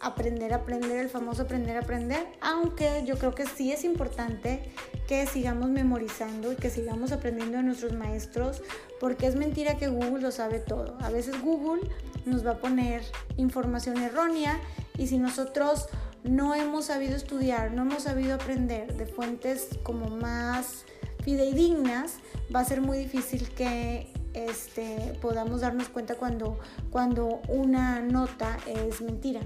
aprender 0.00 0.54
aprender, 0.54 0.98
el 0.98 1.08
famoso 1.10 1.42
aprender 1.42 1.76
aprender, 1.76 2.26
aunque 2.40 3.02
yo 3.04 3.18
creo 3.18 3.34
que 3.34 3.46
sí 3.46 3.70
es 3.70 3.84
importante 3.84 4.72
que 5.06 5.26
sigamos 5.26 5.68
memorizando 5.68 6.52
y 6.52 6.56
que 6.56 6.70
sigamos 6.70 7.12
aprendiendo 7.12 7.58
de 7.58 7.64
nuestros 7.64 7.92
maestros, 7.92 8.62
porque 8.98 9.26
es 9.26 9.36
mentira 9.36 9.76
que 9.76 9.88
Google 9.88 10.22
lo 10.22 10.30
sabe 10.30 10.58
todo. 10.58 10.96
A 11.00 11.10
veces 11.10 11.40
Google 11.42 11.82
nos 12.24 12.46
va 12.46 12.52
a 12.52 12.58
poner 12.58 13.02
información 13.36 13.98
errónea 13.98 14.58
y 14.96 15.06
si 15.06 15.18
nosotros 15.18 15.88
no 16.24 16.54
hemos 16.54 16.86
sabido 16.86 17.16
estudiar, 17.16 17.72
no 17.72 17.82
hemos 17.82 18.04
sabido 18.04 18.34
aprender 18.34 18.96
de 18.96 19.06
fuentes 19.06 19.68
como 19.82 20.08
más 20.08 20.84
fidedignas, 21.24 22.14
va 22.54 22.60
a 22.60 22.64
ser 22.64 22.80
muy 22.80 22.98
difícil 22.98 23.50
que 23.50 24.12
este, 24.34 25.18
podamos 25.20 25.60
darnos 25.60 25.88
cuenta 25.88 26.14
cuando, 26.14 26.58
cuando 26.90 27.40
una 27.48 28.00
nota 28.00 28.58
es 28.66 29.00
mentira. 29.00 29.40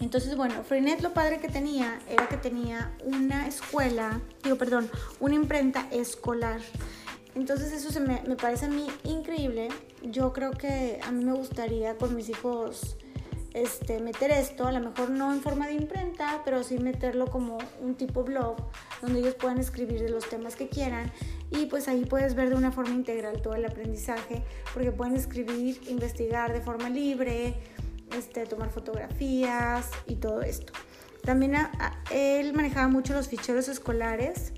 Entonces, 0.00 0.36
bueno, 0.36 0.62
Freinet 0.64 1.00
lo 1.00 1.14
padre 1.14 1.40
que 1.40 1.48
tenía 1.48 1.98
era 2.08 2.28
que 2.28 2.36
tenía 2.36 2.94
una 3.04 3.46
escuela, 3.46 4.20
digo, 4.42 4.56
perdón, 4.56 4.90
una 5.20 5.34
imprenta 5.34 5.86
escolar. 5.90 6.60
Entonces 7.34 7.72
eso 7.72 7.90
se 7.90 8.00
me, 8.00 8.22
me, 8.26 8.36
parece 8.36 8.66
a 8.66 8.68
mí 8.68 8.86
increíble. 9.04 9.68
Yo 10.02 10.32
creo 10.32 10.52
que 10.52 11.00
a 11.02 11.10
mí 11.10 11.24
me 11.24 11.32
gustaría 11.32 11.96
con 11.96 12.14
mis 12.14 12.28
hijos 12.28 12.96
este, 13.54 14.00
meter 14.00 14.32
esto, 14.32 14.66
a 14.66 14.72
lo 14.72 14.80
mejor 14.80 15.10
no 15.10 15.32
en 15.32 15.40
forma 15.40 15.68
de 15.68 15.74
imprenta, 15.74 16.42
pero 16.44 16.64
sí 16.64 16.78
meterlo 16.78 17.28
como 17.28 17.58
un 17.80 17.94
tipo 17.94 18.24
blog, 18.24 18.56
donde 19.00 19.20
ellos 19.20 19.34
puedan 19.34 19.58
escribir 19.58 20.00
de 20.02 20.10
los 20.10 20.28
temas 20.28 20.56
que 20.56 20.68
quieran 20.68 21.10
y 21.50 21.66
pues 21.66 21.86
ahí 21.86 22.04
puedes 22.04 22.34
ver 22.34 22.50
de 22.50 22.56
una 22.56 22.72
forma 22.72 22.92
integral 22.92 23.40
todo 23.40 23.54
el 23.54 23.64
aprendizaje, 23.64 24.42
porque 24.72 24.90
pueden 24.90 25.14
escribir, 25.14 25.80
investigar 25.88 26.52
de 26.52 26.60
forma 26.60 26.90
libre, 26.90 27.54
este, 28.18 28.44
tomar 28.44 28.70
fotografías 28.70 29.88
y 30.08 30.16
todo 30.16 30.42
esto. 30.42 30.72
También 31.22 31.54
él 32.10 32.52
manejaba 32.54 32.88
mucho 32.88 33.14
los 33.14 33.28
ficheros 33.28 33.68
escolares 33.68 34.52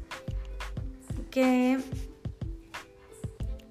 que 1.31 1.79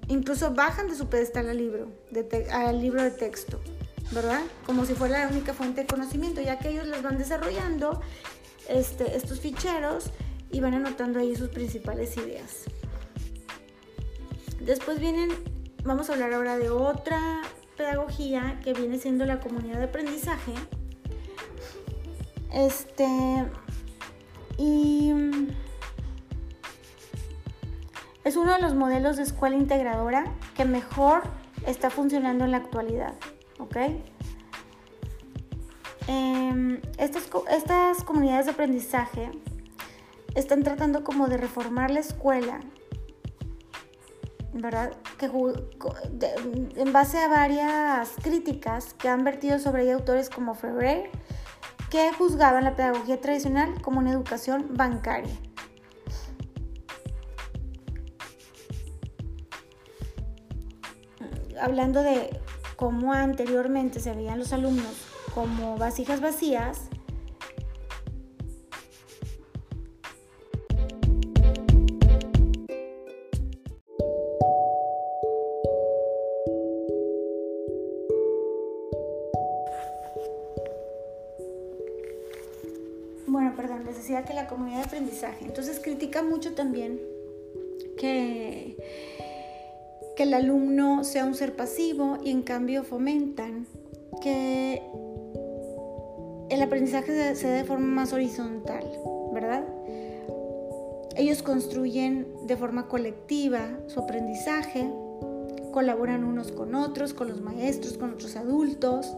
incluso 0.08 0.54
bajan 0.54 0.88
de 0.88 0.94
su 0.94 1.08
pedestal 1.08 1.48
al 1.48 1.58
libro, 1.58 1.88
de 2.10 2.46
al 2.50 2.80
libro 2.80 3.02
de 3.02 3.10
texto, 3.10 3.60
¿verdad? 4.12 4.40
Como 4.64 4.84
si 4.84 4.94
fuera 4.94 5.24
la 5.24 5.28
única 5.28 5.52
fuente 5.54 5.82
de 5.82 5.86
conocimiento, 5.86 6.40
ya 6.40 6.58
que 6.58 6.70
ellos 6.70 6.86
los 6.86 7.02
van 7.02 7.18
desarrollando 7.18 8.00
este, 8.68 9.16
estos 9.16 9.40
ficheros 9.40 10.10
y 10.50 10.60
van 10.60 10.74
anotando 10.74 11.18
ahí 11.18 11.34
sus 11.36 11.48
principales 11.48 12.16
ideas. 12.16 12.64
Después 14.60 15.00
vienen, 15.00 15.30
vamos 15.84 16.10
a 16.10 16.14
hablar 16.14 16.32
ahora 16.32 16.56
de 16.56 16.70
otra 16.70 17.42
pedagogía 17.76 18.58
que 18.64 18.72
viene 18.72 18.98
siendo 18.98 19.24
la 19.24 19.40
comunidad 19.40 19.78
de 19.78 19.84
aprendizaje. 19.84 20.52
Este, 22.52 23.06
y 24.56 25.12
es 28.24 28.36
uno 28.36 28.54
de 28.54 28.60
los 28.60 28.74
modelos 28.74 29.18
de 29.18 29.24
escuela 29.24 29.56
integradora 29.56 30.24
que 30.56 30.64
mejor 30.64 31.22
está 31.66 31.90
funcionando 31.90 32.44
en 32.44 32.52
la 32.52 32.56
actualidad. 32.56 33.14
¿Ok? 33.58 33.76
Eh, 36.08 36.80
estas, 36.98 37.28
estas 37.50 38.04
comunidades 38.04 38.46
de 38.46 38.52
aprendizaje 38.52 39.30
están 40.34 40.62
tratando 40.62 41.02
como 41.02 41.28
de 41.28 41.36
reformar 41.36 41.90
la 41.90 42.00
escuela 42.00 42.60
¿verdad? 44.60 44.92
Que 45.18 45.26
en 45.26 46.92
base 46.92 47.18
a 47.18 47.28
varias 47.28 48.12
críticas 48.22 48.94
que 48.94 49.08
han 49.08 49.24
vertido 49.24 49.58
sobre 49.58 49.82
ella 49.84 49.94
autores 49.94 50.30
como 50.30 50.54
Ferrer, 50.54 51.10
que 51.90 52.12
juzgaban 52.12 52.64
la 52.64 52.74
pedagogía 52.74 53.20
tradicional 53.20 53.80
como 53.82 53.98
una 54.00 54.10
educación 54.10 54.68
bancaria. 54.70 55.34
Hablando 61.60 62.02
de 62.02 62.38
cómo 62.76 63.12
anteriormente 63.12 64.00
se 64.00 64.12
veían 64.12 64.38
los 64.38 64.52
alumnos 64.52 64.92
como 65.34 65.76
vasijas 65.76 66.20
vacías, 66.20 66.88
bueno, 83.26 83.54
perdón, 83.56 83.84
les 83.84 83.96
decía 83.96 84.24
que 84.24 84.32
la 84.32 84.46
comunidad 84.46 84.78
de 84.78 84.84
aprendizaje. 84.84 85.44
Entonces 85.44 85.80
critica 85.80 86.22
mucho 86.22 86.54
también 86.54 87.00
que, 87.98 88.76
que 90.16 90.22
el 90.22 90.34
alumno 90.34 91.04
sea 91.04 91.26
un 91.26 91.34
ser 91.34 91.54
pasivo 91.54 92.18
y 92.24 92.30
en 92.30 92.42
cambio 92.42 92.84
fomentan 92.84 93.66
que 94.22 94.82
el 96.48 96.62
aprendizaje 96.62 97.34
se 97.34 97.48
dé 97.48 97.54
de 97.54 97.64
forma 97.64 97.86
más 97.86 98.12
horizontal, 98.12 98.84
¿verdad? 99.34 99.64
Ellos 101.16 101.42
construyen 101.42 102.26
de 102.46 102.56
forma 102.56 102.88
colectiva 102.88 103.68
su 103.88 104.00
aprendizaje, 104.00 104.90
colaboran 105.72 106.24
unos 106.24 106.50
con 106.50 106.74
otros, 106.74 107.12
con 107.12 107.28
los 107.28 107.42
maestros, 107.42 107.98
con 107.98 108.14
otros 108.14 108.36
adultos. 108.36 109.14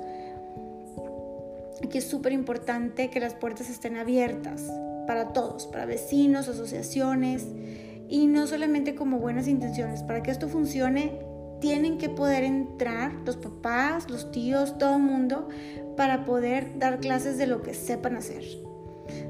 Aquí 1.85 1.99
es 1.99 2.05
súper 2.05 2.33
importante 2.33 3.11
que 3.11 3.21
las 3.21 3.35
puertas 3.35 3.71
estén 3.71 3.97
abiertas 3.97 4.65
para 5.07 5.33
todos, 5.33 5.67
para 5.67 5.87
vecinos, 5.87 6.49
asociaciones, 6.49 7.47
y 8.09 8.27
no 8.27 8.47
solamente 8.47 8.95
como 8.95 9.19
buenas 9.19 9.49
intenciones. 9.49 10.03
Para 10.03 10.23
que 10.23 10.31
esto 10.31 10.49
funcione, 10.49 11.19
tienen 11.61 11.99
que 11.99 12.09
poder 12.09 12.45
entrar 12.45 13.13
los 13.25 13.37
papás, 13.37 14.11
los 14.11 14.31
tíos, 14.31 14.79
todo 14.79 14.97
el 14.97 15.03
mundo, 15.03 15.49
para 15.97 16.25
poder 16.25 16.79
dar 16.79 17.01
clases 17.01 17.39
de 17.39 17.47
lo 17.47 17.63
que 17.63 17.75
sepan 17.75 18.17
hacer. 18.17 18.45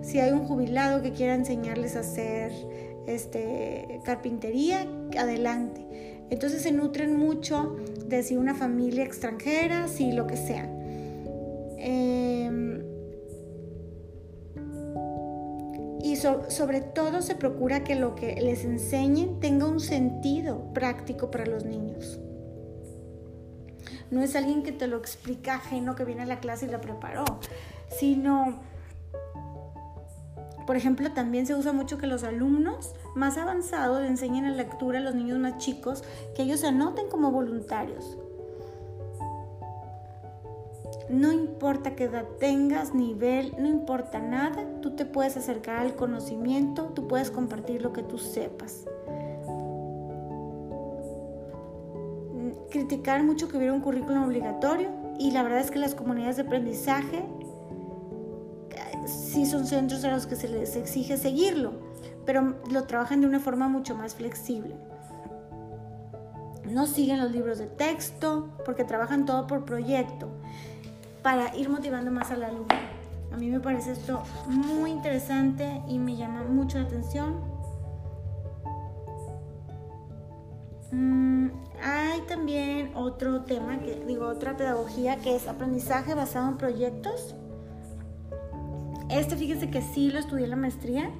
Si 0.03 0.18
hay 0.20 0.33
un 0.33 0.45
jubilado 0.45 1.03
que 1.03 1.12
quiera 1.12 1.35
enseñarles 1.35 1.97
a 1.97 2.01
hacer 2.01 2.53
este, 3.07 4.01
carpintería, 4.05 4.87
adelante. 5.18 5.87
Entonces 6.31 6.62
se 6.62 6.72
nutren 6.72 7.16
mucho 7.16 7.76
de 8.07 8.22
si 8.22 8.37
una 8.37 8.55
familia 8.55 9.05
extranjera, 9.05 9.89
si 9.89 10.12
lo 10.12 10.26
que 10.26 10.37
sea. 10.37 10.68
Em, 11.79 12.18
sobre 16.19 16.81
todo 16.81 17.23
se 17.23 17.35
procura 17.35 17.85
que 17.85 17.95
lo 17.95 18.14
que 18.14 18.41
les 18.41 18.64
enseñen 18.64 19.41
tenga 19.41 19.66
un 19.66 19.81
sentido 19.81 20.73
práctico 20.73 21.31
para 21.31 21.47
los 21.47 21.64
niños. 21.64 22.19
No 24.11 24.23
es 24.23 24.35
alguien 24.37 24.62
que 24.62 24.73
te 24.73 24.87
lo 24.87 24.97
explica 24.97 25.57
ajeno 25.57 25.95
que 25.95 26.05
viene 26.05 26.23
a 26.23 26.27
la 26.27 26.41
clase 26.41 26.66
y 26.66 26.71
la 26.71 26.81
preparó, 26.81 27.25
sino, 27.91 28.61
por 30.66 30.77
ejemplo, 30.77 31.12
también 31.12 31.47
se 31.47 31.55
usa 31.55 31.73
mucho 31.73 31.99
que 31.99 32.07
los 32.07 32.25
alumnos 32.25 32.95
más 33.14 33.37
avanzados 33.37 34.07
enseñen 34.07 34.45
la 34.45 34.57
lectura 34.62 34.99
a 34.99 35.03
los 35.03 35.14
niños 35.14 35.39
más 35.39 35.59
chicos, 35.59 36.05
que 36.35 36.43
ellos 36.43 36.61
se 36.61 36.69
anoten 36.69 37.09
como 37.09 37.31
voluntarios. 37.31 38.16
No 41.11 41.32
importa 41.32 41.96
qué 41.96 42.04
edad 42.04 42.26
tengas, 42.38 42.94
nivel, 42.94 43.54
no 43.59 43.66
importa 43.66 44.18
nada, 44.18 44.66
tú 44.82 44.94
te 44.94 45.06
puedes 45.06 45.38
acercar 45.38 45.78
al 45.78 45.94
conocimiento, 45.94 46.92
tú 46.94 47.09
puedes 47.09 47.30
compartir 47.30 47.80
lo 47.80 47.94
que 47.94 48.02
tú 48.02 48.18
sepas. 48.18 48.84
Criticar 52.70 53.24
mucho 53.24 53.48
que 53.48 53.56
hubiera 53.56 53.72
un 53.72 53.80
currículum 53.80 54.24
obligatorio 54.24 54.90
y 55.18 55.30
la 55.30 55.42
verdad 55.42 55.61
es 55.61 55.70
que 55.70 55.78
las 55.78 55.94
comunidades 55.94 56.36
de 56.36 56.42
aprendizaje 56.42 57.24
sí 59.06 59.46
son 59.46 59.66
centros 59.66 60.04
a 60.04 60.11
los 60.11 60.26
que 60.26 60.36
se 60.36 60.48
les 60.48 60.76
exige 60.76 61.16
seguirlo, 61.16 61.72
pero 62.26 62.56
lo 62.70 62.84
trabajan 62.84 63.22
de 63.22 63.26
una 63.26 63.40
forma 63.40 63.68
mucho 63.68 63.94
más 63.94 64.14
flexible. 64.14 64.76
No 66.66 66.86
siguen 66.86 67.18
los 67.18 67.32
libros 67.32 67.56
de 67.56 67.66
texto 67.66 68.50
porque 68.66 68.84
trabajan 68.84 69.24
todo 69.24 69.46
por 69.46 69.64
proyecto 69.64 70.28
para 71.23 71.55
ir 71.57 71.69
motivando 71.69 72.11
más 72.11 72.31
al 72.31 72.45
alumno. 72.45 72.75
A 73.33 73.37
mí 73.37 73.51
me 73.51 73.61
parece 73.61 73.93
esto 73.93 74.23
muy 74.47 74.91
interesante 74.91 75.83
y 75.87 75.99
me 75.99 76.16
llama 76.16 76.43
mucho 76.45 76.79
la 76.79 76.85
atención. 76.85 77.37
Mm, 80.91 81.49
hay 81.83 82.21
también 82.23 82.93
otro 82.95 83.43
tema, 83.43 83.79
que 83.81 84.03
digo, 84.07 84.27
otra 84.27 84.57
pedagogía 84.57 85.16
que 85.16 85.37
es 85.37 85.47
aprendizaje 85.47 86.14
basado 86.14 86.49
en 86.49 86.57
proyectos. 86.57 87.35
Este 89.11 89.37
fíjense 89.37 89.71
que 89.71 89.83
sí 89.83 90.11
lo 90.11 90.19
estudié 90.19 90.45
en 90.45 90.51
la 90.51 90.57
maestría, 90.57 91.11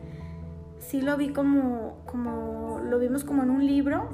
sí 0.79 1.01
lo 1.01 1.17
vi 1.17 1.33
como, 1.33 1.99
como 2.07 2.81
lo 2.81 2.99
vimos 2.99 3.25
como 3.25 3.43
en 3.43 3.51
un 3.51 3.67
libro, 3.67 4.09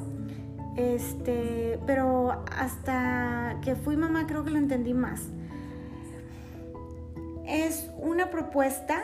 este, 0.77 1.79
pero 1.87 2.45
hasta 2.57 3.59
que 3.63 3.77
fui 3.77 3.97
mamá 3.97 4.27
creo 4.27 4.45
que 4.45 4.51
lo 4.51 4.59
entendí 4.59 4.95
más 4.95 5.23
es 7.47 7.91
una 7.99 8.31
propuesta 8.31 9.03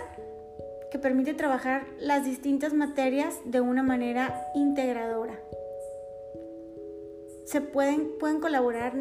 que 0.91 0.99
permite 0.99 1.35
trabajar 1.35 1.87
las 1.99 2.25
distintas 2.25 2.73
materias 2.75 3.39
de 3.45 3.61
una 3.61 3.83
manera 3.83 4.47
integradora. 4.55 5.39
Se 7.45 7.61
pueden, 7.61 8.19
pueden 8.19 8.41
colaborar 8.41 8.95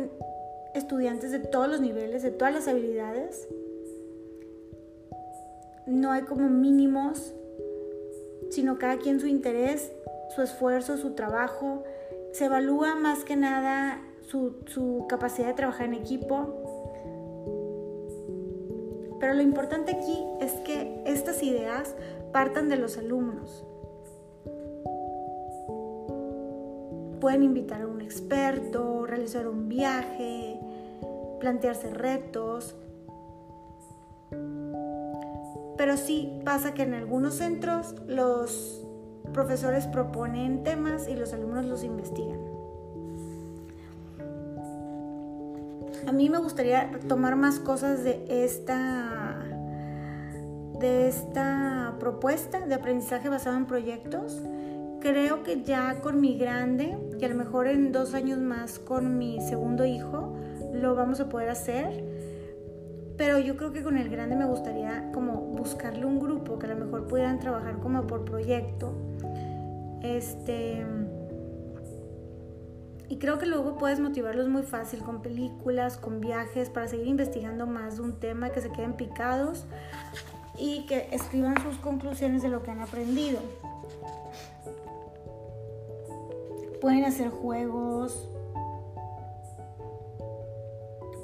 estudiantes 0.73 1.31
de 1.31 1.39
todos 1.39 1.67
los 1.67 1.81
niveles, 1.81 2.23
de 2.23 2.31
todas 2.31 2.53
las 2.53 2.67
habilidades. 2.67 3.47
No 5.85 6.11
hay 6.11 6.21
como 6.23 6.47
mínimos, 6.49 7.33
sino 8.51 8.77
cada 8.77 8.97
quien 8.97 9.19
su 9.19 9.27
interés, 9.27 9.91
su 10.35 10.41
esfuerzo, 10.41 10.97
su 10.97 11.13
trabajo. 11.13 11.83
Se 12.33 12.45
evalúa 12.45 12.95
más 12.95 13.23
que 13.23 13.35
nada 13.35 13.99
su, 14.21 14.57
su 14.67 15.05
capacidad 15.09 15.47
de 15.47 15.53
trabajar 15.55 15.87
en 15.87 15.95
equipo, 15.95 16.68
pero 19.19 19.33
lo 19.33 19.41
importante 19.41 19.91
aquí 19.91 20.25
es 20.39 20.53
que 20.65 21.01
estas 21.05 21.43
ideas 21.43 21.95
partan 22.31 22.69
de 22.69 22.77
los 22.77 22.97
alumnos. 22.97 23.65
Pueden 27.19 27.43
invitar 27.43 27.81
a 27.81 27.87
un 27.87 28.01
experto, 28.01 29.05
realizar 29.05 29.47
un 29.47 29.67
viaje, 29.67 30.57
plantearse 31.39 31.93
retos. 31.93 32.75
Pero 35.77 35.97
sí 35.97 36.39
pasa 36.45 36.73
que 36.73 36.83
en 36.83 36.93
algunos 36.93 37.35
centros 37.35 37.95
los 38.07 38.85
profesores 39.33 39.87
proponen 39.87 40.63
temas 40.63 41.07
y 41.07 41.15
los 41.15 41.33
alumnos 41.33 41.65
los 41.65 41.83
investigan. 41.83 42.48
A 46.07 46.11
mí 46.11 46.29
me 46.29 46.39
gustaría 46.39 46.91
tomar 47.07 47.35
más 47.35 47.59
cosas 47.59 48.03
de 48.03 48.23
esta, 48.27 49.45
de 50.79 51.07
esta 51.07 51.95
propuesta 51.99 52.61
de 52.61 52.73
aprendizaje 52.73 53.29
basado 53.29 53.57
en 53.57 53.65
proyectos. 53.65 54.41
Creo 55.01 55.43
que 55.43 55.63
ya 55.63 56.01
con 56.01 56.19
mi 56.19 56.37
grande, 56.37 56.97
y 57.19 57.23
a 57.23 57.29
lo 57.29 57.35
mejor 57.35 57.67
en 57.67 57.91
dos 57.91 58.13
años 58.13 58.39
más 58.39 58.79
con 58.79 59.17
mi 59.17 59.39
segundo 59.41 59.85
hijo, 59.85 60.35
lo 60.73 60.95
vamos 60.95 61.19
a 61.19 61.29
poder 61.29 61.49
hacer. 61.49 62.03
Pero 63.17 63.37
yo 63.37 63.57
creo 63.57 63.73
que 63.73 63.83
con 63.83 63.97
el 63.97 64.09
grande 64.09 64.35
me 64.35 64.45
gustaría 64.45 65.11
como 65.13 65.41
buscarle 65.41 66.05
un 66.05 66.19
grupo 66.19 66.57
que 66.57 66.67
a 66.67 66.69
lo 66.69 66.85
mejor 66.85 67.07
pudieran 67.07 67.39
trabajar 67.39 67.79
como 67.79 68.07
por 68.07 68.23
proyecto. 68.23 68.93
Este 70.01 70.85
y 73.09 73.17
creo 73.17 73.39
que 73.39 73.47
luego 73.47 73.77
puedes 73.77 73.99
motivarlos 73.99 74.47
muy 74.47 74.61
fácil 74.61 75.01
con 75.01 75.23
películas, 75.23 75.97
con 75.97 76.21
viajes, 76.21 76.69
para 76.69 76.87
seguir 76.87 77.07
investigando 77.07 77.65
más 77.65 77.97
de 77.97 78.03
un 78.03 78.19
tema, 78.19 78.51
que 78.51 78.61
se 78.61 78.71
queden 78.71 78.93
picados 78.93 79.65
y 80.59 80.85
que 80.85 81.07
escriban 81.11 81.55
sus 81.63 81.77
conclusiones 81.77 82.43
de 82.43 82.49
lo 82.49 82.61
que 82.61 82.69
han 82.69 82.81
aprendido. 82.81 83.39
Pueden 86.79 87.03
hacer 87.03 87.29
juegos, 87.29 88.29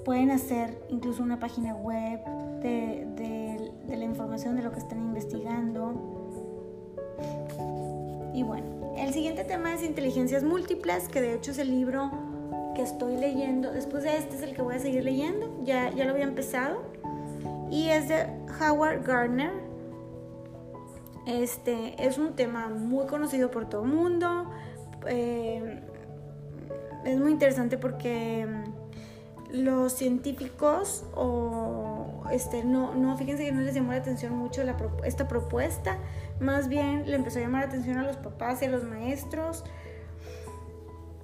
pueden 0.04 0.32
hacer 0.32 0.76
incluso 0.90 1.22
una 1.22 1.40
página 1.40 1.76
web 1.76 2.20
de, 2.62 3.72
la 3.88 4.04
información 4.04 4.56
de 4.56 4.64
lo 4.64 4.72
que 4.72 4.80
están 4.80 5.00
investigando. 5.00 5.94
Y 8.34 8.42
bueno, 8.42 8.66
el 9.06 9.14
siguiente 9.14 9.44
tema 9.44 9.72
es 9.72 9.84
inteligencias 9.84 10.44
múltiples, 10.44 11.08
que 11.10 11.22
de 11.22 11.36
hecho 11.36 11.52
es 11.52 11.60
el 11.60 11.70
libro 11.70 12.12
que 12.74 12.82
estoy 12.82 13.18
leyendo. 13.18 13.72
Después 13.72 14.04
de 14.04 14.18
este 14.18 14.36
es 14.36 14.42
el 14.42 14.56
que 14.56 14.64
voy 14.64 14.76
a 14.76 14.80
seguir 14.80 15.04
leyendo, 15.04 15.62
ya, 15.64 15.92
ya 15.92 16.06
lo 16.06 16.12
había 16.12 16.24
empezado. 16.24 16.82
Y 17.70 17.90
es 17.90 18.10
de 18.10 18.26
Howard 18.60 19.06
Gardner. 19.06 19.52
Este 21.28 21.96
es 22.04 22.18
un 22.18 22.36
tema 22.36 22.68
muy 22.70 23.06
conocido 23.06 23.52
por 23.52 23.70
todo 23.70 23.84
el 23.84 23.92
mundo. 23.92 24.50
Eh, 25.08 25.84
es 27.06 27.20
muy 27.20 27.32
interesante 27.32 27.78
porque 27.78 28.48
mm, 28.48 29.62
los 29.64 29.94
científicos 29.94 31.06
o 31.16 32.24
este 32.32 32.64
no, 32.64 32.96
no 32.96 33.16
fíjense 33.18 33.46
que 33.46 33.52
no 33.52 33.62
les 33.62 33.76
llamó 33.76 33.92
la 33.92 34.00
atención 34.00 34.34
mucho 34.34 34.64
esta 35.04 35.28
propuesta 35.28 36.00
más 36.40 36.68
bien 36.68 37.10
le 37.10 37.16
empezó 37.16 37.40
a 37.40 37.42
llamar 37.42 37.64
la 37.64 37.68
atención 37.68 37.98
a 37.98 38.04
los 38.04 38.18
papás 38.18 38.62
y 38.62 38.66
a 38.66 38.70
los 38.70 38.84
maestros. 38.84 39.64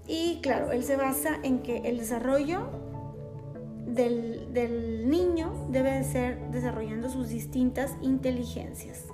Y 0.07 0.39
claro, 0.41 0.72
él 0.72 0.84
se 0.84 0.97
basa 0.97 1.38
en 1.43 1.62
que 1.62 1.78
el 1.89 1.97
desarrollo 1.97 2.70
del, 3.86 4.53
del 4.53 5.09
niño 5.09 5.68
debe 5.70 5.91
de 5.91 6.03
ser 6.03 6.39
desarrollando 6.51 7.09
sus 7.09 7.30
distintas 7.30 7.95
inteligencias 8.01 9.05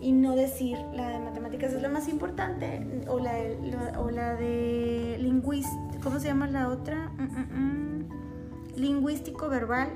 y 0.00 0.12
no 0.12 0.34
decir 0.34 0.78
la 0.94 1.10
de 1.10 1.18
matemáticas 1.18 1.72
es 1.74 1.82
la 1.82 1.88
más 1.88 2.08
importante 2.08 3.04
o 3.06 3.18
la 3.18 3.34
de, 3.34 3.56
o 3.98 4.10
la 4.10 4.34
de 4.34 5.18
lingüística, 5.20 6.00
¿cómo 6.02 6.18
se 6.18 6.28
llama 6.28 6.48
la 6.48 6.68
otra? 6.68 7.10
Mm, 7.18 7.22
mm, 7.22 7.48
mm. 7.52 8.76
Lingüístico 8.76 9.48
verbal 9.48 9.90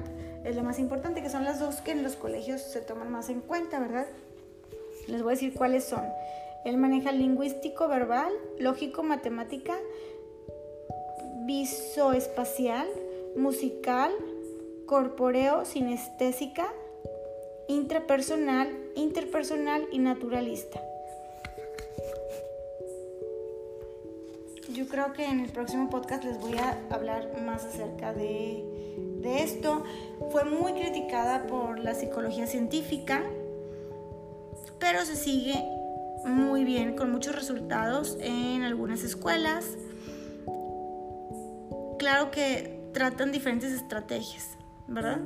es 0.45 0.57
la 0.57 0.63
más 0.63 0.79
importante, 0.79 1.23
que 1.23 1.31
son 1.31 1.45
las 1.45 1.59
dos 1.59 1.77
que 1.77 1.93
en 1.93 2.03
los 2.03 2.17
colegios 2.17 2.61
se 2.61 2.81
toman 2.81 3.11
más 3.11 3.31
en 3.31 3.41
cuenta, 3.41 3.81
¿verdad? 3.81 4.07
Les 5.09 5.23
voy 5.23 5.33
a 5.33 5.35
decir 5.35 5.55
cuáles 5.55 5.85
son. 5.85 6.05
Él 6.65 6.79
maneja 6.79 7.13
lingüístico 7.13 7.89
verbal, 7.89 8.33
lógico 8.59 9.03
matemática, 9.03 9.77
visoespacial, 11.47 12.89
musical, 13.37 14.11
corporeo, 14.87 15.65
sinestésica, 15.65 16.67
intrapersonal, 17.69 18.69
interpersonal 18.95 19.87
y 19.93 19.99
naturalista. 19.99 20.81
Yo 24.73 24.89
creo 24.89 25.13
que 25.13 25.25
en 25.25 25.41
el 25.41 25.51
próximo 25.53 25.91
podcast 25.91 26.25
les 26.25 26.39
voy 26.41 26.57
a 26.57 26.79
hablar 26.91 27.41
más 27.43 27.65
acerca 27.65 28.13
de, 28.13 28.65
de 29.21 29.43
esto. 29.43 29.85
Fue 30.33 30.45
muy 30.45 30.73
criticada 30.73 31.47
por 31.47 31.79
la 31.79 31.95
psicología 31.95 32.47
científica, 32.47 33.23
pero 34.85 35.07
se 35.07 35.17
sigue 35.17 35.55
muy 36.27 36.63
bien, 36.63 36.95
con 36.95 37.11
muchos 37.11 37.35
resultados 37.35 38.19
en 38.21 38.65
algunas 38.65 39.03
escuelas. 39.03 39.65
Claro 41.99 42.31
que 42.31 42.83
tratan 42.93 43.33
diferentes 43.33 43.73
estrategias, 43.73 44.59
¿verdad? 44.87 45.21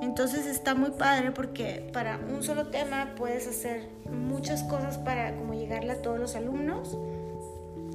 Entonces 0.00 0.46
está 0.46 0.74
muy 0.74 0.92
padre 0.92 1.30
porque 1.30 1.90
para 1.92 2.16
un 2.16 2.42
solo 2.42 2.68
tema 2.68 3.12
puedes 3.18 3.46
hacer 3.46 3.86
muchas 4.10 4.62
cosas 4.62 4.96
para 4.96 5.36
como 5.36 5.52
llegarle 5.52 5.92
a 5.92 6.00
todos 6.00 6.18
los 6.18 6.34
alumnos. 6.34 6.96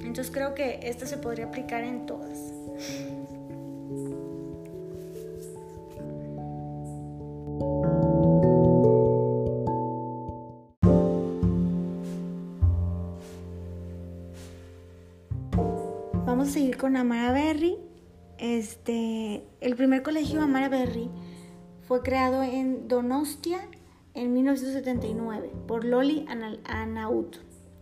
Entonces 0.02 0.30
creo 0.30 0.54
que 0.54 0.82
esto 0.84 1.08
se 1.08 1.18
podría 1.18 1.46
aplicar 1.46 1.84
en 1.84 2.06
todas. 2.06 2.38
Con 16.82 16.98
Amara 16.98 17.32
Berry. 17.32 17.78
Este, 18.40 19.44
el 19.62 19.76
primer 19.76 20.02
colegio 20.02 20.42
Amara 20.42 20.68
Berry 20.68 21.12
fue 21.88 22.02
creado 22.02 22.42
en 22.42 22.88
Donostia 22.88 23.60
en 24.16 24.34
1979 24.34 25.52
por 25.68 25.86
Loli 25.86 26.26
Anaut. 26.66 27.38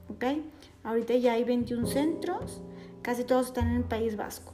¿okay? 0.10 0.44
Ahorita 0.84 1.16
ya 1.16 1.32
hay 1.32 1.46
21 1.46 1.88
centros, 1.88 2.62
casi 3.02 3.24
todos 3.24 3.48
están 3.48 3.70
en 3.70 3.76
el 3.78 3.84
País 3.86 4.18
Vasco. 4.18 4.54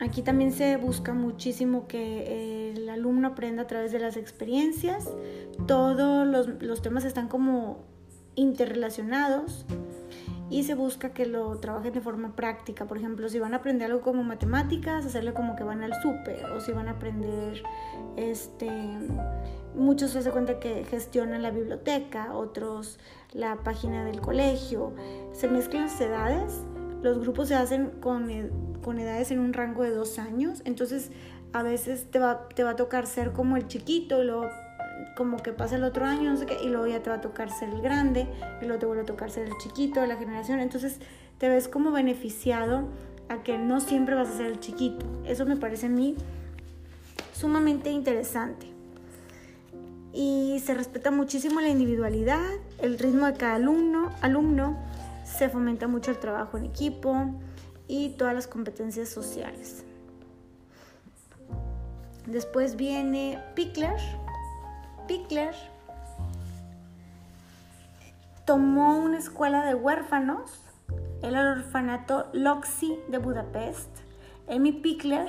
Aquí 0.00 0.22
también 0.22 0.50
se 0.50 0.76
busca 0.76 1.14
muchísimo 1.14 1.86
que 1.86 2.72
el 2.72 2.88
alumno 2.88 3.28
aprenda 3.28 3.62
a 3.62 3.66
través 3.68 3.92
de 3.92 4.00
las 4.00 4.16
experiencias. 4.16 5.08
Todos 5.68 6.26
los, 6.26 6.60
los 6.60 6.82
temas 6.82 7.04
están 7.04 7.28
como 7.28 7.84
interrelacionados 8.34 9.64
y 10.54 10.62
se 10.62 10.76
busca 10.76 11.12
que 11.12 11.26
lo 11.26 11.58
trabajen 11.58 11.92
de 11.92 12.00
forma 12.00 12.36
práctica. 12.36 12.84
Por 12.84 12.96
ejemplo, 12.96 13.28
si 13.28 13.40
van 13.40 13.54
a 13.54 13.56
aprender 13.56 13.90
algo 13.90 14.02
como 14.02 14.22
matemáticas, 14.22 15.04
hacerle 15.04 15.34
como 15.34 15.56
que 15.56 15.64
van 15.64 15.82
al 15.82 16.00
súper, 16.00 16.46
o 16.52 16.60
si 16.60 16.70
van 16.70 16.86
a 16.86 16.92
aprender, 16.92 17.60
este, 18.14 18.70
muchos 19.74 20.12
se 20.12 20.30
cuenta 20.30 20.60
que 20.60 20.84
gestionan 20.84 21.42
la 21.42 21.50
biblioteca, 21.50 22.36
otros 22.36 23.00
la 23.32 23.56
página 23.64 24.04
del 24.04 24.20
colegio. 24.20 24.92
Se 25.32 25.48
mezclan 25.48 25.86
las 25.86 26.00
edades, 26.00 26.62
los 27.02 27.18
grupos 27.18 27.48
se 27.48 27.56
hacen 27.56 27.90
con, 28.00 28.30
con 28.80 29.00
edades 29.00 29.32
en 29.32 29.40
un 29.40 29.54
rango 29.54 29.82
de 29.82 29.90
dos 29.90 30.20
años, 30.20 30.62
entonces 30.64 31.10
a 31.52 31.64
veces 31.64 32.08
te 32.12 32.20
va, 32.20 32.48
te 32.48 32.62
va 32.62 32.70
a 32.70 32.76
tocar 32.76 33.08
ser 33.08 33.32
como 33.32 33.56
el 33.56 33.66
chiquito 33.66 34.22
y 34.22 34.26
luego 34.26 34.48
como 35.16 35.42
que 35.42 35.52
pasa 35.52 35.76
el 35.76 35.84
otro 35.84 36.04
año, 36.04 36.30
no 36.30 36.36
sé 36.36 36.46
qué, 36.46 36.56
y 36.62 36.68
luego 36.68 36.86
ya 36.86 37.02
te 37.02 37.10
va 37.10 37.16
a 37.16 37.20
tocar 37.20 37.50
ser 37.50 37.68
el 37.68 37.80
grande, 37.80 38.26
y 38.60 38.64
luego 38.64 38.80
te 38.80 38.86
vuelve 38.86 39.02
a 39.02 39.06
tocar 39.06 39.30
ser 39.30 39.46
el 39.46 39.56
chiquito 39.58 40.00
de 40.00 40.06
la 40.06 40.16
generación. 40.16 40.60
Entonces 40.60 40.98
te 41.38 41.48
ves 41.48 41.68
como 41.68 41.92
beneficiado 41.92 42.88
a 43.28 43.42
que 43.42 43.58
no 43.58 43.80
siempre 43.80 44.14
vas 44.14 44.28
a 44.28 44.36
ser 44.36 44.46
el 44.46 44.60
chiquito. 44.60 45.06
Eso 45.24 45.46
me 45.46 45.56
parece 45.56 45.86
a 45.86 45.90
mí 45.90 46.16
sumamente 47.32 47.90
interesante. 47.90 48.66
Y 50.12 50.62
se 50.64 50.74
respeta 50.74 51.10
muchísimo 51.10 51.60
la 51.60 51.68
individualidad, 51.68 52.40
el 52.78 52.98
ritmo 52.98 53.26
de 53.26 53.34
cada 53.34 53.56
alumno, 53.56 54.10
alumno, 54.20 54.78
se 55.24 55.48
fomenta 55.48 55.88
mucho 55.88 56.12
el 56.12 56.18
trabajo 56.18 56.56
en 56.56 56.66
equipo 56.66 57.34
y 57.88 58.10
todas 58.10 58.34
las 58.34 58.46
competencias 58.46 59.08
sociales. 59.08 59.84
Después 62.26 62.76
viene 62.76 63.42
Pickler, 63.54 63.96
Pickler 65.06 65.54
tomó 68.46 68.98
una 68.98 69.18
escuela 69.18 69.64
de 69.64 69.74
huérfanos, 69.74 70.62
el 71.22 71.36
orfanato 71.36 72.26
Loxi 72.32 72.98
de 73.08 73.18
Budapest. 73.18 73.90
Emi 74.48 74.72
Pickler 74.72 75.28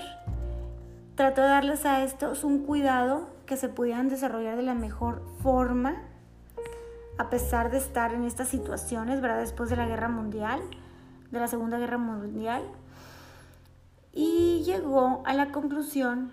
trató 1.16 1.42
de 1.42 1.48
darles 1.48 1.86
a 1.86 2.04
estos 2.04 2.44
un 2.44 2.66
cuidado 2.66 3.30
que 3.46 3.58
se 3.58 3.68
pudieran 3.68 4.08
desarrollar 4.08 4.56
de 4.56 4.64
la 4.64 4.76
mejor 4.76 5.22
forma, 5.42 5.96
a 7.18 7.30
pesar 7.30 7.70
de 7.70 7.78
estar 7.78 8.14
en 8.14 8.24
estas 8.24 8.48
situaciones, 8.48 9.22
¿verdad? 9.22 9.40
Después 9.40 9.70
de 9.70 9.76
la 9.76 9.88
guerra 9.88 10.10
mundial, 10.10 10.62
de 11.32 11.40
la 11.40 11.48
Segunda 11.48 11.78
Guerra 11.78 11.98
Mundial. 11.98 12.64
Y 14.14 14.64
llegó 14.66 15.22
a 15.26 15.34
la 15.34 15.52
conclusión 15.52 16.32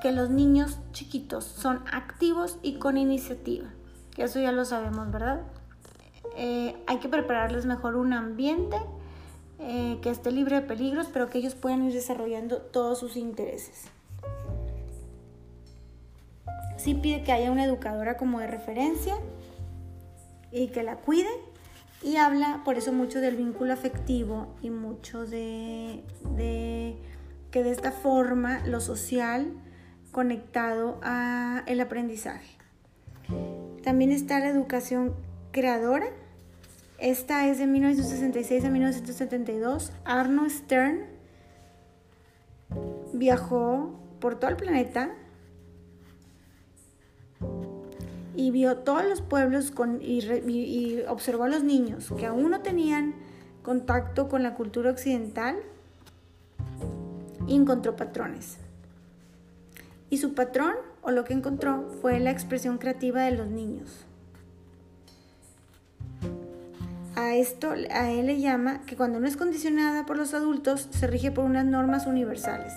que 0.00 0.12
los 0.12 0.30
niños 0.30 0.78
chiquitos 0.92 1.44
son 1.44 1.82
activos 1.92 2.58
y 2.62 2.78
con 2.78 2.96
iniciativa. 2.96 3.68
Eso 4.16 4.40
ya 4.40 4.52
lo 4.52 4.64
sabemos, 4.64 5.10
¿verdad? 5.10 5.42
Eh, 6.36 6.76
hay 6.86 6.98
que 6.98 7.08
prepararles 7.08 7.66
mejor 7.66 7.96
un 7.96 8.12
ambiente 8.12 8.76
eh, 9.60 9.98
que 10.02 10.10
esté 10.10 10.30
libre 10.30 10.56
de 10.56 10.62
peligros, 10.62 11.08
pero 11.12 11.28
que 11.28 11.38
ellos 11.38 11.54
puedan 11.54 11.84
ir 11.84 11.92
desarrollando 11.92 12.58
todos 12.58 12.98
sus 12.98 13.16
intereses. 13.16 13.84
Sí 16.76 16.94
pide 16.94 17.24
que 17.24 17.32
haya 17.32 17.50
una 17.50 17.64
educadora 17.64 18.16
como 18.16 18.38
de 18.38 18.46
referencia 18.46 19.16
y 20.52 20.68
que 20.68 20.82
la 20.82 20.96
cuide 20.96 21.28
y 22.02 22.16
habla 22.16 22.62
por 22.64 22.78
eso 22.78 22.92
mucho 22.92 23.20
del 23.20 23.36
vínculo 23.36 23.72
afectivo 23.72 24.54
y 24.62 24.70
mucho 24.70 25.26
de 25.26 26.04
que 27.50 27.62
de 27.62 27.70
esta 27.70 27.90
forma 27.90 28.64
lo 28.66 28.80
social 28.80 29.52
conectado 30.18 30.98
a 31.00 31.62
el 31.68 31.80
aprendizaje. 31.80 32.58
También 33.84 34.10
está 34.10 34.40
la 34.40 34.48
educación 34.48 35.14
creadora. 35.52 36.08
Esta 36.98 37.46
es 37.46 37.58
de 37.58 37.68
1966 37.68 38.64
a 38.64 38.68
1972. 38.68 39.92
Arno 40.04 40.50
Stern 40.50 41.04
viajó 43.12 43.96
por 44.18 44.40
todo 44.40 44.50
el 44.50 44.56
planeta 44.56 45.14
y 48.34 48.50
vio 48.50 48.78
todos 48.78 49.04
los 49.04 49.22
pueblos 49.22 49.72
y, 50.00 50.98
observó 51.06 51.44
a 51.44 51.48
los 51.48 51.62
niños 51.62 52.12
que 52.18 52.26
aún 52.26 52.50
no 52.50 52.60
tenían 52.62 53.14
contacto 53.62 54.28
con 54.28 54.42
la 54.42 54.56
cultura 54.56 54.90
occidental 54.90 55.60
y 57.46 57.54
encontró 57.54 57.94
patrones. 57.94 58.58
Y 60.10 60.18
su 60.18 60.34
patrón, 60.34 60.74
o 61.02 61.10
lo 61.10 61.24
que 61.24 61.34
encontró, 61.34 61.88
fue 62.00 62.18
la 62.18 62.30
expresión 62.30 62.78
creativa 62.78 63.22
de 63.22 63.32
los 63.32 63.48
niños. 63.48 64.06
A 67.14 67.34
esto, 67.34 67.72
a 67.90 68.10
él 68.10 68.26
le 68.26 68.40
llama 68.40 68.82
que 68.86 68.96
cuando 68.96 69.18
no 69.18 69.26
es 69.26 69.36
condicionada 69.36 70.06
por 70.06 70.16
los 70.16 70.34
adultos, 70.34 70.88
se 70.90 71.06
rige 71.06 71.32
por 71.32 71.44
unas 71.44 71.64
normas 71.64 72.06
universales. 72.06 72.72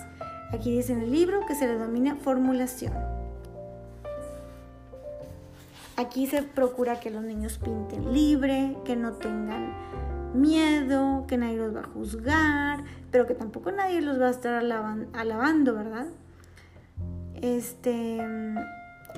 Aquí 0.52 0.76
dice 0.76 0.92
en 0.92 1.00
el 1.00 1.12
libro 1.12 1.46
que 1.46 1.54
se 1.54 1.66
le 1.66 1.78
domina 1.78 2.16
formulación. 2.16 2.92
Aquí 5.96 6.26
se 6.26 6.42
procura 6.42 7.00
que 7.00 7.10
los 7.10 7.22
niños 7.22 7.58
pinten 7.58 8.12
libre, 8.12 8.76
que 8.84 8.96
no 8.96 9.12
tengan 9.12 9.72
miedo, 10.34 11.24
que 11.28 11.36
nadie 11.36 11.56
los 11.56 11.74
va 11.74 11.80
a 11.80 11.84
juzgar, 11.84 12.84
pero 13.10 13.26
que 13.26 13.34
tampoco 13.34 13.70
nadie 13.70 14.00
los 14.00 14.20
va 14.20 14.28
a 14.28 14.30
estar 14.30 14.54
alabando, 14.54 15.74
¿verdad? 15.74 16.06
Este, 17.42 18.18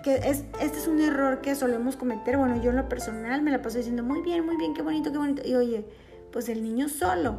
que 0.03 0.15
es, 0.17 0.45
este 0.61 0.79
es 0.79 0.89
un 0.89 1.01
error 1.01 1.41
que 1.41 1.55
solemos 1.55 1.97
cometer. 1.97 2.37
Bueno, 2.37 2.61
yo 2.61 2.71
en 2.71 2.77
lo 2.77 2.89
personal 2.89 3.43
me 3.43 3.51
la 3.51 3.63
paso 3.63 3.79
diciendo 3.79 4.03
muy 4.03 4.23
bien, 4.23 4.45
muy 4.45 4.57
bien, 4.57 4.75
qué 4.75 4.83
bonito, 4.83 5.13
qué 5.13 5.19
bonito. 5.19 5.43
Y 5.45 5.55
oye, 5.55 5.85
pues 6.33 6.49
el 6.49 6.63
niño 6.63 6.89
solo. 6.89 7.39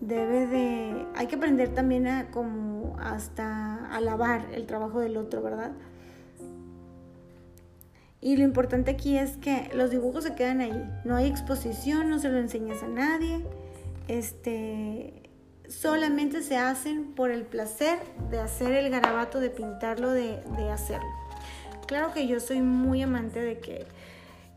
debe 0.00 0.48
de, 0.48 1.06
hay 1.14 1.28
que 1.28 1.36
aprender 1.36 1.68
también 1.74 2.08
a 2.08 2.30
como 2.32 2.96
hasta 2.98 3.86
alabar 3.94 4.46
el 4.52 4.66
trabajo 4.66 4.98
del 4.98 5.16
otro, 5.16 5.42
¿verdad? 5.42 5.72
Y 8.20 8.36
lo 8.36 8.44
importante 8.44 8.92
aquí 8.92 9.18
es 9.18 9.36
que 9.36 9.68
los 9.74 9.90
dibujos 9.90 10.24
se 10.24 10.34
quedan 10.34 10.60
ahí, 10.60 10.90
no 11.04 11.16
hay 11.16 11.26
exposición, 11.26 12.08
no 12.08 12.20
se 12.20 12.28
lo 12.28 12.38
enseñas 12.38 12.82
a 12.84 12.86
nadie, 12.86 13.44
este, 14.06 15.21
solamente 15.72 16.42
se 16.42 16.56
hacen 16.56 17.14
por 17.14 17.30
el 17.30 17.42
placer 17.44 17.98
de 18.30 18.38
hacer 18.38 18.72
el 18.72 18.90
garabato, 18.90 19.40
de 19.40 19.50
pintarlo, 19.50 20.10
de, 20.10 20.42
de 20.56 20.70
hacerlo. 20.70 21.08
Claro 21.86 22.12
que 22.12 22.26
yo 22.26 22.40
soy 22.40 22.60
muy 22.60 23.02
amante 23.02 23.40
de 23.40 23.58
que 23.58 23.86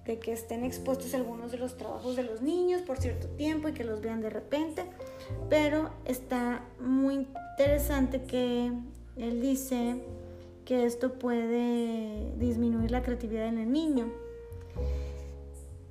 de 0.05 0.19
que 0.19 0.31
estén 0.31 0.63
expuestos 0.63 1.13
algunos 1.15 1.51
de 1.51 1.57
los 1.57 1.77
trabajos 1.77 2.15
de 2.15 2.23
los 2.23 2.41
niños 2.41 2.81
por 2.81 2.97
cierto 2.99 3.27
tiempo 3.29 3.69
y 3.69 3.73
que 3.73 3.83
los 3.83 4.01
vean 4.01 4.21
de 4.21 4.29
repente, 4.29 4.85
pero 5.49 5.89
está 6.05 6.61
muy 6.79 7.15
interesante 7.15 8.21
que 8.23 8.71
él 9.17 9.41
dice 9.41 10.03
que 10.63 10.85
esto 10.85 11.13
puede 11.13 12.33
disminuir 12.37 12.91
la 12.91 13.01
creatividad 13.01 13.47
en 13.47 13.57
el 13.57 13.71
niño. 13.71 14.11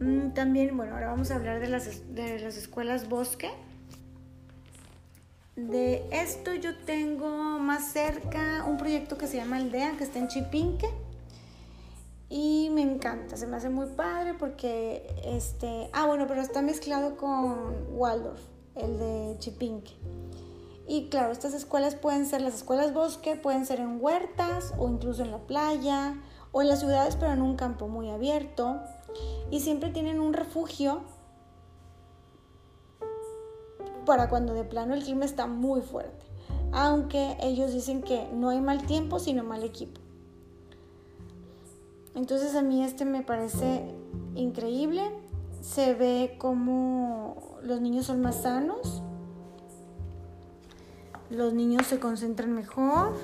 Mm, 0.01 0.31
también, 0.31 0.77
bueno, 0.77 0.95
ahora 0.95 1.09
vamos 1.09 1.31
a 1.31 1.37
hablar 1.37 1.61
de 1.61 1.69
las, 1.69 2.15
de 2.15 2.39
las 2.41 2.57
escuelas 2.57 3.09
bosque. 3.09 3.51
De 5.57 6.09
esto 6.11 6.53
yo 6.55 6.77
tengo 6.79 7.29
más 7.61 7.93
cerca 7.93 8.65
un 8.67 8.77
proyecto 8.77 9.17
que 9.17 9.29
se 9.29 9.37
llama 9.37 9.57
Aldea, 9.57 9.97
que 9.97 10.05
está 10.05 10.19
en 10.19 10.29
Chipinque 10.29 10.89
y 12.29 12.71
me 12.73 12.83
encanta, 12.83 13.37
se 13.37 13.47
me 13.47 13.57
hace 13.57 13.69
muy 13.69 13.87
padre 13.87 14.35
porque, 14.35 15.07
este, 15.25 15.89
ah, 15.93 16.07
bueno, 16.07 16.27
pero 16.27 16.41
está 16.41 16.63
mezclado 16.63 17.17
con 17.17 17.87
Waldorf, 17.91 18.41
el 18.75 18.99
de 18.99 19.37
Chipinque. 19.39 19.93
Y 20.89 21.09
claro, 21.11 21.33
estas 21.33 21.55
escuelas 21.55 21.95
pueden 21.95 22.27
ser 22.27 22.41
las 22.41 22.55
escuelas 22.55 22.93
bosque, 22.93 23.37
pueden 23.37 23.65
ser 23.65 23.79
en 23.79 24.03
huertas 24.03 24.75
o 24.79 24.89
incluso 24.89 25.23
en 25.23 25.31
la 25.31 25.39
playa 25.39 26.21
o 26.51 26.61
en 26.61 26.69
las 26.69 26.81
ciudades, 26.81 27.15
pero 27.15 27.33
en 27.33 27.41
un 27.41 27.55
campo 27.55 27.87
muy 27.87 28.11
abierto. 28.11 28.81
Y 29.53 29.61
siempre 29.61 29.91
tienen 29.91 30.19
un 30.19 30.33
refugio 30.33 31.03
para 34.05 34.29
cuando 34.29 34.55
de 34.55 34.65
plano 34.65 34.95
el 34.95 35.03
clima 35.03 35.25
está 35.25 35.47
muy 35.47 35.81
fuerte. 35.81 36.25
Aunque 36.73 37.37
ellos 37.41 37.73
dicen 37.73 38.03
que 38.03 38.29
no 38.33 38.49
hay 38.49 38.61
mal 38.61 38.85
tiempo, 38.87 39.19
sino 39.19 39.45
mal 39.45 39.63
equipo. 39.63 40.01
Entonces 42.15 42.55
a 42.55 42.63
mí 42.63 42.85
este 42.85 43.05
me 43.05 43.23
parece 43.23 43.85
increíble. 44.35 45.03
Se 45.61 45.95
ve 45.95 46.37
como 46.39 47.59
los 47.63 47.81
niños 47.81 48.07
son 48.07 48.21
más 48.21 48.43
sanos. 48.43 49.03
Los 51.31 51.55
niños 51.55 51.87
se 51.87 51.99
concentran 51.99 52.53
mejor. 52.53 53.15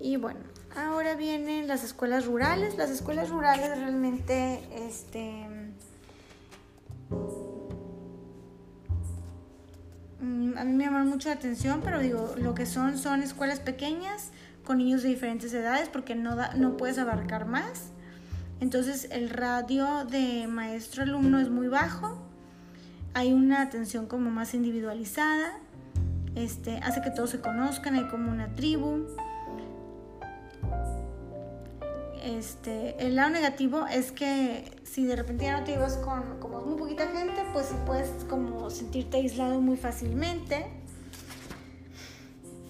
Y 0.00 0.16
bueno, 0.16 0.40
ahora 0.74 1.14
vienen 1.14 1.68
las 1.68 1.84
escuelas 1.84 2.26
rurales. 2.26 2.76
Las 2.76 2.90
escuelas 2.90 3.28
rurales 3.28 3.78
realmente 3.78 4.62
este 4.74 5.46
mm, 10.20 10.58
a 10.58 10.64
mí 10.64 10.72
me 10.72 10.84
llaman 10.84 11.08
mucho 11.08 11.28
la 11.28 11.34
atención, 11.34 11.80
pero 11.82 11.98
digo, 12.00 12.34
lo 12.36 12.54
que 12.54 12.66
son 12.66 12.98
son 12.98 13.22
escuelas 13.22 13.60
pequeñas 13.60 14.30
con 14.64 14.78
niños 14.78 15.02
de 15.02 15.08
diferentes 15.08 15.52
edades 15.52 15.88
porque 15.88 16.14
no, 16.14 16.36
no 16.56 16.76
puedes 16.76 16.98
abarcar 16.98 17.46
más. 17.46 17.90
Entonces 18.60 19.08
el 19.10 19.30
radio 19.30 20.04
de 20.04 20.46
maestro-alumno 20.46 21.38
es 21.40 21.48
muy 21.48 21.68
bajo. 21.68 22.18
Hay 23.14 23.32
una 23.32 23.62
atención 23.62 24.06
como 24.06 24.30
más 24.30 24.54
individualizada. 24.54 25.58
Este, 26.34 26.76
hace 26.78 27.00
que 27.00 27.10
todos 27.10 27.30
se 27.30 27.40
conozcan, 27.40 27.94
hay 27.94 28.06
como 28.08 28.30
una 28.30 28.54
tribu. 28.54 29.06
Este, 32.22 32.96
el 33.06 33.16
lado 33.16 33.30
negativo 33.30 33.86
es 33.86 34.12
que 34.12 34.70
si 34.84 35.04
de 35.04 35.16
repente 35.16 35.44
ya 35.44 35.58
no 35.58 35.64
te 35.64 35.72
ibas 35.72 35.96
con 35.96 36.38
como 36.38 36.60
muy 36.60 36.76
poquita 36.76 37.06
gente, 37.08 37.42
pues 37.52 37.68
puedes 37.86 38.10
como 38.24 38.68
sentirte 38.70 39.16
aislado 39.16 39.60
muy 39.60 39.76
fácilmente. 39.76 40.66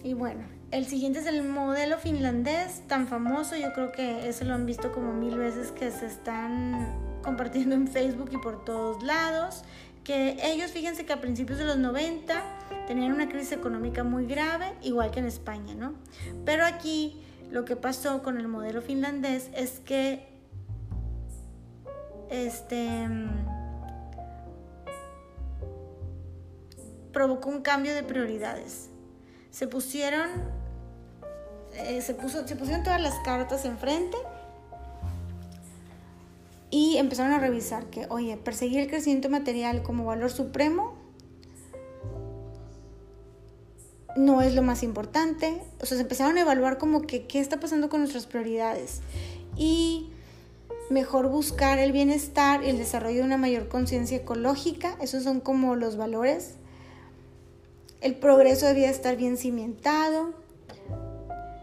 Y 0.04 0.14
bueno, 0.14 0.42
el 0.70 0.86
siguiente 0.86 1.18
es 1.18 1.26
el 1.26 1.42
modelo 1.42 1.98
finlandés, 1.98 2.86
tan 2.86 3.08
famoso, 3.08 3.56
yo 3.56 3.72
creo 3.72 3.90
que 3.90 4.28
eso 4.28 4.44
lo 4.44 4.54
han 4.54 4.66
visto 4.66 4.92
como 4.92 5.12
mil 5.12 5.36
veces 5.36 5.72
que 5.72 5.90
se 5.90 6.06
están 6.06 7.20
compartiendo 7.22 7.74
en 7.74 7.88
Facebook 7.88 8.30
y 8.32 8.38
por 8.38 8.64
todos 8.64 9.02
lados, 9.02 9.62
que 10.04 10.38
ellos 10.42 10.70
fíjense 10.70 11.04
que 11.04 11.12
a 11.12 11.20
principios 11.20 11.58
de 11.58 11.64
los 11.64 11.76
90 11.76 12.42
tenían 12.86 13.12
una 13.12 13.28
crisis 13.28 13.52
económica 13.52 14.04
muy 14.04 14.26
grave, 14.26 14.72
igual 14.82 15.10
que 15.10 15.18
en 15.18 15.26
España, 15.26 15.74
¿no? 15.74 15.94
Pero 16.44 16.64
aquí 16.64 17.20
lo 17.50 17.64
que 17.64 17.76
pasó 17.76 18.22
con 18.22 18.38
el 18.38 18.48
modelo 18.48 18.82
finlandés 18.82 19.50
es 19.54 19.80
que 19.80 20.28
este 22.30 23.08
provocó 27.12 27.48
un 27.48 27.62
cambio 27.62 27.94
de 27.94 28.02
prioridades. 28.02 28.88
Se 29.50 29.66
pusieron 29.66 30.30
eh, 31.74 32.02
se, 32.02 32.14
puso, 32.14 32.46
se 32.46 32.56
pusieron 32.56 32.82
todas 32.82 33.00
las 33.00 33.14
cartas 33.20 33.64
enfrente 33.64 34.16
y 36.70 36.96
empezaron 36.98 37.32
a 37.32 37.38
revisar 37.38 37.86
que, 37.86 38.06
oye, 38.10 38.36
perseguir 38.36 38.80
el 38.80 38.88
crecimiento 38.88 39.28
material 39.28 39.82
como 39.82 40.04
valor 40.04 40.30
supremo 40.30 40.99
no 44.16 44.42
es 44.42 44.54
lo 44.54 44.62
más 44.62 44.82
importante. 44.82 45.62
O 45.80 45.86
sea, 45.86 45.96
se 45.96 46.02
empezaron 46.02 46.36
a 46.36 46.42
evaluar 46.42 46.78
como 46.78 47.02
que 47.02 47.26
qué 47.26 47.40
está 47.40 47.60
pasando 47.60 47.88
con 47.88 48.00
nuestras 48.00 48.26
prioridades. 48.26 49.00
Y 49.56 50.10
mejor 50.90 51.28
buscar 51.28 51.78
el 51.78 51.92
bienestar 51.92 52.64
y 52.64 52.70
el 52.70 52.78
desarrollo 52.78 53.18
de 53.18 53.24
una 53.24 53.36
mayor 53.36 53.68
conciencia 53.68 54.18
ecológica. 54.18 54.96
Esos 55.00 55.22
son 55.22 55.40
como 55.40 55.76
los 55.76 55.96
valores. 55.96 56.56
El 58.00 58.14
progreso 58.16 58.66
debía 58.66 58.90
estar 58.90 59.16
bien 59.16 59.36
cimentado 59.36 60.34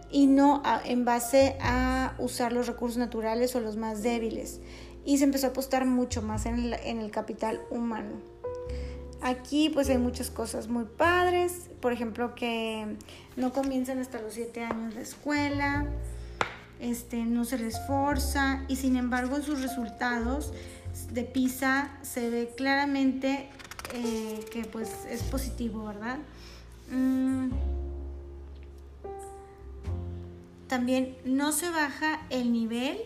y 0.09 0.27
no 0.27 0.61
en 0.85 1.05
base 1.05 1.57
a 1.59 2.13
usar 2.19 2.53
los 2.53 2.67
recursos 2.67 2.97
naturales 2.97 3.55
o 3.55 3.59
los 3.59 3.75
más 3.75 4.03
débiles. 4.03 4.61
Y 5.03 5.17
se 5.17 5.23
empezó 5.23 5.47
a 5.47 5.49
apostar 5.51 5.85
mucho 5.85 6.21
más 6.21 6.45
en 6.45 6.73
el, 6.83 7.11
capital 7.11 7.61
humano. 7.69 8.36
Aquí 9.21 9.69
pues 9.69 9.89
hay 9.89 9.97
muchas 9.97 10.29
cosas 10.29 10.67
muy 10.67 10.85
padres, 10.85 11.69
por 11.81 11.91
ejemplo 11.91 12.35
que 12.35 12.97
no 13.35 13.51
comienzan 13.51 13.99
hasta 13.99 14.21
los 14.21 14.33
7 14.33 14.63
años 14.63 14.95
de 14.95 15.01
escuela, 15.01 15.87
este, 16.79 17.17
no 17.25 17.43
se 17.43 17.57
les 17.57 17.79
forza 17.87 18.63
y 18.67 18.75
sin 18.75 18.95
embargo 18.95 19.35
en 19.35 19.43
sus 19.43 19.61
resultados 19.61 20.53
de 21.11 21.23
PISA 21.23 21.97
se 22.03 22.29
ve 22.29 22.53
claramente 22.55 23.49
eh, 23.93 24.45
que 24.51 24.65
pues 24.65 25.05
es 25.09 25.23
positivo, 25.23 25.85
¿verdad? 25.85 26.19
Mm, 26.91 27.49
también 30.67 31.17
no 31.25 31.51
se 31.51 31.69
baja 31.69 32.21
el 32.29 32.51
nivel 32.51 32.97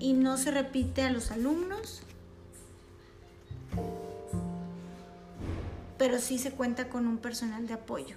y 0.00 0.12
no 0.12 0.36
se 0.36 0.50
repite 0.50 1.02
a 1.02 1.10
los 1.10 1.30
alumnos, 1.30 2.02
pero 5.98 6.18
sí 6.18 6.38
se 6.38 6.52
cuenta 6.52 6.88
con 6.88 7.06
un 7.06 7.18
personal 7.18 7.66
de 7.66 7.74
apoyo, 7.74 8.16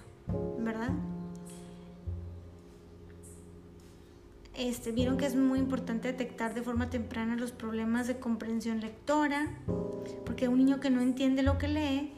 ¿verdad? 0.58 0.90
Este, 4.54 4.90
vieron 4.90 5.16
que 5.16 5.26
es 5.26 5.36
muy 5.36 5.60
importante 5.60 6.08
detectar 6.08 6.54
de 6.54 6.62
forma 6.62 6.90
temprana 6.90 7.36
los 7.36 7.52
problemas 7.52 8.08
de 8.08 8.18
comprensión 8.18 8.80
lectora, 8.80 9.48
porque 10.26 10.48
un 10.48 10.58
niño 10.58 10.80
que 10.80 10.90
no 10.90 11.00
entiende 11.00 11.42
lo 11.42 11.58
que 11.58 11.68
lee 11.68 12.12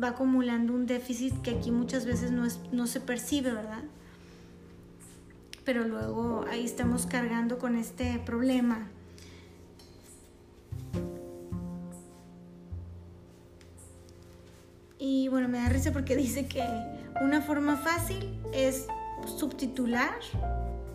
va 0.00 0.08
acumulando 0.08 0.74
un 0.74 0.86
déficit 0.86 1.40
que 1.42 1.50
aquí 1.50 1.70
muchas 1.70 2.04
veces 2.04 2.30
no, 2.30 2.46
no 2.72 2.86
se 2.86 3.00
percibe, 3.00 3.52
¿verdad? 3.52 3.84
pero 5.64 5.84
luego 5.86 6.44
ahí 6.50 6.64
estamos 6.64 7.06
cargando 7.06 7.58
con 7.58 7.76
este 7.76 8.18
problema. 8.24 8.88
Y 15.04 15.26
bueno, 15.26 15.48
me 15.48 15.58
da 15.58 15.68
risa 15.68 15.90
porque 15.90 16.14
dice 16.14 16.46
que 16.46 16.64
una 17.20 17.42
forma 17.42 17.76
fácil 17.76 18.38
es 18.52 18.86
subtitular 19.36 20.14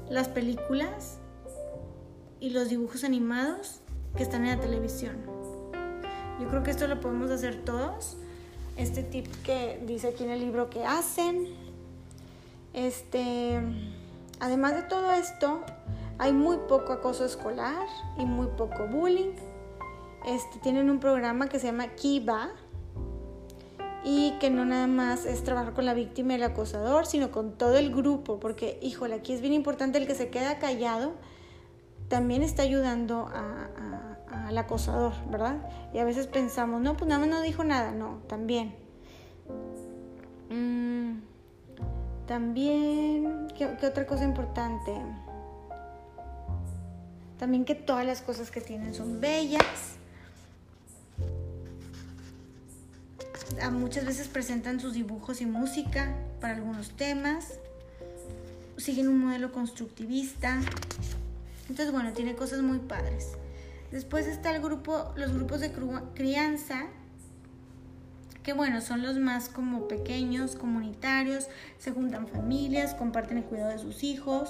las 0.09 0.29
películas 0.29 1.17
y 2.39 2.51
los 2.51 2.69
dibujos 2.69 3.03
animados 3.03 3.81
que 4.15 4.23
están 4.23 4.45
en 4.45 4.55
la 4.55 4.63
televisión. 4.63 5.17
Yo 6.39 6.47
creo 6.47 6.63
que 6.63 6.71
esto 6.71 6.87
lo 6.87 7.01
podemos 7.01 7.29
hacer 7.31 7.65
todos. 7.65 8.15
Este 8.77 9.03
tip 9.03 9.27
que 9.43 9.83
dice 9.85 10.07
aquí 10.07 10.23
en 10.23 10.29
el 10.29 10.39
libro 10.39 10.69
que 10.69 10.85
hacen. 10.85 11.45
Este 12.73 13.59
Además 14.39 14.75
de 14.75 14.83
todo 14.83 15.11
esto, 15.11 15.65
hay 16.17 16.31
muy 16.31 16.55
poco 16.69 16.93
acoso 16.93 17.25
escolar 17.25 17.85
y 18.17 18.23
muy 18.23 18.47
poco 18.55 18.87
bullying. 18.87 19.33
este, 20.25 20.59
tienen 20.59 20.89
un 20.89 21.01
programa 21.01 21.49
que 21.49 21.59
se 21.59 21.67
llama 21.67 21.89
Kiba 21.89 22.51
y 24.03 24.31
que 24.39 24.49
no 24.49 24.65
nada 24.65 24.87
más 24.87 25.25
es 25.25 25.43
trabajar 25.43 25.73
con 25.73 25.85
la 25.85 25.93
víctima 25.93 26.33
y 26.33 26.35
el 26.35 26.43
acosador, 26.43 27.05
sino 27.05 27.31
con 27.31 27.57
todo 27.57 27.77
el 27.77 27.93
grupo, 27.93 28.39
porque, 28.39 28.79
híjole, 28.81 29.15
aquí 29.15 29.33
es 29.33 29.41
bien 29.41 29.53
importante 29.53 29.97
el 29.97 30.07
que 30.07 30.15
se 30.15 30.29
queda 30.29 30.59
callado, 30.59 31.13
también 32.07 32.41
está 32.41 32.63
ayudando 32.63 33.29
al 34.31 34.57
acosador, 34.57 35.13
¿verdad? 35.29 35.57
Y 35.93 35.99
a 35.99 36.05
veces 36.05 36.27
pensamos, 36.27 36.81
no, 36.81 36.95
pues 36.95 37.09
nada 37.09 37.19
más 37.19 37.29
no 37.29 37.41
dijo 37.41 37.63
nada, 37.63 37.91
no, 37.91 38.19
también. 38.27 38.75
Mm, 40.49 41.19
también, 42.25 43.47
¿qué, 43.57 43.75
¿qué 43.79 43.87
otra 43.87 44.05
cosa 44.05 44.23
importante? 44.23 44.93
También 47.37 47.65
que 47.65 47.75
todas 47.75 48.05
las 48.05 48.21
cosas 48.21 48.51
que 48.51 48.61
tienen 48.61 48.93
son 48.93 49.19
bellas 49.19 49.96
muchas 53.71 54.05
veces 54.05 54.27
presentan 54.27 54.79
sus 54.79 54.93
dibujos 54.93 55.41
y 55.41 55.45
música 55.45 56.15
para 56.39 56.55
algunos 56.55 56.91
temas, 56.91 57.59
siguen 58.77 59.07
un 59.07 59.19
modelo 59.19 59.51
constructivista. 59.51 60.59
Entonces, 61.69 61.91
bueno, 61.91 62.13
tiene 62.13 62.35
cosas 62.35 62.61
muy 62.61 62.79
padres. 62.79 63.31
Después 63.91 64.27
está 64.27 64.55
el 64.55 64.61
grupo, 64.61 65.13
los 65.15 65.33
grupos 65.33 65.61
de 65.61 65.71
crianza, 66.13 66.87
que 68.43 68.53
bueno, 68.53 68.79
son 68.81 69.01
los 69.01 69.17
más 69.17 69.49
como 69.49 69.87
pequeños, 69.87 70.55
comunitarios, 70.55 71.47
se 71.79 71.91
juntan 71.91 72.27
familias, 72.27 72.93
comparten 72.93 73.39
el 73.39 73.43
cuidado 73.43 73.71
de 73.71 73.79
sus 73.79 74.03
hijos. 74.03 74.49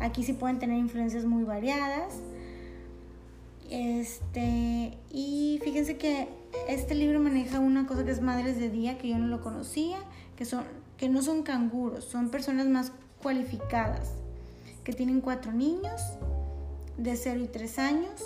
Aquí 0.00 0.22
sí 0.22 0.34
pueden 0.34 0.58
tener 0.58 0.76
influencias 0.76 1.24
muy 1.24 1.44
variadas. 1.44 2.14
Este, 3.70 4.96
y 5.10 5.60
fíjense 5.62 5.98
que 5.98 6.28
este 6.68 6.94
libro 6.94 7.20
maneja 7.20 7.60
una 7.60 7.86
cosa 7.86 8.04
que 8.04 8.10
es 8.10 8.22
Madres 8.22 8.58
de 8.58 8.70
Día, 8.70 8.98
que 8.98 9.08
yo 9.08 9.18
no 9.18 9.26
lo 9.26 9.42
conocía, 9.42 9.98
que, 10.36 10.44
son, 10.44 10.64
que 10.96 11.08
no 11.08 11.22
son 11.22 11.42
canguros, 11.42 12.04
son 12.04 12.30
personas 12.30 12.66
más 12.66 12.92
cualificadas, 13.22 14.12
que 14.84 14.92
tienen 14.92 15.20
cuatro 15.20 15.52
niños 15.52 16.00
de 16.96 17.14
0 17.14 17.40
y 17.44 17.48
3 17.48 17.78
años 17.78 18.24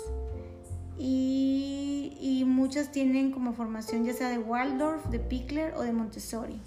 y, 0.97 2.17
y, 2.21 2.45
muchas 2.45 2.91
tienen 2.91 3.31
como 3.31 3.53
formación 3.53 4.05
ya 4.05 4.13
sea 4.13 4.29
de 4.29 4.37
Waldorf, 4.37 5.05
de 5.07 5.19
Pickler 5.19 5.73
o 5.75 5.81
de 5.81 5.91
Montessori. 5.91 6.59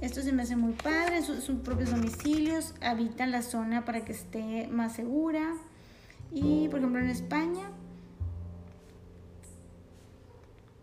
Esto 0.00 0.22
se 0.22 0.32
me 0.32 0.42
hace 0.42 0.56
muy 0.56 0.72
padre, 0.72 1.22
sus, 1.22 1.42
sus 1.44 1.60
propios 1.60 1.90
domicilios, 1.90 2.74
habitan 2.80 3.30
la 3.30 3.42
zona 3.42 3.84
para 3.84 4.04
que 4.04 4.12
esté 4.12 4.68
más 4.68 4.94
segura. 4.94 5.54
Y 6.34 6.68
por 6.68 6.80
ejemplo 6.80 7.00
en 7.00 7.10
España 7.10 7.70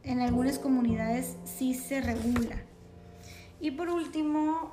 en 0.04 0.22
algunas 0.22 0.58
comunidades 0.60 1.38
sí 1.45 1.74
se 1.74 2.02
regula. 2.02 2.64
Y 3.60 3.72
por 3.72 3.89
último, 3.89 4.72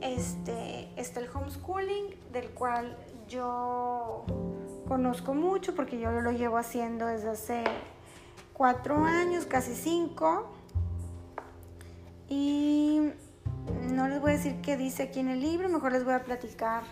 este, 0.00 0.88
está 0.96 1.20
el 1.20 1.28
homeschooling, 1.32 2.14
del 2.32 2.50
cual 2.50 2.96
yo 3.28 4.24
conozco 4.88 5.34
mucho 5.34 5.74
porque 5.74 6.00
yo 6.00 6.10
lo 6.10 6.32
llevo 6.32 6.56
haciendo 6.56 7.06
desde 7.06 7.30
hace 7.30 7.64
cuatro 8.52 8.96
años, 9.04 9.46
casi 9.46 9.74
cinco. 9.74 10.50
Y 12.28 13.12
no 13.92 14.08
les 14.08 14.20
voy 14.20 14.32
a 14.32 14.34
decir 14.34 14.60
qué 14.60 14.76
dice 14.76 15.04
aquí 15.04 15.20
en 15.20 15.28
el 15.28 15.40
libro, 15.40 15.68
mejor 15.68 15.92
les 15.92 16.04
voy 16.04 16.14
a 16.14 16.24
platicar 16.24 16.82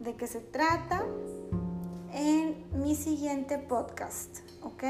de 0.00 0.14
qué 0.16 0.26
se 0.26 0.40
trata 0.40 1.04
en 2.12 2.64
mi 2.72 2.94
siguiente 2.94 3.58
podcast, 3.58 4.40
¿ok? 4.62 4.84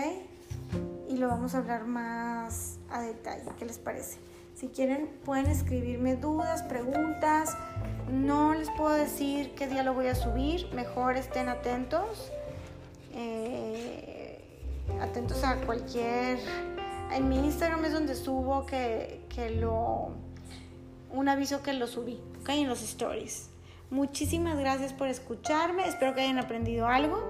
y 1.13 1.19
lo 1.19 1.29
vamos 1.29 1.55
a 1.55 1.59
hablar 1.59 1.85
más 1.85 2.79
a 2.91 3.03
detalle. 3.03 3.45
¿Qué 3.59 3.67
les 3.67 3.79
parece? 3.79 4.19
Si 4.55 4.69
quieren, 4.69 5.09
pueden 5.25 5.47
escribirme 5.47 6.17
dudas, 6.17 6.63
preguntas. 6.63 7.57
No 8.11 8.55
les 8.55 8.71
puedo 8.71 8.95
decir 8.95 9.55
qué 9.55 9.67
día 9.67 9.83
lo 9.83 9.93
voy 9.93 10.07
a 10.07 10.15
subir. 10.15 10.73
Mejor 10.73 11.17
estén 11.17 11.49
atentos. 11.49 12.33
Eh, 13.15 14.41
atentos 15.01 15.45
a 15.45 15.57
cualquier... 15.57 16.39
En 17.13 17.29
mi 17.29 17.37
Instagram 17.37 17.85
es 17.85 17.93
donde 17.93 18.15
subo 18.15 18.65
que, 18.65 19.27
que 19.29 19.51
lo... 19.51 20.13
Un 21.11 21.29
aviso 21.29 21.63
que 21.63 21.75
lo 21.75 21.87
subí, 21.87 22.19
¿ok? 22.41 22.49
En 22.51 22.69
los 22.69 22.83
stories. 22.83 23.52
Muchísimas 23.93 24.59
gracias 24.59 24.95
por 24.95 25.09
escucharme. 25.09 25.87
Espero 25.87 26.15
que 26.15 26.23
hayan 26.23 26.39
aprendido 26.39 26.87
algo. 26.87 27.23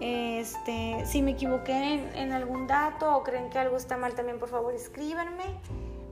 Este, 0.00 1.04
si 1.04 1.20
me 1.20 1.32
equivoqué 1.32 2.10
en, 2.14 2.32
algún 2.32 2.66
dato 2.66 3.14
o 3.14 3.22
creen 3.22 3.50
que 3.50 3.58
algo 3.58 3.76
está 3.76 3.98
mal, 3.98 4.14
también 4.14 4.38
por 4.38 4.48
favor 4.48 4.72
escríbanme, 4.72 5.44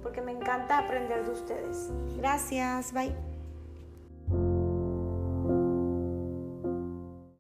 porque 0.03 0.21
me 0.21 0.33
encanta 0.33 0.79
aprender 0.79 1.25
de 1.25 1.31
ustedes. 1.31 1.89
Gracias, 2.19 2.93
bye. 2.93 3.30